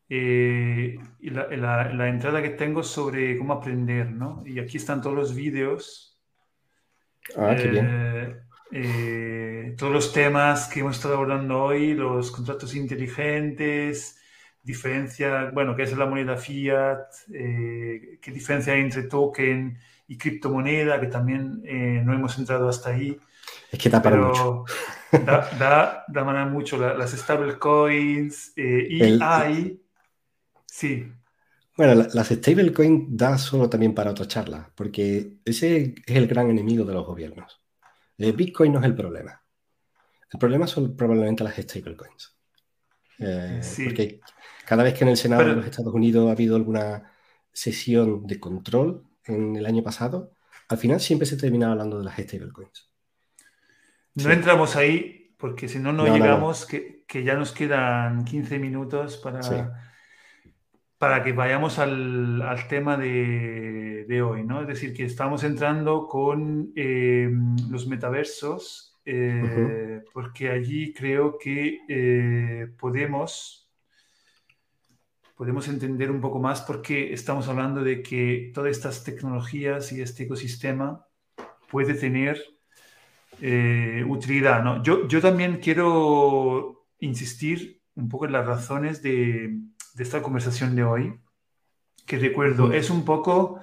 eh, 0.10 0.98
y 1.20 1.30
la, 1.30 2.10
entrada 2.10 2.42
que 2.42 2.50
tengo 2.50 2.84
sobre 2.84 3.38
cómo 3.38 3.54
aprender, 3.54 4.12
¿no? 4.12 4.44
Y 4.46 4.60
aquí 4.60 4.78
están 4.78 5.02
todos 5.02 5.16
los 5.16 5.36
vídeos. 5.36 6.20
Ah, 7.36 7.56
qué 7.56 7.68
bien. 7.68 9.76
todos 9.78 9.92
los 9.92 10.14
temas 10.14 10.68
que 10.68 10.82
hemos 10.82 10.96
estado 10.96 11.16
abordando 11.16 11.64
hoy, 11.64 11.94
los 11.94 12.32
contratos 12.32 12.76
inteligentes, 12.76 14.22
diferencia, 14.68 15.50
bueno, 15.54 15.76
qué 15.78 15.84
es 15.84 15.98
la 15.98 16.06
moneda 16.06 16.36
fiat, 16.36 17.08
eh, 17.34 18.20
qué 18.22 18.32
diferencia 18.32 18.74
hay 18.74 18.82
entre 18.82 19.04
token 19.04 19.80
y 20.10 20.18
criptomoneda, 20.18 21.00
que 21.00 21.08
también 21.08 21.62
eh, 21.64 22.02
no 22.04 22.14
hemos 22.14 22.38
entrado 22.38 22.68
hasta 22.68 22.90
ahí. 22.90 23.18
Es 23.72 23.80
que 23.80 23.90
da 23.90 24.02
para 24.02 24.18
mucho. 24.18 24.66
Da, 25.58 26.04
da, 26.10 26.46
mucho 26.48 26.78
las 26.78 27.12
stablecoins 27.12 28.52
eh, 28.58 28.88
y 28.90 29.20
hay... 29.22 29.82
Sí. 30.66 31.14
Bueno, 31.78 32.06
las 32.14 32.28
stablecoins 32.28 33.06
da 33.08 33.38
solo 33.38 33.70
también 33.70 33.96
para 33.96 34.12
otra 34.12 34.28
charla, 34.28 34.70
porque 34.76 35.38
ese 35.46 35.96
es 36.06 36.16
el 36.16 36.28
gran 36.28 36.50
enemigo 36.50 36.84
de 36.84 36.94
los 36.94 37.06
gobiernos. 37.06 37.62
Bitcoin 38.18 38.74
no 38.74 38.80
es 38.80 38.86
el 38.86 38.96
problema. 38.96 39.42
El 40.30 40.40
problema 40.40 40.68
son 40.68 40.98
probablemente 40.98 41.46
las 41.46 41.56
stablecoins. 41.56 42.36
sí. 43.62 43.86
Porque 43.86 44.20
cada 44.68 44.84
vez 44.84 44.96
que 44.96 45.06
en 45.06 45.12
el 45.12 45.18
Senado 45.18 45.46
de 45.46 45.56
los 45.56 45.66
Estados 45.66 45.94
Unidos 45.94 46.28
ha 46.28 46.34
habido 46.34 46.58
alguna 46.58 47.10
sesión 47.54 48.28
de 48.28 48.38
control 48.38 49.02
en 49.24 49.56
el 49.56 49.66
año 49.66 49.82
pasado, 49.82 50.34
al 50.68 50.78
final 50.78 51.00
siempre 51.00 51.26
se 51.26 51.38
termina 51.38 51.72
hablando 51.72 51.98
de 51.98 52.04
las 52.04 52.18
stablecoins. 52.18 52.92
No 54.16 54.30
entramos 54.30 54.76
ahí 54.76 55.34
porque 55.38 55.70
si 55.70 55.80
no, 55.80 55.94
no, 55.94 56.06
llegamos, 56.06 56.66
Que, 56.66 57.24
ya 57.24 57.36
nos 57.36 57.54
quedan 57.54 58.26
15 58.26 58.60
minutos 58.60 59.16
para, 59.16 59.40
para 60.98 61.24
que 61.24 61.32
vayamos 61.32 61.80
al, 61.80 62.44
tema 62.68 62.98
de, 62.98 64.22
hoy, 64.22 64.44
¿no? 64.44 64.62
Es 64.62 64.68
decir, 64.68 64.94
que 64.94 65.06
estamos 65.06 65.46
entrando 65.46 66.08
con 66.08 66.74
eh, 66.76 67.30
los 67.70 67.88
metaversos, 67.88 69.00
eh, 69.06 70.04
porque 70.14 70.50
allí 70.50 70.94
creo 70.94 71.38
que 71.38 71.80
eh, 71.88 72.68
podemos 72.78 73.67
podemos 75.38 75.68
entender 75.68 76.10
un 76.10 76.20
poco 76.20 76.40
más 76.40 76.62
por 76.62 76.82
qué 76.82 77.14
estamos 77.14 77.48
hablando 77.48 77.84
de 77.84 78.02
que 78.02 78.52
todas 78.56 78.72
estas 78.72 79.04
tecnologías 79.04 79.92
y 79.92 80.02
este 80.02 80.24
ecosistema 80.24 81.06
puede 81.70 81.94
tener 81.94 82.42
eh, 83.40 84.04
utilidad. 84.08 84.64
¿no? 84.64 84.82
Yo, 84.82 85.08
yo 85.08 85.22
también 85.22 85.58
quiero 85.58 86.88
insistir 87.00 87.84
un 87.94 88.10
poco 88.10 88.26
en 88.26 88.32
las 88.32 88.48
razones 88.48 89.04
de, 89.04 89.60
de 89.94 90.04
esta 90.04 90.24
conversación 90.24 90.76
de 90.76 90.84
hoy, 90.84 91.20
que 92.08 92.18
recuerdo, 92.18 92.74
es 92.74 92.90
un 92.90 93.06
poco 93.06 93.60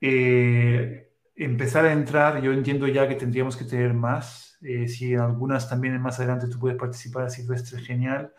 eh, 0.00 1.12
empezar 1.36 1.84
a 1.84 1.92
entrar, 1.92 2.42
yo 2.42 2.52
entiendo 2.52 2.88
ya 2.88 3.08
que 3.08 3.14
tendríamos 3.14 3.56
que 3.56 3.64
tener 3.64 3.94
más, 3.94 4.58
eh, 4.62 4.88
si 4.88 5.12
en 5.12 5.20
algunas 5.20 5.68
también 5.68 6.00
más 6.02 6.18
adelante 6.18 6.48
tú 6.48 6.58
puedes 6.58 6.78
participar, 6.78 7.30
Silvestre, 7.30 7.80
genial. 7.80 8.32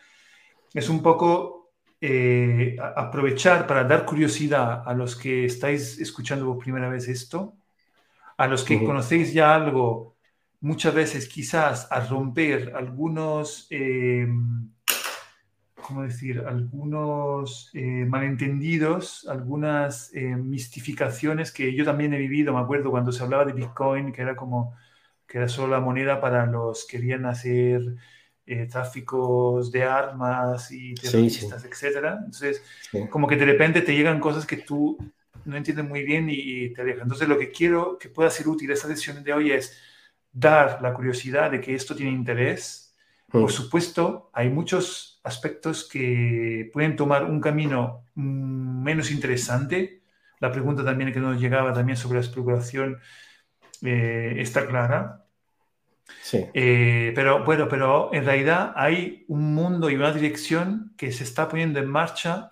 Es 0.73 0.89
un 0.89 1.01
poco 1.01 1.62
eh, 2.05 2.75
aprovechar 2.97 3.65
para 3.65 3.85
dar 3.85 4.03
curiosidad 4.03 4.83
a 4.85 4.93
los 4.93 5.15
que 5.15 5.45
estáis 5.45 5.97
escuchando 5.99 6.45
por 6.45 6.57
primera 6.57 6.89
vez 6.89 7.07
esto, 7.07 7.55
a 8.35 8.45
los 8.45 8.65
que 8.65 8.83
conocéis 8.83 9.31
ya 9.31 9.55
algo, 9.55 10.17
muchas 10.59 10.93
veces 10.93 11.29
quizás 11.29 11.89
a 11.89 12.01
romper 12.01 12.73
algunos, 12.75 13.67
eh, 13.69 14.27
¿cómo 15.81 16.03
decir?, 16.03 16.43
algunos 16.45 17.71
eh, 17.73 18.03
malentendidos, 18.05 19.25
algunas 19.29 20.11
mistificaciones 20.13 21.53
que 21.53 21.73
yo 21.73 21.85
también 21.85 22.13
he 22.13 22.17
vivido, 22.17 22.53
me 22.53 22.59
acuerdo 22.59 22.91
cuando 22.91 23.13
se 23.13 23.23
hablaba 23.23 23.45
de 23.45 23.53
Bitcoin, 23.53 24.11
que 24.11 24.23
era 24.23 24.35
como 24.35 24.75
que 25.25 25.37
era 25.37 25.47
solo 25.47 25.69
la 25.69 25.79
moneda 25.79 26.19
para 26.19 26.45
los 26.47 26.85
que 26.85 26.97
querían 26.97 27.25
hacer 27.25 27.95
eh, 28.45 28.67
tráficos 28.69 29.71
de 29.71 29.83
armas 29.83 30.69
y 30.71 30.93
terroristas, 30.95 31.63
etcétera. 31.63 32.15
Entonces, 32.17 32.61
como 33.09 33.27
que 33.27 33.37
de 33.37 33.45
repente 33.45 33.81
te 33.81 33.95
llegan 33.95 34.19
cosas 34.19 34.45
que 34.45 34.57
tú 34.57 34.97
no 35.45 35.55
entiendes 35.55 35.85
muy 35.85 36.03
bien 36.03 36.27
y, 36.29 36.73
te 36.73 36.81
alejan. 36.81 37.03
Entonces, 37.03 37.27
lo 37.27 37.37
que 37.37 37.51
quiero 37.51 37.97
que 37.97 38.09
pueda 38.09 38.29
ser 38.29 38.47
útil 38.47 38.71
esta 38.71 38.87
sesión 38.87 39.23
de 39.23 39.33
hoy 39.33 39.51
es 39.51 39.77
dar 40.31 40.81
la 40.81 40.93
curiosidad 40.93 41.51
de 41.51 41.61
que 41.61 41.75
esto 41.75 41.95
tiene 41.95 42.11
interés. 42.11 42.95
Por 43.29 43.49
mm. 43.49 43.49
supuesto, 43.49 44.29
hay 44.33 44.49
muchos 44.49 45.21
aspectos 45.23 45.87
que 45.87 46.69
pueden 46.73 46.95
tomar 46.95 47.23
un 47.25 47.39
camino 47.39 48.05
mm, 48.15 48.83
menos 48.83 49.11
interesante. 49.11 50.03
La 50.39 50.51
pregunta 50.51 50.83
también 50.83 51.13
que 51.13 51.19
nos 51.19 51.39
llegaba 51.39 51.73
también 51.73 51.97
sobre 51.97 52.19
la 52.19 52.25
especulación 52.25 52.99
eh, 53.81 54.35
está 54.37 54.67
clara. 54.67 55.22
Sí. 56.21 56.45
Eh, 56.53 57.11
pero 57.15 57.43
bueno, 57.43 57.67
pero 57.69 58.13
en 58.13 58.25
realidad 58.25 58.73
hay 58.75 59.25
un 59.27 59.53
mundo 59.53 59.89
y 59.89 59.95
una 59.95 60.11
dirección 60.11 60.93
que 60.97 61.11
se 61.11 61.23
está 61.23 61.47
poniendo 61.47 61.79
en 61.79 61.87
marcha 61.87 62.51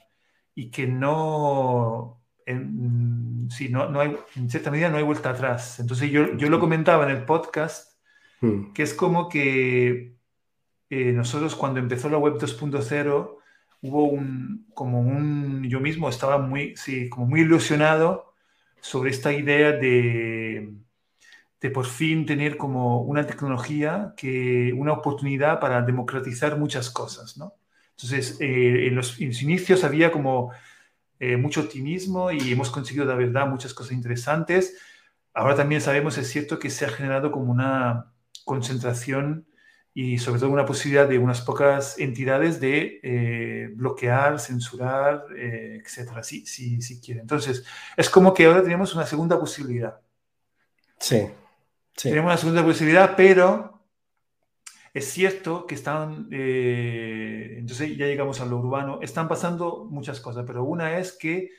y 0.55 0.71
que 0.71 0.87
no, 0.87 2.21
en, 2.45 3.47
no, 3.69 3.89
no 3.89 3.99
hay, 3.99 4.17
en 4.35 4.49
cierta 4.49 4.71
medida 4.71 4.89
no 4.89 4.97
hay 4.97 5.03
vuelta 5.03 5.31
atrás. 5.31 5.79
Entonces 5.79 6.11
yo, 6.11 6.35
yo 6.37 6.49
lo 6.49 6.59
comentaba 6.59 7.09
en 7.09 7.17
el 7.17 7.25
podcast, 7.25 7.99
hmm. 8.41 8.73
que 8.73 8.83
es 8.83 8.93
como 8.93 9.29
que 9.29 10.15
eh, 10.89 11.11
nosotros 11.13 11.55
cuando 11.55 11.79
empezó 11.79 12.09
la 12.09 12.17
web 12.17 12.37
2.0 12.37 13.37
hubo 13.81 14.03
un, 14.05 14.67
como 14.73 15.01
un, 15.01 15.63
yo 15.63 15.79
mismo 15.79 16.09
estaba 16.09 16.37
muy, 16.37 16.75
sí, 16.75 17.09
como 17.09 17.25
muy 17.25 17.41
ilusionado 17.41 18.33
sobre 18.79 19.11
esta 19.11 19.31
idea 19.33 19.71
de 19.71 20.73
de 21.61 21.69
por 21.69 21.85
fin 21.85 22.25
tener 22.25 22.57
como 22.57 23.01
una 23.03 23.25
tecnología 23.27 24.13
que 24.17 24.73
una 24.75 24.93
oportunidad 24.93 25.59
para 25.59 25.83
democratizar 25.83 26.57
muchas 26.57 26.89
cosas, 26.89 27.37
¿no? 27.37 27.55
Entonces, 27.91 28.37
eh, 28.41 28.87
en, 28.87 28.95
los, 28.95 29.21
inicios 29.21 29.83
había 29.83 30.11
como 30.11 30.51
eh, 31.19 31.37
mucho 31.37 31.61
optimismo 31.61 32.31
y 32.31 32.51
hemos 32.51 32.71
conseguido, 32.71 33.05
de 33.05 33.13
verdad, 33.13 33.47
muchas 33.47 33.75
cosas 33.75 33.93
interesantes. 33.93 34.75
Ahora 35.35 35.55
también 35.55 35.81
sabemos, 35.81 36.17
es 36.17 36.27
cierto, 36.27 36.57
que 36.57 36.71
se 36.71 36.85
ha 36.85 36.89
generado 36.89 37.31
como 37.31 37.51
una 37.51 38.11
concentración 38.43 39.45
y 39.93 40.17
sobre 40.17 40.39
todo 40.39 40.49
una 40.49 40.65
posibilidad 40.65 41.07
de 41.07 41.19
unas 41.19 41.41
pocas 41.41 41.99
entidades 41.99 42.59
de 42.59 43.01
eh, 43.03 43.69
bloquear, 43.75 44.39
censurar, 44.39 45.25
etcétera, 45.37 46.23
si, 46.23 46.43
si, 46.47 46.81
si 46.81 46.99
quieren. 46.99 47.21
Entonces, 47.21 47.63
es 47.95 48.09
como 48.09 48.33
que 48.33 48.45
ahora 48.45 48.63
tenemos 48.63 48.95
una 48.95 49.05
segunda 49.05 49.39
posibilidad. 49.39 49.99
Sí, 50.97 51.27
tenemos 52.01 52.29
una 52.29 52.37
segunda 52.37 52.63
posibilidad, 52.63 53.15
pero 53.15 53.81
es 54.93 55.05
cierto 55.05 55.65
que 55.65 55.75
están, 55.75 56.27
eh, 56.31 57.55
entonces 57.57 57.95
ya 57.97 58.05
llegamos 58.05 58.41
a 58.41 58.45
lo 58.45 58.57
urbano, 58.57 58.99
están 59.01 59.27
pasando 59.27 59.87
muchas 59.89 60.19
cosas, 60.19 60.43
pero 60.45 60.63
una 60.63 60.97
es 60.97 61.13
que 61.13 61.51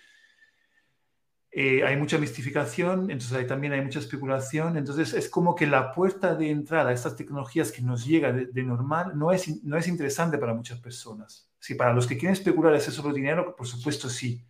eh, 1.51 1.85
hay 1.85 1.97
mucha 1.97 2.19
mistificación, 2.19 3.11
entonces 3.11 3.33
hay, 3.33 3.47
también 3.47 3.73
hay 3.73 3.83
mucha 3.83 3.99
especulación, 3.99 4.77
entonces 4.77 5.13
es 5.13 5.29
como 5.29 5.55
que 5.55 5.67
la 5.67 5.93
puerta 5.93 6.35
de 6.35 6.51
entrada 6.51 6.91
a 6.91 6.93
estas 6.95 7.17
tecnologías 7.17 7.71
que 7.71 7.83
nos 7.83 8.07
llega 8.07 8.33
de, 8.33 8.63
normal 8.63 9.13
no 9.19 9.33
es, 9.33 9.63
no 9.63 9.77
es 9.77 9.87
interesante 9.87 10.39
para 10.39 10.55
muchas 10.55 10.81
personas. 10.81 11.51
Si 11.59 11.75
para 11.75 11.93
los 11.93 12.07
que 12.07 12.17
quieren 12.17 12.33
especular 12.33 12.75
es 12.75 12.85
solo 12.85 13.13
dinero, 13.13 13.55
por 13.55 13.67
supuesto 13.67 14.09
sí. 14.09 14.45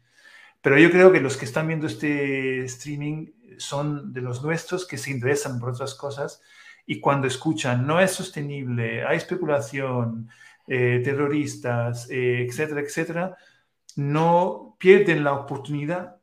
Pero 0.60 0.78
yo 0.78 0.90
creo 0.90 1.10
que 1.10 1.20
los 1.20 1.36
que 1.36 1.44
están 1.44 1.66
viendo 1.66 1.88
este 1.88 2.64
streaming 2.64 3.26
son 3.58 4.12
de 4.12 4.20
los 4.20 4.42
nuestros 4.42 4.86
que 4.86 4.98
se 4.98 5.10
interesan 5.10 5.58
por 5.58 5.70
otras 5.70 5.94
cosas 5.94 6.42
y 6.86 7.00
cuando 7.00 7.26
escuchan 7.26 7.86
no 7.86 8.00
es 8.00 8.10
sostenible, 8.10 9.04
hay 9.04 9.16
especulación, 9.16 10.28
eh, 10.66 11.00
terroristas, 11.04 12.08
eh, 12.10 12.46
etcétera, 12.48 12.80
etcétera, 12.80 13.36
no 13.96 14.76
pierden 14.78 15.24
la 15.24 15.32
oportunidad 15.34 16.16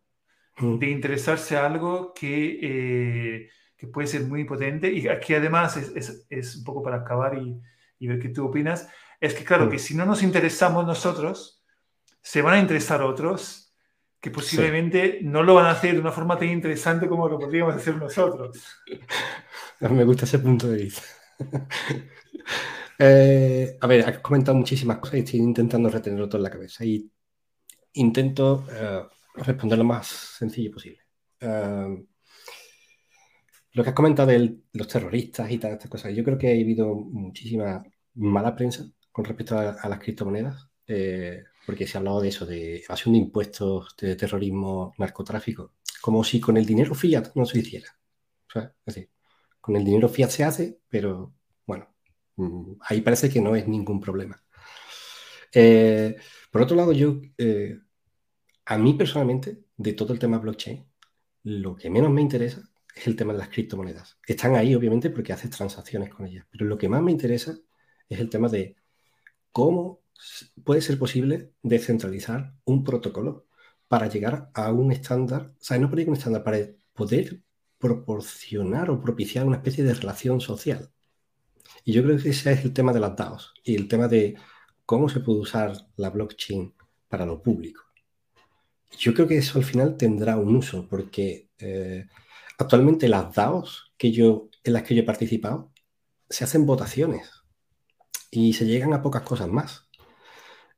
mm. 0.58 0.78
de 0.80 0.90
interesarse 0.90 1.58
a 1.58 1.66
algo 1.66 2.14
que, 2.14 2.60
eh, 2.62 3.50
que, 3.78 3.88
puede 3.88 4.08
ser 4.08 4.24
muy 4.24 4.44
potente 4.44 4.92
y 4.92 5.08
aquí 5.08 5.34
además 5.34 5.78
es, 5.78 6.26
es, 6.30 6.56
un 6.56 6.64
poco 6.64 6.82
para 6.84 6.98
acabar 6.98 7.38
y, 7.38 7.60
y, 8.00 8.08
ver 8.08 8.20
qué 8.20 8.30
tú 8.30 8.46
opinas, 8.46 8.90
es 9.20 9.34
que 9.34 9.44
claro, 9.44 9.66
mm. 9.66 9.70
que 9.70 9.80
si 9.80 9.96
no 9.96 10.06
nos 10.06 10.24
interesamos 10.24 10.86
nosotros, 10.86 11.64
se 12.22 12.42
van 12.42 12.56
a 12.56 12.60
interesar 12.60 13.02
otros 13.02 13.69
que 14.22 14.32
posiblemente 14.32 15.20
no 15.24 15.44
lo 15.44 15.56
van 15.56 15.66
a 15.66 15.72
hacer 15.72 15.94
de 15.94 16.02
una 16.02 16.12
forma 16.12 16.38
tan 16.38 16.50
interesante 16.50 17.08
como 17.08 17.30
lo 17.30 17.40
podríamos 17.40 17.76
hacer 17.76 17.96
nosotros. 17.96 18.58
Me 19.80 20.04
gusta 20.04 20.26
ese 20.26 20.40
punto 20.40 20.68
de 20.68 20.84
vista. 20.84 21.04
Eh, 23.02 23.78
a 23.80 23.88
ver, 23.88 24.06
has 24.06 24.20
comentado 24.20 24.58
muchísimas 24.58 24.98
cosas 24.98 25.16
y 25.16 25.20
estoy 25.20 25.40
intentando 25.40 25.88
retenerlo 25.88 26.28
todo 26.28 26.40
en 26.40 26.44
la 26.44 26.50
cabeza 26.50 26.84
y 26.84 27.10
intento 27.94 28.66
eh, 28.70 29.04
responder 29.36 29.78
lo 29.78 29.86
más 29.86 30.08
sencillo 30.08 30.72
posible. 30.74 31.00
Eh, 31.40 32.06
lo 33.72 33.84
que 33.84 33.90
has 33.90 33.96
comentado 33.96 34.28
de 34.28 34.64
los 34.74 34.88
terroristas 34.90 35.50
y 35.50 35.58
todas 35.58 35.76
estas 35.78 35.90
cosas, 35.90 36.14
yo 36.14 36.26
creo 36.26 36.38
que 36.38 36.50
ha 36.50 36.52
habido 36.52 36.94
muchísima 36.94 37.82
mala 38.16 38.54
prensa 38.54 38.84
con 39.14 39.24
respecto 39.24 39.58
a, 39.58 39.88
las 39.88 40.00
criptomonedas 40.00 40.68
porque 41.70 41.86
se 41.86 41.96
ha 41.96 42.00
hablado 42.00 42.20
de 42.20 42.30
eso, 42.30 42.48
de 42.48 42.78
evasión 42.78 43.14
de 43.14 43.20
impuestos, 43.20 43.96
de 44.02 44.16
terrorismo, 44.16 44.96
narcotráfico, 44.98 45.76
como 46.02 46.24
si 46.24 46.40
con 46.40 46.58
el 46.58 46.66
dinero 46.66 46.96
fiat 46.96 47.36
no 47.36 47.46
se 47.46 47.60
hiciera. 47.60 47.96
O 48.48 48.52
sea, 48.52 48.74
es 48.88 49.08
con 49.62 49.76
el 49.76 49.86
dinero 49.86 50.10
fiat 50.10 50.32
se 50.32 50.44
hace, 50.44 50.80
pero 50.90 51.36
bueno, 51.68 51.94
mm, 52.38 52.72
ahí 52.82 53.02
parece 53.02 53.30
que 53.30 53.40
no 53.40 53.56
es 53.56 53.68
ningún 53.68 54.00
problema. 54.00 54.44
Eh, 55.54 56.16
por 56.50 56.64
otro 56.64 56.76
lado, 56.76 56.92
yo, 56.92 57.22
eh, 57.38 57.78
a 58.66 58.78
mí 58.80 58.96
personalmente, 58.96 59.60
de 59.78 59.94
todo 59.94 60.12
el 60.14 60.18
tema 60.18 60.40
blockchain, 60.40 60.84
lo 61.44 61.76
que 61.76 61.92
menos 61.92 62.10
me 62.10 62.22
interesa 62.22 62.68
es 62.96 63.06
el 63.06 63.16
tema 63.16 63.34
de 63.34 63.40
las 63.40 63.50
criptomonedas. 63.50 64.18
Están 64.26 64.56
ahí, 64.56 64.74
obviamente, 64.74 65.12
porque 65.12 65.34
haces 65.34 65.52
transacciones 65.52 66.10
con 66.10 66.26
ellas, 66.26 66.48
pero 66.50 66.66
lo 66.66 66.80
que 66.80 66.90
más 66.90 67.04
me 67.04 67.12
interesa 67.12 67.56
es 68.10 68.20
el 68.20 68.28
tema 68.28 68.50
de 68.50 68.76
cómo 69.52 69.99
puede 70.64 70.82
ser 70.82 70.98
posible 71.00 71.54
descentralizar 71.64 72.54
un 72.66 72.84
protocolo 72.84 73.48
para 73.88 74.08
llegar 74.08 74.52
a 74.54 74.72
un 74.72 74.92
estándar, 74.92 75.54
o 75.60 75.64
sea, 75.64 75.78
no 75.78 75.90
por 75.90 76.00
un 76.00 76.14
estándar, 76.14 76.44
para 76.44 76.60
poder 76.94 77.42
proporcionar 77.78 78.90
o 78.90 79.02
propiciar 79.02 79.46
una 79.46 79.58
especie 79.58 79.84
de 79.84 79.94
relación 79.94 80.42
social. 80.42 80.92
Y 81.86 81.94
yo 81.94 82.04
creo 82.04 82.18
que 82.18 82.30
ese 82.30 82.52
es 82.52 82.66
el 82.66 82.74
tema 82.74 82.94
de 82.94 83.00
las 83.00 83.16
DAOs 83.16 83.54
y 83.64 83.76
el 83.76 83.88
tema 83.88 84.08
de 84.08 84.36
cómo 84.86 85.10
se 85.10 85.22
puede 85.22 85.40
usar 85.40 85.74
la 85.96 86.10
blockchain 86.10 86.74
para 87.08 87.26
lo 87.26 87.42
público. 87.42 87.84
Yo 88.98 89.14
creo 89.14 89.28
que 89.28 89.38
eso 89.38 89.60
al 89.60 89.66
final 89.66 89.98
tendrá 89.98 90.38
un 90.38 90.56
uso, 90.56 90.88
porque 90.88 91.50
eh, 91.58 92.08
actualmente 92.58 93.08
las 93.08 93.34
DAOs 93.34 93.94
que 93.98 94.12
yo, 94.12 94.50
en 94.64 94.74
las 94.74 94.84
que 94.84 94.96
yo 94.96 95.02
he 95.02 95.06
participado 95.06 95.72
se 96.30 96.44
hacen 96.44 96.66
votaciones 96.66 97.30
y 98.32 98.54
se 98.54 98.66
llegan 98.66 98.94
a 98.94 99.02
pocas 99.02 99.24
cosas 99.24 99.48
más. 99.48 99.89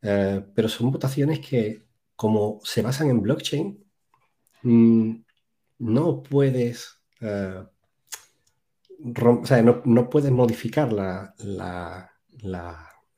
Eh, 0.02 0.44
pero 0.56 0.68
son 0.68 0.92
votaciones 0.92 1.40
que, 1.40 1.86
como 2.16 2.60
se 2.64 2.82
basan 2.82 3.10
en 3.10 3.22
blockchain, 3.22 3.84
mm, 4.64 5.12
no 5.80 6.24
puedes, 6.24 7.02
eh, 7.22 7.64
no, 9.86 10.10
puedes 10.10 10.32
modificar 10.32 10.90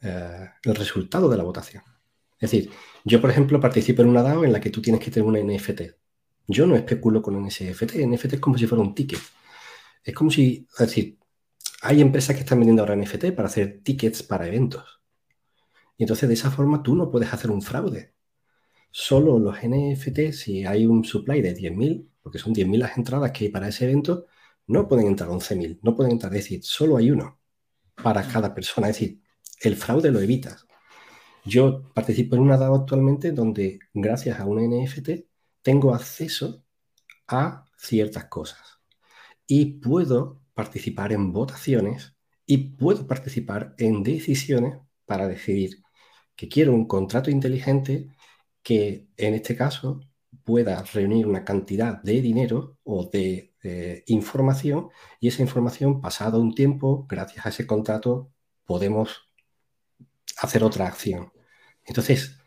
eh, 0.02 0.50
el 0.64 0.76
resultado 0.76 1.30
de 1.30 1.38
la 1.38 1.44
votación. 1.44 1.84
Es 2.40 2.52
decir, 2.52 2.72
yo, 3.06 3.22
por 3.22 3.30
ejemplo, 3.30 3.60
participo 3.60 4.02
en 4.02 4.10
una 4.10 4.24
DAO 4.24 4.44
en 4.44 4.54
la 4.54 4.60
que 4.60 4.70
tú 4.70 4.82
tienes 4.82 5.02
que 5.02 5.12
tener 5.12 5.28
un 5.28 5.38
NFT. 5.38 5.82
Yo 6.48 6.68
no 6.68 6.76
especulo 6.76 7.22
con 7.22 7.42
NFT. 7.42 7.96
NFT 8.06 8.34
es 8.34 8.40
como 8.40 8.58
si 8.58 8.68
fuera 8.68 8.84
un 8.84 8.94
ticket. 8.96 9.20
Es 10.04 10.14
como 10.14 10.30
si, 10.30 10.68
es 10.72 10.78
decir, 10.88 11.18
hay 11.82 12.02
empresas 12.02 12.36
que 12.36 12.42
están 12.42 12.60
vendiendo 12.60 12.82
ahora 12.82 12.96
NFT 12.96 13.32
para 13.36 13.48
hacer 13.48 13.82
tickets 13.84 14.24
para 14.24 14.48
eventos. 14.48 15.03
Y 16.04 16.06
entonces 16.06 16.28
de 16.28 16.34
esa 16.36 16.52
forma 16.52 16.84
tú 16.84 16.98
no 16.98 17.10
puedes 17.10 17.32
hacer 17.32 17.50
un 17.50 17.62
fraude. 17.62 18.14
Solo 18.92 19.40
los 19.40 19.56
NFT, 19.64 20.34
si 20.34 20.66
hay 20.66 20.86
un 20.86 21.06
supply 21.06 21.42
de 21.42 21.56
10.000, 21.56 22.10
porque 22.22 22.40
son 22.40 22.54
10.000 22.54 22.78
las 22.78 22.98
entradas 22.98 23.32
que 23.32 23.46
hay 23.46 23.52
para 23.52 23.70
ese 23.70 23.86
evento, 23.86 24.26
no 24.68 24.86
pueden 24.86 25.08
entrar 25.08 25.30
11.000, 25.30 25.80
no 25.82 25.96
pueden 25.96 26.12
entrar, 26.12 26.36
es 26.36 26.44
decir, 26.44 26.62
solo 26.62 26.98
hay 26.98 27.10
uno 27.10 27.40
para 28.04 28.28
cada 28.28 28.54
persona, 28.54 28.90
es 28.90 29.00
decir, 29.00 29.22
el 29.62 29.78
fraude 29.78 30.12
lo 30.12 30.20
evitas. 30.20 30.68
Yo 31.46 31.90
participo 31.94 32.36
en 32.36 32.42
una 32.42 32.58
DAO 32.58 32.76
actualmente 32.76 33.32
donde 33.32 33.80
gracias 33.94 34.42
a 34.42 34.46
un 34.46 34.60
NFT 34.60 35.10
tengo 35.62 35.96
acceso 35.96 36.66
a 37.30 37.64
ciertas 37.78 38.26
cosas 38.26 38.82
y 39.48 39.80
puedo 39.80 40.42
participar 40.54 41.14
en 41.14 41.32
votaciones 41.32 42.14
y 42.46 42.58
puedo 42.76 43.08
participar 43.08 43.74
en 43.78 44.04
decisiones 44.04 44.80
para 45.06 45.30
decidir 45.30 45.83
que 46.36 46.50
quiero 46.50 46.74
un 46.74 46.88
contrato 46.88 47.30
inteligente 47.30 48.10
que 48.64 49.08
en 49.18 49.34
este 49.36 49.56
caso 49.56 50.02
pueda 50.44 50.84
reunir 50.84 51.28
una 51.28 51.46
cantidad 51.46 52.02
de 52.02 52.22
dinero 52.22 52.78
o 52.84 53.10
de, 53.12 53.52
información 54.08 54.90
y 55.22 55.30
esa 55.30 55.42
información 55.42 56.02
pasado 56.02 56.42
un 56.42 56.54
tiempo, 56.54 57.06
gracias 57.08 57.46
a 57.46 57.50
ese 57.50 57.66
contrato, 57.66 58.30
podemos 58.66 59.30
hacer 60.38 60.64
otra 60.66 60.88
acción. 60.88 61.32
Entonces, 61.86 62.38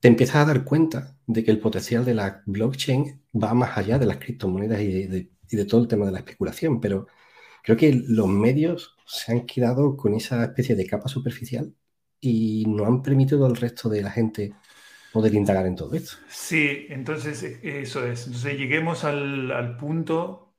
te 0.00 0.08
empiezas 0.08 0.36
a 0.36 0.44
dar 0.44 0.64
cuenta 0.64 1.18
de 1.26 1.42
que 1.44 1.50
el 1.50 1.60
potencial 1.60 2.04
de 2.04 2.14
la 2.14 2.42
blockchain 2.46 3.22
va 3.34 3.52
más 3.54 3.76
allá 3.78 3.98
de 3.98 4.06
las 4.06 4.18
criptomonedas 4.18 4.80
y 4.80 5.06
de, 5.08 5.30
y 5.50 5.56
de 5.56 5.64
todo 5.64 5.82
el 5.82 5.88
tema 5.88 6.06
de 6.06 6.12
la 6.12 6.18
especulación, 6.20 6.80
pero 6.80 7.08
creo 7.64 7.76
que 7.76 7.92
los 7.92 8.28
medios 8.28 8.96
se 9.06 9.32
han 9.32 9.46
quedado 9.46 9.96
con 9.96 10.14
esa 10.14 10.44
especie 10.44 10.76
de 10.76 10.86
capa 10.86 11.08
superficial 11.08 11.74
y 12.20 12.64
no 12.66 12.86
han 12.86 13.02
permitido 13.02 13.46
al 13.46 13.56
resto 13.56 13.88
de 13.88 14.02
la 14.02 14.10
gente 14.10 14.52
poder 15.12 15.34
indagar 15.34 15.66
en 15.66 15.76
todo 15.76 15.94
esto. 15.94 16.16
Sí, 16.28 16.86
entonces 16.90 17.42
e, 17.42 17.80
eso 17.80 18.06
es. 18.06 18.26
Entonces 18.26 18.58
lleguemos 18.58 19.04
al, 19.04 19.50
al 19.50 19.76
punto 19.76 20.54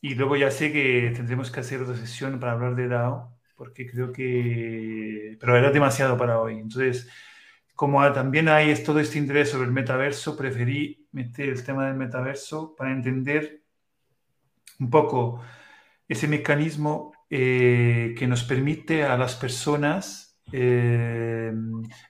y 0.00 0.14
luego 0.14 0.36
ya 0.36 0.50
sé 0.50 0.72
que 0.72 1.12
tendremos 1.14 1.50
que 1.50 1.60
hacer 1.60 1.82
otra 1.82 1.96
sesión 1.96 2.38
para 2.38 2.52
hablar 2.52 2.76
de 2.76 2.88
DAO, 2.88 3.36
porque 3.56 3.86
creo 3.86 4.12
que... 4.12 5.36
Pero 5.40 5.56
era 5.56 5.70
demasiado 5.70 6.16
para 6.16 6.40
hoy. 6.40 6.58
Entonces, 6.58 7.08
como 7.74 8.00
también 8.12 8.48
hay 8.48 8.72
todo 8.84 9.00
este 9.00 9.18
interés 9.18 9.50
sobre 9.50 9.66
el 9.66 9.72
metaverso, 9.72 10.36
preferí 10.36 11.08
meter 11.12 11.48
el 11.48 11.64
tema 11.64 11.86
del 11.86 11.96
metaverso 11.96 12.74
para 12.76 12.92
entender 12.92 13.62
un 14.78 14.90
poco 14.90 15.42
ese 16.08 16.28
mecanismo 16.28 17.12
eh, 17.30 18.14
que 18.16 18.26
nos 18.26 18.44
permite 18.44 19.04
a 19.04 19.18
las 19.18 19.34
personas 19.34 20.25
eh, 20.52 21.52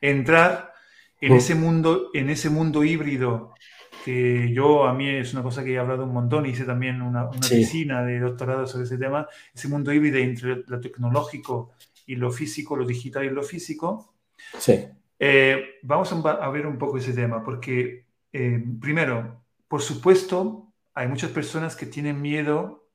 entrar 0.01 0.73
en 1.21 1.33
ese 1.33 1.55
mundo, 1.55 2.11
en 2.15 2.31
ese 2.31 2.51
mundo 2.51 2.85
híbrido 2.85 3.55
que 4.05 4.53
yo 4.53 4.85
a 4.85 4.95
mí 4.95 5.09
es 5.09 5.33
una 5.33 5.43
cosa 5.43 5.65
que 5.65 5.73
he 5.73 5.79
hablado 5.79 6.05
un 6.05 6.13
montón, 6.13 6.47
hice 6.47 6.65
también 6.65 7.03
una, 7.03 7.29
una 7.29 7.49
piscina 7.49 8.05
de 8.05 8.21
doctorado 8.21 8.65
sobre 8.67 8.85
ese 8.85 8.99
tema, 8.99 9.27
ese 9.53 9.67
mundo 9.67 9.93
híbrido 9.93 10.19
entre 10.19 10.63
lo 10.65 10.81
tecnológico 10.81 11.73
y 12.07 12.15
lo 12.15 12.31
físico, 12.31 12.77
lo 12.77 12.87
digital 12.87 13.25
y 13.25 13.31
lo 13.31 13.43
físico. 13.43 14.15
Sí. 14.59 14.87
Eh, 15.19 15.79
vamos 15.83 16.13
a, 16.13 16.49
ver 16.51 16.69
un 16.69 16.79
poco 16.79 16.99
ese 16.99 17.15
tema, 17.15 17.43
porque 17.43 18.05
eh, 18.33 18.65
primero, 18.81 19.43
por 19.67 19.83
supuesto, 19.83 20.73
hay 20.95 21.09
muchas 21.09 21.31
personas 21.33 21.75
que 21.75 21.87
tienen 21.87 22.23
miedo 22.23 22.89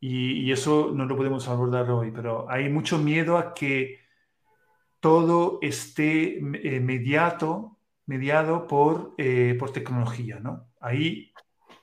y, 0.00 0.44
y, 0.44 0.52
eso 0.52 0.92
no 0.94 1.04
lo 1.04 1.14
podemos 1.14 1.46
abordar 1.48 1.90
hoy, 1.90 2.10
pero 2.10 2.50
hay 2.50 2.70
mucho 2.70 2.98
miedo 2.98 3.36
a 3.36 3.52
que 3.52 4.01
todo 5.02 5.58
esté 5.62 6.38
eh, 6.38 6.78
mediado 6.80 7.76
por, 8.68 9.14
eh, 9.18 9.56
por 9.58 9.72
tecnología, 9.72 10.38
¿no? 10.38 10.68
Ahí 10.80 11.32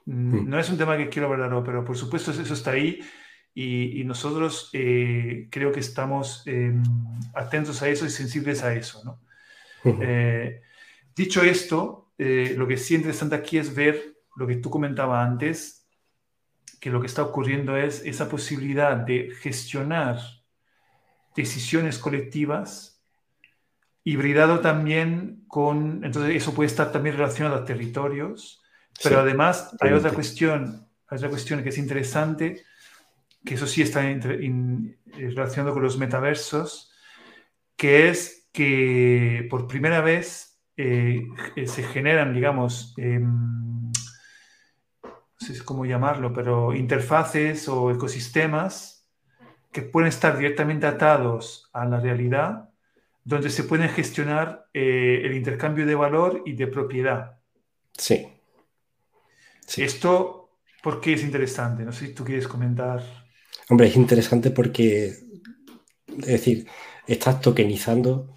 mm, 0.05 0.47
no 0.47 0.57
es 0.57 0.69
un 0.69 0.77
tema 0.77 0.95
que 0.95 1.09
quiero 1.09 1.27
hablar, 1.27 1.61
pero 1.65 1.83
por 1.83 1.97
supuesto 1.97 2.31
eso 2.31 2.53
está 2.53 2.71
ahí 2.71 3.01
y, 3.53 4.05
nosotros 4.05 4.69
eh, 4.71 5.49
creo 5.51 5.73
que 5.73 5.81
estamos 5.81 6.43
em, 6.45 6.81
atentos 7.33 7.81
a 7.81 7.89
eso 7.89 8.05
y 8.05 8.09
sensibles 8.09 8.63
a 8.63 8.73
eso, 8.73 9.03
¿no? 9.03 9.19
dicho 11.13 11.41
esto, 11.43 12.13
lo 12.17 12.67
que 12.67 12.77
sí 12.77 12.95
es 12.95 13.01
interesante 13.01 13.35
aquí 13.35 13.57
es 13.57 13.75
ver 13.75 14.15
lo 14.37 14.47
que 14.47 14.55
tú 14.55 14.69
comentabas 14.69 15.27
antes, 15.27 15.87
que 16.79 16.89
lo 16.89 17.01
que 17.01 17.07
está 17.07 17.23
ocurriendo 17.23 17.75
es 17.75 18.01
esa 18.05 18.29
posibilidad 18.29 18.95
de 18.95 19.31
gestionar 19.41 20.19
decisiones 21.35 21.97
colectivas 21.99 22.98
hibridado 24.09 24.59
también 24.59 25.43
con, 25.47 26.03
entonces 26.03 26.35
eso 26.35 26.53
puede 26.53 26.67
estar 26.67 26.91
también 26.91 27.15
relacionado 27.15 27.55
a 27.55 27.65
territorios, 27.65 28.61
pero 29.03 29.19
además 29.19 29.75
hay 29.79 29.93
otra 29.93 30.11
cuestión, 30.11 30.87
hay 31.07 31.17
otra 31.17 31.29
cuestión 31.29 31.61
que 31.61 31.69
es 31.69 31.77
interesante, 31.77 32.63
que 33.45 33.53
eso 33.53 33.67
sí 33.67 33.83
está 33.83 34.01
relacionado 34.01 35.73
con 35.73 35.83
los 35.83 35.97
metaversos, 35.97 36.91
que 37.75 38.09
es 38.09 38.49
que 38.51 39.47
por 39.49 39.67
primera 39.67 40.01
vez 40.01 40.59
eh, 40.75 41.27
se 41.65 41.83
generan, 41.83 42.33
digamos, 42.33 42.95
em, 42.97 43.91
no 45.01 45.37
sé 45.39 45.63
cómo 45.63 45.85
llamarlo, 45.85 46.33
pero 46.33 46.73
interfaces 46.73 47.69
o 47.69 47.91
ecosistemas 47.91 49.07
que 49.71 49.83
pueden 49.83 50.09
estar 50.09 50.35
directamente 50.35 50.87
atados 50.87 51.69
a 51.73 51.85
la 51.85 51.99
realidad, 51.99 52.68
donde 53.29 53.51
se 53.51 53.63
pueden 53.63 53.89
gestionar 53.89 54.65
eh, 54.73 55.21
el 55.23 55.35
intercambio 55.35 55.85
de 55.85 55.93
valor 55.93 56.41
y 56.47 56.53
de 56.53 56.65
propiedad. 56.65 57.39
Sí. 57.95 58.27
sí. 59.67 59.83
Esto, 59.83 60.57
¿por 60.81 60.99
qué 60.99 61.13
es 61.13 61.23
interesante? 61.23 61.83
No 61.83 61.91
sé 61.91 62.07
si 62.07 62.13
tú 62.15 62.25
quieres 62.25 62.47
comentar. 62.47 63.03
Hombre, 63.69 63.85
es 63.85 63.95
interesante 63.95 64.49
porque, 64.49 65.09
es 66.07 66.25
decir, 66.25 66.67
estás 67.05 67.39
tokenizando, 67.39 68.35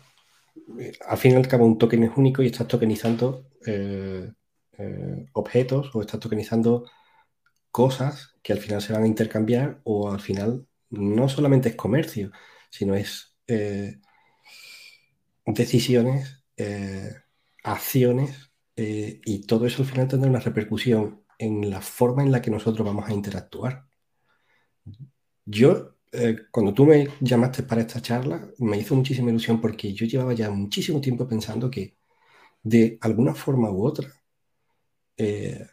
al 1.08 1.16
fin 1.16 1.32
y 1.32 1.36
al 1.36 1.48
cabo 1.48 1.64
un 1.64 1.78
token 1.78 2.02
es 2.04 2.10
único 2.16 2.42
y 2.42 2.48
estás 2.48 2.68
tokenizando 2.68 3.48
eh, 3.64 4.30
eh, 4.76 5.26
objetos 5.32 5.90
o 5.94 6.02
estás 6.02 6.20
tokenizando 6.20 6.84
cosas 7.70 8.34
que 8.42 8.52
al 8.52 8.58
final 8.58 8.82
se 8.82 8.92
van 8.92 9.04
a 9.04 9.06
intercambiar 9.06 9.80
o 9.84 10.10
al 10.12 10.20
final 10.20 10.66
no 10.90 11.30
solamente 11.30 11.70
es 11.70 11.76
comercio, 11.76 12.30
sino 12.68 12.94
es 12.94 13.38
eh, 13.46 14.01
decisiones, 15.46 16.44
acciones 17.64 18.52
y 18.76 19.46
todo 19.46 19.66
eso 19.66 19.82
al 19.82 19.88
final 19.88 20.08
tendrá 20.08 20.30
una 20.30 20.40
repercusión 20.40 21.24
en 21.38 21.70
la 21.70 21.80
forma 21.80 22.22
en 22.22 22.32
la 22.32 22.40
que 22.42 22.50
nosotros 22.50 22.86
vamos 22.86 23.08
a 23.08 23.12
interactuar. 23.14 23.86
Yo, 25.44 25.96
eh, 26.12 26.36
cuando 26.50 26.74
tú 26.74 26.84
me 26.86 27.08
llamaste 27.20 27.62
para 27.64 27.80
esta 27.82 28.00
charla, 28.02 28.48
me 28.58 28.78
hizo 28.78 28.94
muchísima 28.94 29.30
ilusión 29.30 29.60
porque 29.60 29.92
yo 29.94 30.06
llevaba 30.06 30.34
ya 30.34 30.50
muchísimo 30.50 31.00
tiempo 31.00 31.26
pensando 31.28 31.70
que 31.70 31.96
de 32.62 32.98
alguna 33.02 33.34
forma 33.34 33.70
u 33.72 33.84
otra 33.86 34.08
eh, 35.16 35.66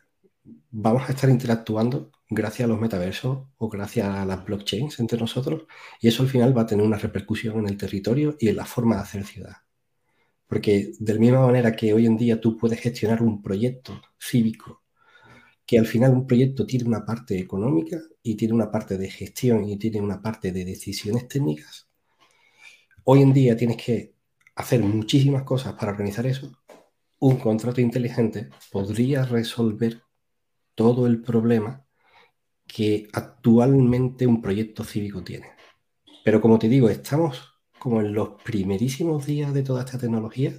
vamos 0.71 1.07
a 1.07 1.13
estar 1.13 1.29
interactuando 1.29 2.11
gracias 2.29 2.65
a 2.65 2.69
los 2.69 2.79
metaversos 2.79 3.47
o 3.57 3.69
gracias 3.69 4.07
a 4.07 4.25
las 4.25 4.45
blockchains 4.45 4.99
entre 4.99 5.19
nosotros 5.19 5.63
y 5.99 6.07
eso 6.07 6.23
al 6.23 6.29
final 6.29 6.57
va 6.57 6.63
a 6.63 6.65
tener 6.67 6.85
una 6.85 6.97
repercusión 6.97 7.59
en 7.59 7.67
el 7.69 7.77
territorio 7.77 8.35
y 8.39 8.49
en 8.49 8.55
la 8.55 8.65
forma 8.65 8.95
de 8.95 9.01
hacer 9.01 9.25
ciudad. 9.25 9.57
Porque 10.47 10.93
de 10.99 11.13
la 11.13 11.19
misma 11.19 11.45
manera 11.45 11.75
que 11.75 11.93
hoy 11.93 12.05
en 12.05 12.17
día 12.17 12.41
tú 12.41 12.57
puedes 12.57 12.79
gestionar 12.79 13.21
un 13.21 13.41
proyecto 13.41 14.01
cívico 14.19 14.83
que 15.69 15.77
al 15.77 15.85
final 15.85 16.13
un 16.13 16.25
proyecto 16.25 16.65
tiene 16.65 16.85
una 16.85 17.05
parte 17.05 17.37
económica 17.37 17.99
y 18.23 18.33
tiene 18.33 18.55
una 18.55 18.71
parte 18.71 18.97
de 18.97 19.07
gestión 19.07 19.69
y 19.69 19.77
tiene 19.77 20.01
una 20.01 20.19
parte 20.19 20.51
de 20.51 20.65
decisiones 20.65 21.27
técnicas, 21.27 21.87
hoy 23.03 23.21
en 23.21 23.33
día 23.33 23.55
tienes 23.55 23.77
que 23.77 24.15
hacer 24.55 24.81
muchísimas 24.81 25.43
cosas 25.43 25.73
para 25.73 25.91
organizar 25.91 26.25
eso. 26.25 26.51
Un 27.19 27.37
contrato 27.37 27.81
inteligente 27.81 28.49
podría 28.71 29.25
resolver 29.25 30.01
todo 30.79 31.07
el 31.07 31.21
problema 31.21 31.85
que 32.65 33.09
actualmente 33.11 34.25
un 34.25 34.41
proyecto 34.41 34.85
cívico 34.85 35.21
tiene. 35.21 35.51
Pero 36.23 36.39
como 36.39 36.57
te 36.57 36.69
digo, 36.69 36.89
estamos 36.89 37.53
como 37.77 37.99
en 37.99 38.13
los 38.13 38.41
primerísimos 38.41 39.25
días 39.25 39.53
de 39.53 39.61
toda 39.61 39.83
esta 39.83 39.97
tecnología 39.97 40.53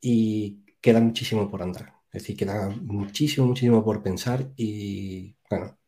y 0.00 0.64
queda 0.80 1.00
muchísimo 1.00 1.48
por 1.48 1.62
andar. 1.62 1.94
Es 2.12 2.22
decir, 2.24 2.36
queda 2.36 2.68
muchísimo, 2.82 3.46
muchísimo 3.46 3.84
por 3.84 4.02
pensar 4.02 4.50
y 4.56 5.36
bueno, 5.48 5.78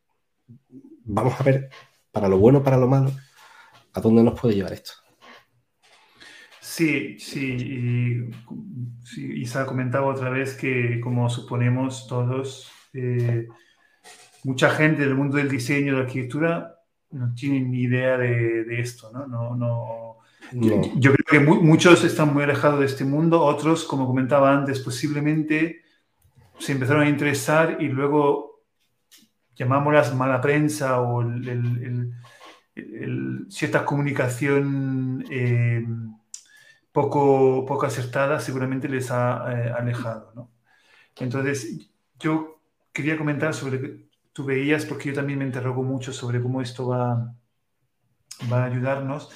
vamos 1.03 1.35
a 1.41 1.43
ver 1.43 1.68
para 2.12 2.29
lo 2.29 2.39
bueno, 2.39 2.62
para 2.62 2.77
lo 2.77 2.87
malo, 2.87 3.11
a 3.93 4.01
dónde 4.01 4.22
nos 4.22 4.41
puede 4.41 4.55
llevar 4.55 4.72
esto. 4.72 4.93
Sí, 6.61 7.18
sí, 7.18 8.29
y, 9.16 9.41
Isa 9.41 9.66
comentaba 9.66 10.07
otra 10.07 10.31
vez 10.31 10.55
que 10.55 11.01
como 11.01 11.29
suponemos 11.31 12.07
todos, 12.07 12.70
eh, 12.97 13.49
mucha 14.44 14.70
gente 14.70 15.03
del 15.03 15.14
mundo 15.14 15.36
del 15.36 15.49
diseño, 15.49 15.92
de 15.92 15.99
la 15.99 16.07
arquitectura, 16.07 16.76
no 17.11 17.34
tiene 17.34 17.61
ni 17.61 17.82
idea 17.82 18.16
de, 18.16 18.80
esto, 18.80 19.11
¿no? 19.12 19.26
no, 19.26 19.57
no 19.57 20.16
Yo, 20.53 21.12
creo 21.12 21.24
que 21.28 21.40
muchos 21.40 22.05
están 22.05 22.32
muy 22.32 22.44
alejados 22.44 22.80
de 22.80 22.86
este 22.86 23.05
mundo, 23.05 23.42
otros, 23.42 23.84
como 23.84 24.07
comentaba 24.07 24.53
antes, 24.53 24.80
posiblemente 24.80 25.82
se 26.59 26.72
empezaron 26.72 27.03
a 27.03 27.09
interesar 27.09 27.78
y 27.80 27.88
luego 27.88 28.62
llamámoslas 29.55 30.14
mala 30.14 30.40
prensa 30.40 31.01
o 31.01 31.24
cierta 33.49 33.84
comunicación 33.84 35.24
eh, 35.30 35.84
poco, 36.92 37.64
poco 37.66 37.86
acertada 37.86 38.40
seguramente 38.40 38.88
les 38.88 39.11
ha 39.11 39.44
eh, 39.53 39.72
alejado. 39.76 40.51
Entonces, 41.16 41.90
yo 42.18 42.56
quería 42.97 43.18
comentar 43.18 43.53
sobre 43.53 44.09
tú 44.32 44.44
veías, 44.44 44.86
porque 44.86 45.11
yo 45.11 45.14
también 45.14 45.38
me 45.38 45.44
interrogo 45.44 45.82
mucho 45.82 46.14
sobre 46.14 46.40
cómo 46.40 46.62
esto 46.62 46.88
va, 46.88 47.34
va 48.51 48.62
a 48.62 48.64
ayudarnos. 48.64 49.30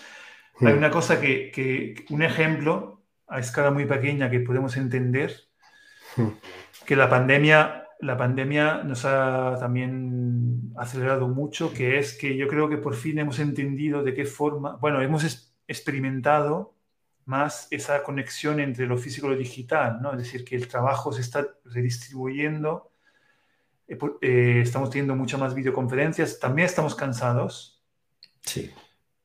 Hay 0.61 0.73
una 0.73 0.91
cosa 0.91 1.21
que, 1.21 1.51
que, 1.51 2.07
un 2.09 2.23
ejemplo 2.23 3.03
a 3.29 3.39
escala 3.39 3.71
muy 3.71 3.85
pequeña 3.85 4.31
que 4.31 4.41
podemos 4.41 4.79
entender, 4.79 5.35
que 6.87 6.97
la 6.97 7.09
pandemia, 7.11 7.87
la 8.01 8.17
pandemia 8.17 8.83
nos 8.83 9.05
ha 9.05 9.57
también 9.61 10.73
acelerado 10.77 11.29
mucho, 11.29 11.73
que 11.73 11.99
es 11.99 12.17
que 12.17 12.37
yo 12.37 12.49
creo 12.49 12.71
que 12.71 12.79
por 12.79 12.95
fin 12.95 13.19
hemos 13.19 13.39
entendido 13.41 14.03
de 14.03 14.15
qué 14.15 14.25
forma, 14.25 14.77
bueno, 14.77 15.03
hemos 15.03 15.55
experimentado 15.67 16.77
más 17.27 17.69
esa 17.71 18.03
conexión 18.03 18.59
entre 18.59 18.87
lo 18.87 18.97
físico 18.97 19.27
y 19.27 19.31
lo 19.31 19.37
digital, 19.37 20.01
¿no? 20.01 20.13
Es 20.13 20.19
decir, 20.19 20.45
que 20.45 20.57
el 20.57 20.67
trabajo 20.67 21.13
se 21.13 21.21
está 21.21 21.47
redistribuyendo, 21.65 22.90
eh, 23.91 23.99
eh, 24.23 24.61
estamos 24.63 24.91
teniendo 24.91 25.17
muchas 25.17 25.41
más 25.41 25.55
videoconferencias, 25.55 26.39
también 26.39 26.67
estamos 26.67 26.95
cansados. 26.95 27.83
Sí. 28.43 28.71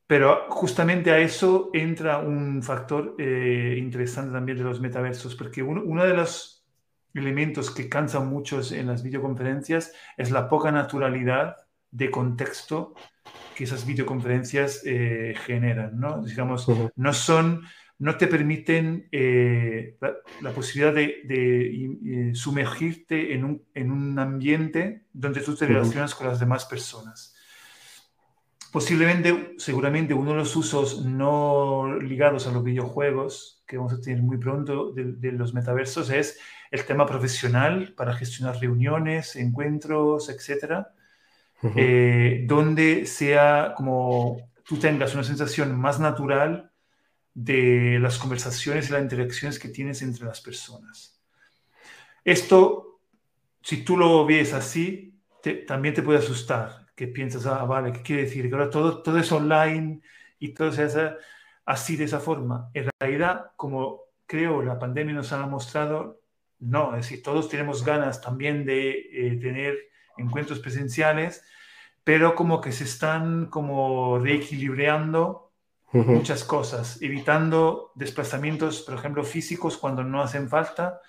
Pero 0.08 0.46
justamente 0.50 1.12
a 1.12 1.20
eso 1.20 1.70
entra 1.74 2.18
un 2.18 2.62
factor 2.62 3.16
eh, 3.18 3.76
interesante 3.78 4.34
también 4.34 4.58
de 4.58 4.64
los 4.64 4.80
metaversos, 4.80 5.36
porque 5.36 5.64
uno 5.64 6.04
de 6.04 6.14
los 6.14 6.66
elementos 7.14 7.72
que 7.72 7.90
cansan 7.90 8.28
muchos 8.28 8.72
en 8.72 8.88
las 8.88 9.02
videoconferencias 9.02 9.94
es 10.18 10.32
la 10.32 10.50
poca 10.50 10.72
naturalidad 10.72 11.56
de 11.90 12.12
contexto 12.12 12.94
que 13.56 13.64
esas 13.64 13.86
videoconferencias 13.86 14.82
eh, 14.86 15.34
generan, 15.46 16.00
¿no? 16.00 16.22
Digamos, 16.22 16.68
no 16.96 17.14
son, 17.14 17.64
no 18.00 18.18
te 18.18 18.28
permiten 18.28 19.08
eh, 19.12 19.98
la, 20.42 20.52
posibilidad 20.52 20.94
de, 20.94 21.22
de 21.24 22.30
eh, 22.30 22.36
sumergirte 22.36 23.34
en 23.34 23.46
un, 23.46 23.64
en 23.74 23.92
un, 23.92 24.20
ambiente 24.20 25.06
donde 25.14 25.42
tú 25.42 25.56
te 25.56 25.66
relacionas 25.66 26.14
con 26.14 26.28
las 26.28 26.40
demás 26.40 26.66
personas. 26.66 27.36
Posiblemente, 28.72 29.54
seguramente, 29.58 30.14
uno 30.14 30.32
de 30.32 30.38
los 30.38 30.56
usos 30.58 31.06
no 31.06 31.98
ligados 32.02 32.46
a 32.46 32.52
los 32.52 32.64
videojuegos 32.64 33.64
que 33.66 33.78
vamos 33.78 33.94
a 33.94 34.02
tener 34.02 34.22
muy 34.22 34.38
pronto 34.38 34.92
de 34.92 35.32
los 35.32 35.54
metaversos 35.54 36.10
es 36.10 36.38
el 36.72 36.86
tema 36.86 37.06
profesional 37.06 37.94
para 37.96 38.14
gestionar 38.14 38.60
reuniones, 38.60 39.38
encuentros, 39.38 40.28
etcétera, 40.28 40.92
eh, 41.76 42.44
donde 42.48 43.06
sea 43.06 43.74
como 43.78 44.52
tú 44.68 44.78
tengas 44.78 45.14
una 45.14 45.24
sensación 45.24 45.80
más 45.80 46.00
natural 46.00 46.72
de 47.36 48.00
las 48.00 48.18
conversaciones 48.18 48.90
y 48.90 48.94
las 48.94 49.04
interacciones 49.04 49.60
que 49.60 49.68
tienes 49.68 50.02
entre 50.02 50.26
las 50.26 50.40
personas. 50.42 51.22
Esto, 52.24 53.02
si 53.62 53.84
tú 53.84 53.98
lo 53.98 54.26
ves 54.26 54.54
así, 54.54 55.20
también 55.68 55.94
te 55.94 56.02
puede 56.02 56.20
asustar, 56.20 56.88
que 56.96 57.08
piensas, 57.08 57.46
ah, 57.46 57.66
vale, 57.66 57.92
¿qué 57.92 58.02
quiere 58.02 58.24
decir? 58.24 58.48
Que 58.48 58.56
ahora 58.56 58.70
todo, 58.70 59.04
todo 59.04 59.20
es 59.20 59.32
online 59.32 60.02
y 60.40 60.54
todo 60.54 60.70
es 60.70 60.98
así 61.66 61.98
de 61.98 62.06
esa 62.06 62.22
forma. 62.22 62.72
En 62.74 62.90
realidad, 63.00 63.52
como 63.58 64.06
creo 64.26 64.64
la 64.64 64.80
pandemia 64.80 65.14
nos 65.14 65.34
ha 65.34 65.46
mostrado, 65.46 66.22
no, 66.60 66.96
es 66.96 67.08
decir, 67.08 67.22
todos 67.22 67.50
tenemos 67.50 67.84
ganas 67.84 68.22
también 68.22 68.66
de 68.66 68.92
eh, 69.12 69.38
tener 69.42 69.78
encuentros 70.18 70.60
presenciales, 70.60 71.44
pero 72.06 72.34
como 72.34 72.62
que 72.62 72.72
se 72.72 72.86
están 72.86 73.48
como 73.48 74.20
reequilibrando 74.20 75.45
muchas 76.04 76.44
cosas, 76.44 77.02
evitando 77.02 77.92
desplazamientos, 77.96 78.82
por 78.82 78.96
ejemplo, 78.96 79.24
físicos 79.24 79.78
cuando 79.78 80.04
no 80.04 80.22
hacen 80.22 80.50
falta, 80.50 81.02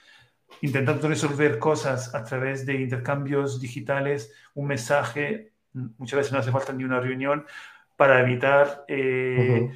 intentando 0.61 1.09
resolver 1.09 1.59
cosas 1.59 2.14
a 2.14 2.24
través 2.24 2.64
de 2.66 2.74
intercambios 2.74 3.61
digitales, 3.61 4.32
un 4.55 4.66
mensaje, 4.68 5.53
muchas 5.72 6.18
veces 6.18 6.32
no 6.32 6.39
hace 6.39 6.53
falta 6.53 6.72
ni 6.72 6.84
una 6.84 7.01
reunión 7.01 7.45
para 7.97 8.20
evitar... 8.20 8.84
Eh, 8.89 9.70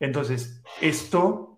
entonces, 0.00 0.62
esto 0.80 1.52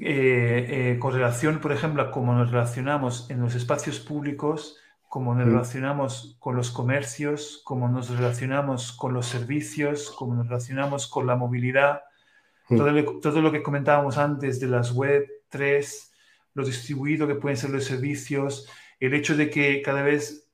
eh, 0.00 0.92
eh, 0.92 0.98
con 1.00 1.12
relación, 1.12 1.58
por 1.60 1.72
ejemplo, 1.72 2.02
a 2.02 2.10
cómo 2.12 2.32
nos 2.32 2.52
relacionamos 2.52 3.28
en 3.30 3.40
los 3.40 3.56
espacios 3.56 3.98
públicos, 3.98 4.76
cómo 5.08 5.34
nos 5.34 5.46
relacionamos 5.46 6.36
con 6.38 6.54
los 6.54 6.70
comercios, 6.70 7.62
cómo 7.64 7.88
nos 7.88 8.10
relacionamos 8.10 8.92
con 8.92 9.14
los 9.14 9.26
servicios, 9.26 10.10
cómo 10.10 10.34
nos 10.34 10.48
relacionamos 10.48 11.06
con 11.06 11.26
la 11.26 11.34
movilidad, 11.34 12.02
todo, 12.68 12.90
lo, 12.90 13.18
todo 13.20 13.40
lo 13.40 13.50
que 13.50 13.62
comentábamos 13.62 14.18
antes 14.18 14.60
de 14.60 14.66
las 14.66 14.92
web 14.92 15.26
3, 15.48 16.12
lo 16.54 16.64
distribuido 16.64 17.26
que 17.26 17.36
pueden 17.36 17.56
ser 17.56 17.70
los 17.70 17.84
servicios, 17.84 18.68
el 19.00 19.14
hecho 19.14 19.34
de 19.36 19.48
que 19.48 19.80
cada 19.80 20.02
vez 20.02 20.46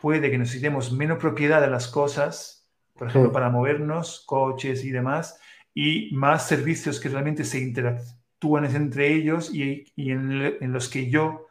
puede 0.00 0.30
que 0.30 0.38
necesitemos 0.38 0.92
menos 0.92 1.18
propiedad 1.18 1.60
de 1.60 1.68
las 1.68 1.86
cosas, 1.86 2.68
por 2.94 3.08
ejemplo, 3.08 3.30
para 3.30 3.50
movernos, 3.50 4.24
coches 4.26 4.84
y 4.84 4.90
demás, 4.90 5.38
y 5.74 6.12
más 6.14 6.48
servicios 6.48 6.98
que 6.98 7.08
realmente 7.08 7.44
se 7.44 7.60
interactúan 7.60 8.64
entre 8.64 9.12
ellos 9.12 9.54
y, 9.54 9.84
y 9.94 10.10
en, 10.10 10.56
en, 10.60 10.72
los 10.72 10.88
que 10.88 11.08
yo 11.10 11.46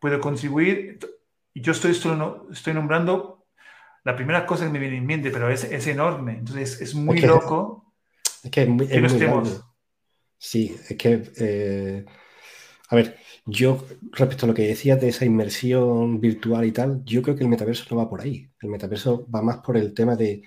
puedo 0.00 0.20
contribuir 0.20 0.98
yo 1.60 1.72
estoy, 1.72 1.92
estoy 1.92 2.74
nombrando 2.74 3.46
la 4.04 4.14
primera 4.14 4.46
cosa 4.46 4.66
que 4.66 4.70
me 4.70 4.78
viene 4.78 4.98
en 4.98 5.06
mente, 5.06 5.30
pero 5.30 5.50
es, 5.50 5.64
es 5.64 5.86
enorme. 5.86 6.38
Entonces 6.38 6.80
es 6.80 6.94
muy 6.94 7.20
loco. 7.20 7.92
Es 8.42 8.50
que 8.50 8.62
es 8.62 8.68
muy, 8.68 8.86
Sí, 10.38 10.76
es 10.88 10.96
que. 10.96 11.22
Eh, 11.36 12.04
a 12.88 12.94
ver, 12.94 13.18
yo 13.44 13.84
respecto 14.12 14.46
a 14.46 14.48
lo 14.48 14.54
que 14.54 14.68
decías 14.68 15.00
de 15.00 15.08
esa 15.08 15.24
inmersión 15.24 16.20
virtual 16.20 16.64
y 16.64 16.72
tal, 16.72 17.02
yo 17.04 17.20
creo 17.22 17.34
que 17.34 17.42
el 17.42 17.48
metaverso 17.48 17.84
no 17.90 17.96
va 17.96 18.08
por 18.08 18.20
ahí. 18.20 18.48
El 18.60 18.68
metaverso 18.68 19.26
va 19.28 19.42
más 19.42 19.58
por 19.58 19.76
el 19.76 19.92
tema 19.92 20.14
de 20.14 20.42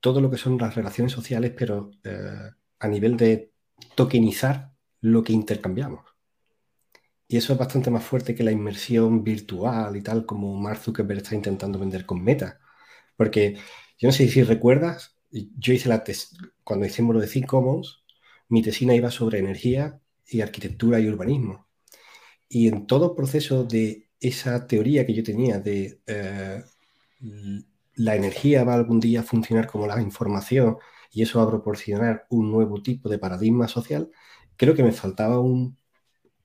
todo 0.00 0.20
lo 0.20 0.30
que 0.30 0.36
son 0.36 0.58
las 0.58 0.74
relaciones 0.74 1.12
sociales, 1.12 1.52
pero 1.56 1.90
eh, 2.02 2.50
a 2.80 2.88
nivel 2.88 3.16
de 3.16 3.52
tokenizar 3.94 4.72
lo 5.02 5.22
que 5.22 5.32
intercambiamos. 5.32 6.04
Y 7.28 7.36
eso 7.36 7.52
es 7.52 7.58
bastante 7.58 7.90
más 7.90 8.04
fuerte 8.04 8.34
que 8.34 8.42
la 8.42 8.52
inmersión 8.52 9.22
virtual 9.22 9.96
y 9.96 10.02
tal, 10.02 10.26
como 10.26 10.54
Mark 10.56 10.80
Zuckerberg 10.80 11.18
está 11.20 11.34
intentando 11.34 11.78
vender 11.78 12.06
con 12.06 12.22
Meta. 12.24 12.60
Porque 13.16 13.54
yo 13.98 14.08
no 14.08 14.12
sé 14.12 14.28
si 14.28 14.42
recuerdas, 14.42 15.16
yo 15.30 15.72
hice 15.74 15.88
la 15.88 16.04
cuando 16.64 16.86
hicimos 16.86 17.14
lo 17.14 17.20
de 17.20 17.28
Think 17.28 17.46
Commons, 17.46 18.02
mi 18.48 18.62
tesina 18.62 18.94
iba 18.94 19.10
sobre 19.10 19.38
energía 19.40 20.00
y 20.26 20.40
arquitectura 20.40 21.00
y 21.00 21.08
urbanismo. 21.08 21.68
Y 22.48 22.68
en 22.68 22.86
todo 22.86 23.14
proceso 23.14 23.64
de 23.64 24.08
esa 24.20 24.66
teoría 24.66 25.06
que 25.06 25.14
yo 25.14 25.22
tenía 25.22 25.58
de 25.60 26.00
eh, 26.06 26.62
la 27.94 28.16
energía 28.16 28.64
va 28.64 28.74
algún 28.74 29.00
día 29.00 29.20
a 29.20 29.22
funcionar 29.24 29.66
como 29.66 29.86
la 29.86 30.00
información 30.00 30.78
y 31.12 31.22
eso 31.22 31.38
va 31.38 31.46
a 31.46 31.48
proporcionar 31.48 32.26
un 32.30 32.50
nuevo 32.50 32.82
tipo 32.82 33.08
de 33.08 33.18
paradigma 33.18 33.68
social, 33.68 34.10
creo 34.56 34.74
que 34.74 34.82
me 34.82 34.92
faltaba 34.92 35.40
un 35.40 35.77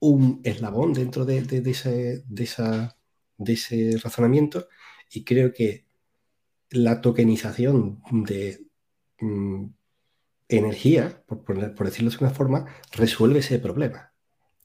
un 0.09 0.41
eslabón 0.43 0.91
dentro 0.93 1.23
de, 1.23 1.37
ese, 1.65 2.23
esa, 2.37 2.97
de 3.37 3.53
ese 3.53 3.97
razonamiento 4.03 4.67
y 5.09 5.23
creo 5.23 5.53
que 5.53 5.85
la 6.71 6.99
tokenización 6.99 8.01
de 8.11 8.67
mm, 9.21 9.65
energía, 10.49 11.23
por, 11.25 11.43
por, 11.45 11.85
decirlo 11.85 12.11
de 12.11 12.17
una 12.19 12.31
forma, 12.31 12.65
resuelve 12.91 13.39
ese 13.39 13.59
problema. 13.59 14.13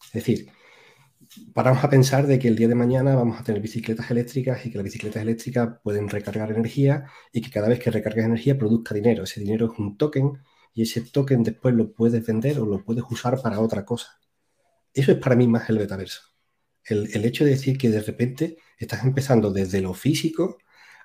Es 0.07 0.13
decir, 0.13 0.51
paramos 1.55 1.85
a 1.85 1.91
pensar 1.91 2.27
de 2.27 2.41
que 2.41 2.49
el 2.49 2.57
día 2.57 2.67
de 2.67 2.75
mañana 2.75 3.15
vamos 3.15 3.39
a 3.39 3.45
tener 3.45 3.63
bicicletas 3.63 4.11
eléctricas 4.11 4.67
y 4.67 4.73
que 4.73 4.79
las 4.79 4.85
bicicletas 4.85 5.23
eléctricas 5.23 5.79
pueden 5.85 6.09
recargar 6.09 6.51
energía 6.51 7.05
y 7.33 7.43
que 7.43 7.51
cada 7.51 7.69
vez 7.69 7.79
que 7.79 7.93
recargas 7.93 8.27
energía 8.27 8.59
produzca 8.59 8.93
dinero. 8.93 9.23
Ese 9.23 9.41
dinero 9.41 9.73
es 9.73 9.79
un 9.79 9.97
token 9.97 10.33
y 10.75 10.83
ese 10.83 11.03
token 11.03 11.45
después 11.45 11.75
lo 11.75 11.93
puedes 11.93 12.27
vender 12.27 12.59
o 12.59 12.67
lo 12.67 12.85
puedes 12.85 13.05
usar 13.09 13.41
para 13.41 13.61
otra 13.61 13.85
cosa. 13.85 14.18
Eso 14.99 15.13
es 15.13 15.19
para 15.19 15.37
mí 15.37 15.47
más 15.47 15.71
el 15.71 15.79
metaverso. 15.79 16.23
El, 16.85 17.25
hecho 17.25 17.45
de 17.45 17.51
decir 17.51 17.79
que 17.79 17.89
de 17.89 18.01
repente 18.01 18.57
estás 18.79 19.05
empezando 19.05 19.53
desde 19.53 19.81
lo 19.81 19.95
físico 19.95 20.59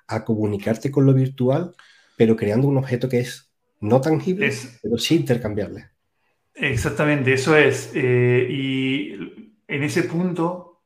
a 0.08 0.24
comunicarte 0.24 0.90
con 0.90 1.06
lo 1.06 1.14
virtual, 1.14 1.76
pero 2.16 2.34
creando 2.34 2.66
un 2.66 2.76
objeto 2.76 3.08
que 3.08 3.20
es 3.20 3.52
no 3.80 4.00
tangible, 4.00 4.52
pero 4.82 4.98
sí 4.98 5.14
intercambiable. 5.14 5.90
Exactamente, 6.54 7.34
eso 7.34 7.56
es. 7.56 7.92
Eh, 7.94 8.48
y 8.50 9.12
en 9.68 9.82
ese 9.84 10.02
punto, 10.02 10.82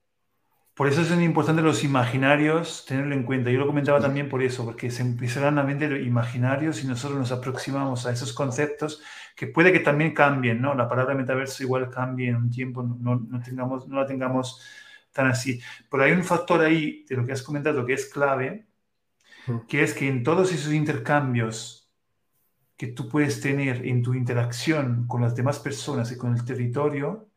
por 0.75 0.87
eso 0.87 1.01
es 1.01 1.11
importante 1.11 1.63
los 1.63 1.85
imaginarios 1.85 2.85
tenerlo 2.87 3.15
en 3.15 3.23
cuenta. 3.23 3.51
Yo 3.51 3.59
lo 3.59 3.67
comentaba 3.67 4.01
también 4.01 4.29
por 4.29 4.43
eso, 4.43 4.67
porque 4.67 4.91
se 4.91 5.01
empiezan 5.01 5.59
a 5.59 5.63
vender 5.63 6.03
imaginarios 6.03 6.85
y 6.85 6.87
nosotros 6.87 7.19
nos 7.19 7.33
aproximamos 7.33 8.05
a 8.05 8.13
esos 8.13 8.35
conceptos 8.35 9.01
que 9.39 9.47
puede 9.47 9.73
que 9.73 9.79
también 9.79 10.13
cambien, 10.13 10.61
¿no? 10.61 10.75
La 10.75 10.89
palabra 10.89 11.15
metaverso 11.15 11.63
igual 11.63 11.89
cambie 11.91 12.29
en 12.29 12.35
un 12.35 12.51
tiempo, 12.51 12.83
no, 12.83 13.15
no, 13.21 13.41
tengamos, 13.41 13.87
no 13.87 14.01
la 14.01 14.05
tengamos 14.05 14.61
tan 15.13 15.29
así. 15.29 15.61
Pero 15.89 16.03
hay 16.03 16.11
un 16.11 16.25
factor 16.25 16.61
ahí 16.61 17.05
de 17.09 17.15
lo 17.15 17.25
que 17.25 17.31
has 17.31 17.43
comentado 17.45 17.87
que 17.87 17.93
es 17.93 18.07
clave, 18.07 18.67
que 19.69 19.85
es 19.85 19.95
que 19.95 20.09
en 20.09 20.25
todos 20.25 20.53
esos 20.53 20.73
intercambios 20.73 21.89
que 22.77 22.89
tú 22.89 23.09
puedes 23.09 23.41
tener 23.41 23.87
en 23.87 24.03
tu 24.03 24.13
interacción 24.13 25.07
con 25.07 25.23
las 25.23 25.37
demás 25.37 25.61
personas 25.61 26.11
y 26.11 26.19
con 26.19 26.35
el 26.35 26.45
territorio, 26.45 27.29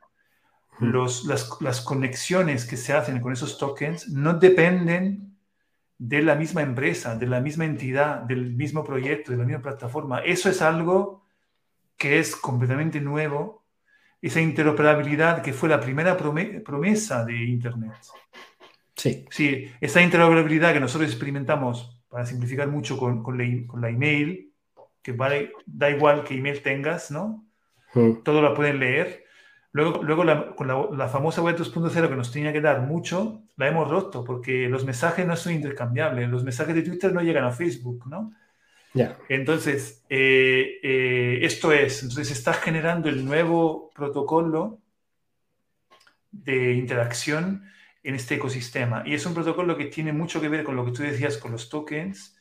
las, 0.79 1.81
conexiones 1.81 2.65
que 2.65 2.77
se 2.77 2.93
hacen 2.93 3.19
con 3.19 3.31
esos 3.31 3.59
tokens 3.59 4.09
no 4.09 4.33
dependen 4.33 5.37
de 5.99 6.23
la 6.23 6.33
misma 6.33 6.63
empresa, 6.63 7.15
de 7.15 7.27
la 7.27 7.41
misma 7.41 7.65
entidad, 7.65 8.21
del 8.21 8.55
mismo 8.55 8.83
proyecto, 8.83 9.31
de 9.31 9.37
la 9.37 9.45
misma 9.45 9.61
plataforma. 9.61 10.21
Eso 10.21 10.49
es 10.49 10.63
algo 10.63 11.20
que 12.01 12.17
es 12.17 12.35
completamente 12.35 12.99
nuevo, 12.99 13.63
esa 14.19 14.41
interoperabilidad 14.41 15.43
que 15.43 15.53
fue 15.53 15.69
la 15.69 15.79
primera 15.79 16.17
promesa 16.17 17.23
de 17.23 17.43
Internet. 17.43 17.93
Sí. 18.95 19.25
Sí, 19.29 19.71
esa 19.79 20.01
interoperabilidad 20.01 20.73
que 20.73 20.79
nosotros 20.79 21.11
experimentamos, 21.11 22.01
para 22.09 22.25
simplificar 22.25 22.67
mucho, 22.69 22.97
con, 22.97 23.21
con, 23.21 23.37
la, 23.37 23.89
email, 23.89 24.51
que 25.03 25.11
vale, 25.11 25.51
da 25.67 25.91
igual 25.91 26.23
que 26.23 26.33
email 26.33 26.63
tengas, 26.63 27.11
¿no? 27.11 27.45
Todo 27.93 28.41
lo 28.41 28.55
pueden 28.55 28.79
leer. 28.79 29.25
Luego, 29.71 30.01
luego 30.01 30.23
la, 30.23 30.55
con 30.55 30.97
la, 30.97 31.07
famosa 31.07 31.43
web 31.43 31.55
2.0 31.55 32.09
que 32.09 32.15
nos 32.15 32.31
tenía 32.31 32.51
que 32.51 32.61
dar 32.61 32.81
mucho, 32.81 33.43
la 33.57 33.67
hemos 33.67 33.87
roto 33.87 34.23
porque 34.23 34.67
los 34.67 34.85
mensajes 34.85 35.27
no 35.27 35.35
son 35.35 35.53
intercambiables. 35.53 36.27
Los 36.29 36.43
mensajes 36.43 36.73
de 36.73 36.81
Twitter 36.81 37.13
no 37.13 37.21
llegan 37.21 37.43
a 37.43 37.51
Facebook, 37.51 38.07
¿no? 38.07 38.33
Ya. 38.93 39.17
Entonces, 39.29 40.03
eh, 40.09 40.79
eh, 40.83 41.39
esto 41.43 41.71
es, 41.71 42.03
entonces 42.03 42.31
está 42.31 42.53
generando 42.53 43.09
el 43.09 43.23
nuevo 43.25 43.89
protocolo 43.95 44.79
de 46.31 46.73
interacción 46.73 47.63
en 48.03 48.15
este 48.15 48.35
ecosistema. 48.35 49.03
Y 49.05 49.13
es 49.13 49.25
un 49.25 49.33
protocolo 49.33 49.77
que 49.77 49.85
tiene 49.85 50.11
mucho 50.11 50.41
que 50.41 50.49
ver 50.49 50.63
con 50.63 50.75
lo 50.75 50.85
que 50.85 50.91
tú 50.91 51.03
decías 51.03 51.37
con 51.37 51.51
los 51.51 51.69
tokens, 51.69 52.37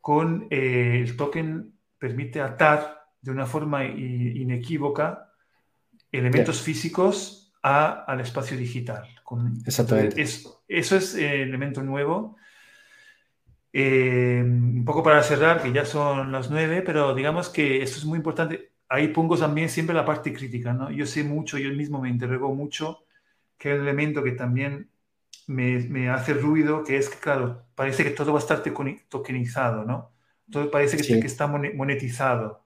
con 0.00 0.46
eh, 0.50 1.00
el 1.02 1.16
token 1.16 1.72
permite 1.98 2.40
atar 2.40 3.06
de 3.20 3.30
una 3.30 3.46
forma 3.46 3.84
inequívoca 3.84 5.32
elementos 6.10 6.60
físicos 6.60 7.54
a, 7.62 8.04
al 8.04 8.20
espacio 8.20 8.56
digital. 8.56 9.08
Exactamente. 9.64 10.20
eso 10.20 10.60
es 10.68 11.14
el 11.14 11.22
eh, 11.22 11.42
elemento 11.42 11.82
nuevo. 11.82 12.36
Eh, 13.72 14.42
un 14.44 14.84
poco 14.84 15.02
para 15.02 15.22
cerrar, 15.22 15.62
que 15.62 15.72
ya 15.72 15.84
son 15.84 16.30
las 16.32 16.50
nueve, 16.50 16.82
pero 16.82 17.14
digamos 17.14 17.48
que 17.48 17.82
esto 17.82 17.98
es 17.98 18.04
muy 18.04 18.18
importante. 18.18 18.72
Ahí 18.88 19.08
pongo 19.08 19.38
también 19.38 19.68
siempre 19.68 19.94
la 19.94 20.04
parte 20.04 20.32
crítica, 20.32 20.72
¿no? 20.72 20.90
Yo 20.90 21.06
sé 21.06 21.24
mucho, 21.24 21.58
yo 21.58 21.70
mismo 21.70 22.00
me 22.00 22.10
interrogo 22.10 22.54
mucho, 22.54 23.04
que 23.58 23.70
hay 23.70 23.78
un 23.78 23.82
elemento 23.82 24.22
que 24.22 24.32
también 24.32 24.90
me, 25.46 25.78
me, 25.88 26.10
hace 26.10 26.34
ruido, 26.34 26.84
que 26.84 26.98
es 26.98 27.08
que, 27.08 27.18
claro, 27.18 27.64
parece 27.74 28.04
que 28.04 28.10
todo 28.10 28.32
va 28.32 28.38
a 28.38 28.42
estar 28.42 28.62
tokenizado, 29.08 29.84
¿no? 29.84 30.12
Todo 30.50 30.70
parece 30.70 30.98
que, 30.98 31.20
que 31.20 31.26
está 31.26 31.46
monetizado 31.46 32.62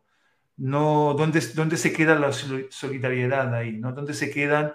no, 0.57 1.15
¿dónde, 1.17 1.41
dónde 1.55 1.77
se 1.77 1.93
queda 1.93 2.15
la 2.15 2.33
solidaridad 2.33 3.55
ahí? 3.55 3.73
¿no? 3.73 3.93
¿Dónde 3.93 4.15
se 4.15 4.31
quedan? 4.31 4.75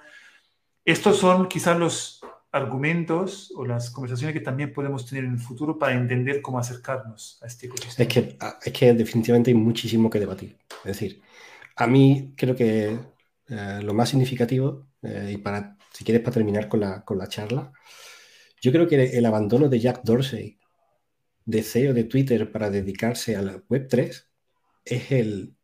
Estos 0.85 1.17
son 1.17 1.47
quizás 1.47 1.77
los 1.77 2.20
argumentos 2.51 3.51
o 3.55 3.65
las 3.65 3.89
conversaciones 3.89 4.33
que 4.33 4.41
también 4.41 4.73
podemos 4.73 5.05
tener 5.05 5.23
en 5.23 5.33
el 5.33 5.39
futuro 5.39 5.79
para 5.79 5.93
entender 5.93 6.41
cómo 6.41 6.59
acercarnos 6.59 7.39
a 7.41 7.47
este 7.47 7.67
ecosistema. 7.67 8.07
Es 8.07 8.13
que, 8.13 8.37
ah, 8.39 8.59
es 8.61 8.73
que 8.73 8.93
definitivamente 8.93 9.51
hay 9.51 9.55
muchísimo 9.55 10.09
que 10.09 10.19
debatir. 10.19 10.57
Es 10.83 10.99
decir, 10.99 11.21
a 11.75 11.87
mí 11.87 12.33
creo 12.35 12.55
que 12.55 12.99
eh, 13.47 13.79
lo 13.81 13.93
más 13.93 14.09
significativo, 14.09 14.87
eh, 15.01 15.31
y 15.33 15.37
para, 15.37 15.77
si 15.93 16.03
quieres 16.03 16.23
para 16.23 16.33
terminar 16.33 16.67
con 16.67 16.81
la, 16.81 17.03
con 17.03 17.17
la 17.17 17.27
charla, 17.27 17.71
yo 18.61 18.71
creo 18.71 18.87
que 18.87 19.17
el 19.17 19.25
abandono 19.25 19.69
de 19.69 19.79
Jack 19.79 20.01
Dorsey, 20.03 20.59
de 21.45 21.63
CEO 21.63 21.93
de 21.93 22.03
Twitter, 22.03 22.51
para 22.51 22.69
dedicarse 22.69 23.35
a 23.35 23.41
la 23.41 23.57
Web3, 23.67 24.25
es 24.85 25.11
el, 25.11 25.55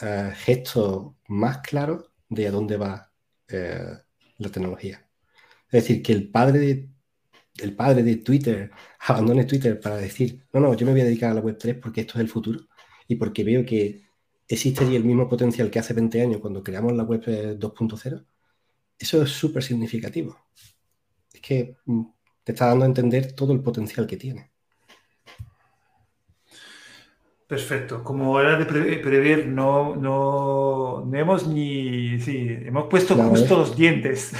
eh, 0.00 0.32
gesto 0.34 1.18
más 1.28 1.58
claro 1.58 2.12
de 2.28 2.48
a 2.48 2.50
dónde 2.50 2.76
va 2.76 3.12
eh, 3.48 3.98
la 4.38 4.48
tecnología. 4.48 5.06
Es 5.72 5.84
decir, 5.84 6.02
que 6.02 6.12
el 6.12 6.30
padre 6.30 6.58
de, 6.60 6.90
el 7.58 7.74
padre 7.74 8.02
de 8.02 8.16
Twitter 8.16 8.70
abandone 9.00 9.44
Twitter 9.44 9.80
para 9.80 9.96
decir, 9.96 10.46
no, 10.52 10.60
no, 10.60 10.74
yo 10.74 10.86
me 10.86 10.92
voy 10.92 11.00
a 11.02 11.04
dedicar 11.04 11.30
a 11.30 11.34
la 11.34 11.42
Web3 11.42 11.80
porque 11.80 12.02
esto 12.02 12.14
es 12.14 12.20
el 12.20 12.28
futuro 12.28 12.60
y 13.08 13.16
porque 13.16 13.44
veo 13.44 13.64
que 13.64 14.04
existe 14.48 14.84
allí 14.84 14.96
el 14.96 15.04
mismo 15.04 15.28
potencial 15.28 15.70
que 15.70 15.78
hace 15.78 15.94
20 15.94 16.22
años 16.22 16.40
cuando 16.40 16.62
creamos 16.62 16.92
la 16.92 17.04
Web 17.04 17.24
2.0, 17.58 18.26
eso 18.98 19.22
es 19.22 19.30
súper 19.30 19.62
significativo. 19.62 20.36
Es 21.32 21.40
que 21.40 21.76
mm, 21.86 22.02
te 22.44 22.52
está 22.52 22.66
dando 22.66 22.84
a 22.84 22.88
entender 22.88 23.32
todo 23.32 23.52
el 23.52 23.62
potencial 23.62 24.06
que 24.06 24.16
tiene. 24.16 24.51
Perfecto. 27.52 28.02
Como 28.02 28.40
era 28.40 28.56
de 28.56 28.64
prever, 28.64 29.46
no, 29.46 29.94
no, 29.94 31.06
hemos 31.14 31.46
ni. 31.46 32.18
Sí, 32.18 32.48
hemos 32.48 32.88
puesto 32.88 33.14
justo 33.14 33.58
los 33.58 33.76
dientes. 33.76 34.32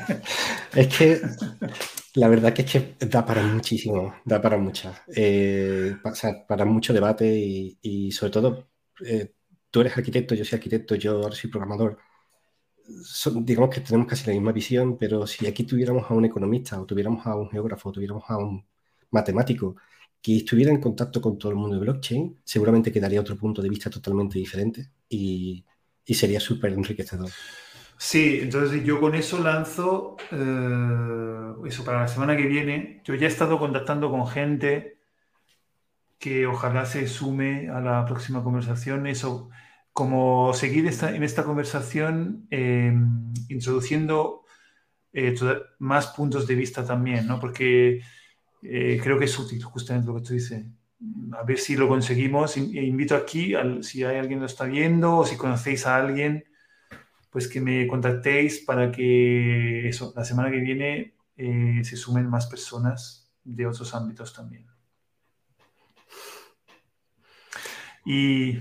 Es 0.74 0.88
que 0.96 1.20
la 2.14 2.28
verdad 2.28 2.54
que 2.54 2.62
es 2.62 2.70
que 2.70 3.06
da 3.06 3.26
para 3.26 3.42
muchísimo, 3.42 4.14
da 4.24 4.40
para 4.40 4.56
muchas. 4.56 4.96
Eh, 5.14 5.96
para 6.48 6.64
mucho 6.64 6.94
debate 6.94 7.26
y, 7.82 8.10
sobre 8.12 8.32
todo, 8.32 8.68
eh, 9.04 9.34
tú 9.70 9.82
eres 9.82 9.94
arquitecto, 9.98 10.34
yo 10.34 10.44
soy 10.46 10.56
arquitecto, 10.56 10.94
yo 10.94 11.16
ahora 11.22 11.34
soy 11.34 11.50
programador. 11.50 11.98
digamos 13.42 13.68
que 13.74 13.82
tenemos 13.82 14.06
casi 14.06 14.26
la 14.26 14.32
misma 14.32 14.52
visión, 14.52 14.96
pero 14.96 15.26
si 15.26 15.46
aquí 15.46 15.64
tuviéramos 15.64 16.10
a 16.10 16.14
un 16.14 16.24
economista 16.24 16.80
o 16.80 16.86
tuviéramos 16.86 17.26
a 17.26 17.34
un 17.34 17.50
geógrafo 17.50 17.90
o 17.90 17.92
tuviéramos 17.92 18.24
a 18.28 18.38
un 18.38 18.64
matemático 19.10 19.76
que 20.20 20.38
estuviera 20.38 20.70
en 20.70 20.80
contacto 20.80 21.20
con 21.20 21.38
todo 21.38 21.52
el 21.52 21.58
mundo 21.58 21.76
de 21.76 21.82
blockchain, 21.82 22.40
seguramente 22.44 22.92
quedaría 22.92 23.20
otro 23.20 23.36
punto 23.36 23.62
de 23.62 23.68
vista 23.68 23.90
totalmente 23.90 24.38
diferente 24.38 24.90
y, 25.08 25.64
sería 26.06 26.40
súper 26.40 26.72
enriquecedor. 26.72 27.28
Sí, 27.98 28.38
entonces 28.42 28.82
yo 28.84 28.98
con 28.98 29.14
eso 29.14 29.42
lanzo, 29.42 30.16
eh, 30.30 31.52
eso 31.66 31.84
para 31.84 32.00
la 32.00 32.08
semana 32.08 32.36
que 32.36 32.46
viene, 32.46 33.02
yo 33.04 33.14
ya 33.14 33.26
he 33.26 33.30
estado 33.30 33.58
contactando 33.58 34.10
con 34.10 34.26
gente 34.26 34.98
que 36.18 36.46
ojalá 36.46 36.86
se 36.86 37.06
sume 37.06 37.68
a 37.68 37.80
la 37.80 38.04
próxima 38.06 38.42
conversación, 38.42 39.06
eso, 39.06 39.50
como 39.92 40.54
seguir 40.54 40.86
en 40.86 41.22
esta 41.22 41.44
conversación 41.44 42.46
eh, 42.50 42.92
introduciendo 43.48 44.44
eh, 45.12 45.34
más 45.78 46.08
puntos 46.08 46.46
de 46.46 46.54
vista 46.54 46.84
también, 46.84 47.26
¿no? 47.26 47.40
Porque 47.40 48.00
eh, 48.62 49.00
creo 49.02 49.18
que 49.18 49.26
es 49.26 49.38
útil 49.38 49.62
justamente 49.62 50.08
lo 50.08 50.16
que 50.16 50.22
tú 50.22 50.32
dices. 50.34 50.64
A 51.32 51.44
ver 51.44 51.58
si 51.58 51.76
lo 51.76 51.88
conseguimos. 51.88 52.56
E 52.56 52.60
invito 52.60 53.14
aquí, 53.14 53.54
si 53.82 54.04
hay 54.04 54.16
alguien 54.16 54.38
que 54.38 54.42
lo 54.42 54.46
está 54.46 54.64
viendo 54.64 55.18
o 55.18 55.26
si 55.26 55.36
conocéis 55.36 55.86
a 55.86 55.96
alguien, 55.96 56.44
pues 57.30 57.48
que 57.48 57.60
me 57.60 57.86
contactéis 57.86 58.60
para 58.60 58.90
que 58.90 59.88
eso, 59.88 60.12
la 60.16 60.24
semana 60.24 60.50
que 60.50 60.58
viene 60.58 61.14
eh, 61.36 61.80
se 61.84 61.96
sumen 61.96 62.28
más 62.28 62.46
personas 62.46 63.30
de 63.44 63.66
otros 63.66 63.94
ámbitos 63.94 64.32
también. 64.32 64.66
Y 68.04 68.58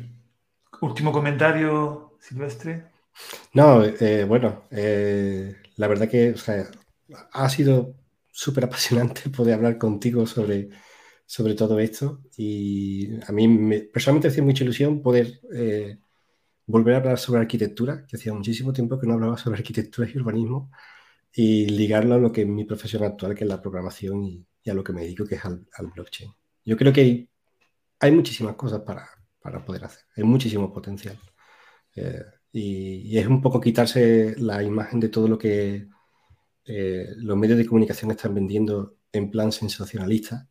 último 0.81 1.11
comentario, 1.11 2.17
Silvestre. 2.19 2.83
No, 3.53 3.83
eh, 3.83 4.25
bueno, 4.25 4.63
la 4.69 5.87
verdad 5.87 6.09
que 6.09 6.35
ha 7.31 7.49
sido 7.49 7.95
súper 8.38 8.65
apasionante 8.65 9.29
poder 9.35 9.55
hablar 9.55 9.79
contigo 9.79 10.27
sobre, 10.27 10.69
sobre 11.25 11.55
todo 11.55 11.79
esto. 11.79 12.21
Y 12.38 13.19
a 13.27 13.31
mí 13.31 13.47
me, 13.47 13.79
personalmente 13.81 14.27
me 14.27 14.31
hacía 14.31 14.43
mucha 14.43 14.63
ilusión 14.63 15.01
poder 15.01 15.41
eh, 15.53 15.97
volver 16.67 16.95
a 16.95 16.97
hablar 16.99 17.17
sobre 17.17 17.41
arquitectura, 17.41 18.05
que 18.05 18.17
hacía 18.17 18.33
muchísimo 18.33 18.73
tiempo 18.73 18.99
que 18.99 19.07
no 19.07 19.15
hablaba 19.15 19.38
sobre 19.38 19.57
arquitectura 19.57 20.07
y 20.13 20.17
urbanismo, 20.17 20.71
y 21.33 21.67
ligarlo 21.67 22.15
a 22.15 22.19
lo 22.19 22.31
que 22.31 22.41
es 22.41 22.47
mi 22.47 22.65
profesión 22.65 23.03
actual, 23.03 23.33
que 23.35 23.43
es 23.43 23.49
la 23.49 23.61
programación, 23.61 24.23
y, 24.23 24.45
a 24.69 24.73
lo 24.73 24.83
que 24.83 24.93
me 24.93 25.01
dedico, 25.01 25.25
que 25.25 25.35
es 25.35 25.45
al, 25.45 25.65
blockchain. 25.95 26.31
Yo 26.65 26.77
creo 26.77 26.93
que 26.93 27.29
hay, 27.99 28.11
muchísimas 28.11 28.55
cosas 28.55 28.81
para, 28.81 29.09
para, 29.41 29.65
poder 29.65 29.85
hacer, 29.85 30.03
hay 30.15 30.23
muchísimo 30.23 30.71
potencial. 30.71 31.17
Eh, 31.95 32.23
y, 32.51 33.17
es 33.17 33.27
un 33.27 33.41
poco 33.41 33.61
quitarse 33.61 34.35
la 34.38 34.61
imagen 34.63 34.99
de 34.99 35.09
todo 35.09 35.27
lo 35.27 35.38
que 35.38 35.88
eh, 36.70 37.13
los 37.15 37.38
medios 37.38 37.57
de 37.57 37.65
comunicación 37.65 38.11
están 38.11 38.34
vendiendo 38.34 38.97
en 39.13 39.32
plan 39.32 39.53
sensacionalista 39.53 40.49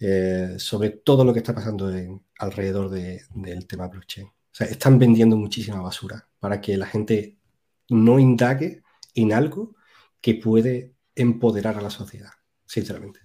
eh, 0.00 0.54
sobre 0.58 0.90
todo 0.90 1.24
lo 1.24 1.32
que 1.32 1.40
está 1.40 1.52
pasando 1.52 1.92
alrededor 2.38 2.88
del 2.88 3.66
tema 3.66 3.88
blockchain. 3.88 4.28
O 4.28 4.32
sea, 4.52 4.68
están 4.68 4.96
vendiendo 4.96 5.36
muchísima 5.36 5.80
basura 5.80 6.28
para 6.38 6.60
que 6.60 6.76
la 6.76 6.86
gente 6.86 7.36
no 7.88 8.20
indague 8.20 8.82
en 9.16 9.32
algo 9.32 9.74
que 10.20 10.34
puede 10.34 10.94
empoderar 11.16 11.76
a 11.76 11.80
la 11.80 11.90
sociedad, 11.90 12.30
sinceramente. 12.64 13.18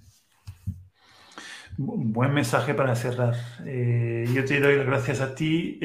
Buen 1.78 2.34
mensaje 2.34 2.74
para 2.74 2.96
cerrar. 2.96 3.36
Eh, 3.68 4.26
yo 4.34 4.44
te 4.44 4.60
doy 4.60 4.78
las 4.78 4.88
gracias 4.88 5.22
a 5.22 5.36
ti. 5.36 5.78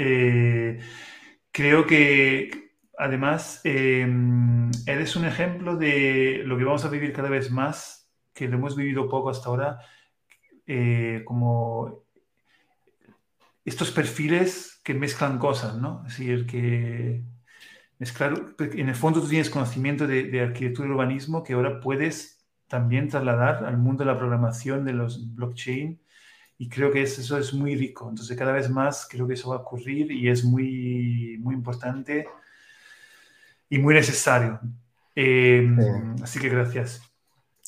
creo 1.53 1.87
que 1.87 2.68
Además, 2.99 3.61
em, 3.63 4.71
eres 4.85 5.15
un 5.15 5.25
ejemplo 5.25 5.77
de 5.77 6.43
lo 6.45 6.59
que 6.59 6.65
vamos 6.65 6.85
a 6.85 6.91
vivir 6.91 7.13
cada 7.13 7.29
vez 7.29 7.49
más, 7.49 8.11
que 8.35 8.49
lo 8.49 8.57
hemos 8.57 8.75
vivido 8.75 9.09
poco 9.09 9.31
hasta 9.31 9.49
ahora, 9.49 9.79
eh, 10.67 11.23
como 11.25 12.05
estos 13.65 13.93
perfiles 13.93 14.81
que 14.83 14.95
mezclan 14.95 15.39
cosas, 15.39 15.77
¿no? 15.77 16.03
Es 16.09 16.19
decir, 16.19 16.45
que 16.47 17.23
mezclar, 17.99 18.57
en 18.59 18.89
el 18.89 18.95
fondo 18.97 19.21
tú 19.21 19.29
tienes 19.29 19.51
conocimiento 19.51 20.07
de, 20.09 20.41
arquitectura 20.41 20.89
y 20.89 20.91
urbanismo 20.91 21.45
que 21.45 21.53
ahora 21.53 21.81
puedes 21.81 22.45
también 22.67 23.09
trasladar 23.09 23.65
al 23.65 23.79
mundo 23.79 24.05
de 24.05 24.11
la 24.11 24.19
programación 24.19 24.85
de 24.85 24.93
los 24.95 25.35
blockchain 25.37 26.01
y 26.59 26.69
creo 26.69 26.91
que 26.91 27.03
eso 27.03 27.39
es 27.39 27.55
muy 27.55 27.77
rico. 27.77 28.09
Entonces, 28.09 28.37
cada 28.37 28.53
vez 28.53 28.69
más 28.69 29.07
creo 29.09 29.29
que 29.29 29.35
eso 29.35 29.51
va 29.51 29.57
a 29.57 29.61
ocurrir 29.61 30.11
y 30.11 30.29
es 30.29 30.45
muy, 30.45 31.39
muy 31.41 31.55
importante 31.55 32.27
y 33.69 33.79
muy 33.79 33.95
necesario. 33.95 34.61
Eh, 35.15 35.69
así 36.23 36.39
que 36.39 36.49
gracias. 36.49 37.03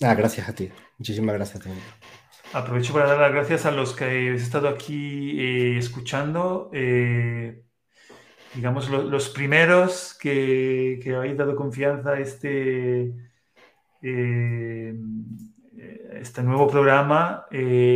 Ah, 0.02 0.14
gracias 0.14 0.48
a 0.48 0.54
ti. 0.54 0.70
Muchísimas 0.98 1.34
gracias 1.34 1.62
también. 1.62 1.84
Aprovecho 2.52 2.92
para 2.92 3.06
dar 3.06 3.18
las 3.18 3.32
gracias 3.32 3.66
a 3.66 3.70
los 3.70 3.94
que 3.94 4.04
habéis 4.04 4.42
estado 4.42 4.68
aquí 4.68 5.40
eh, 5.40 5.78
escuchando. 5.78 6.70
Eh, 6.72 7.62
digamos, 8.54 8.88
los 8.88 9.28
primeros 9.30 10.16
que, 10.20 10.98
que, 11.02 11.14
habéis 11.14 11.36
dado 11.36 11.54
confianza 11.54 12.10
a 12.10 12.20
este, 12.20 13.14
este 14.00 14.96
nuevo 16.42 16.66
programa, 16.66 17.46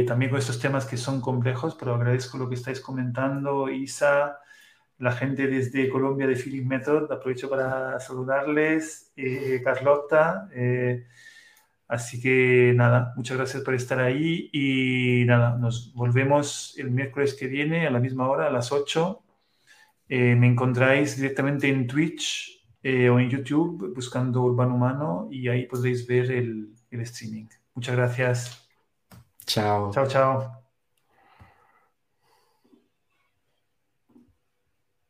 también 0.06 0.30
con 0.30 0.38
estos 0.38 0.60
temas 0.60 0.86
que 0.86 0.96
son 0.96 1.20
complejos, 1.20 1.74
pero 1.74 1.96
agradezco 1.96 2.38
lo 2.38 2.48
que 2.48 2.54
estáis 2.54 2.80
comentando, 2.80 3.68
Isa, 3.68 4.38
la 4.98 5.12
gente 5.12 5.46
desde 5.46 5.88
Colombia 5.88 6.26
de 6.26 6.36
Feeling 6.36 6.66
Method. 6.66 7.10
Aprovecho 7.10 7.48
para 7.48 7.98
saludarles, 8.00 9.12
eh, 9.16 9.60
Carlota. 9.64 10.48
Eh, 10.54 11.06
así 11.88 12.20
que 12.20 12.72
nada, 12.74 13.12
muchas 13.16 13.36
gracias 13.36 13.62
por 13.62 13.74
estar 13.74 14.00
ahí 14.00 14.50
y 14.52 15.24
nada, 15.26 15.56
nos 15.56 15.92
volvemos 15.94 16.74
el 16.78 16.90
miércoles 16.90 17.34
que 17.34 17.46
viene 17.46 17.86
a 17.86 17.90
la 17.90 18.00
misma 18.00 18.28
hora, 18.28 18.46
a 18.46 18.50
las 18.50 18.72
8. 18.72 19.22
Eh, 20.08 20.34
me 20.36 20.46
encontráis 20.46 21.16
directamente 21.16 21.68
en 21.68 21.86
Twitch 21.86 22.52
o 22.84 23.18
en 23.18 23.30
YouTube 23.30 23.94
buscando 23.94 24.42
Urbano 24.42 24.74
Humano 24.74 25.28
y 25.30 25.48
ahí 25.48 25.64
podéis 25.64 26.06
ver 26.06 26.30
el, 26.30 26.74
el 26.90 27.00
streaming. 27.00 27.46
Muchas 27.74 27.96
gracias. 27.96 28.68
Chao. 29.46 29.90
Chao, 29.90 30.06
chao. 30.06 30.63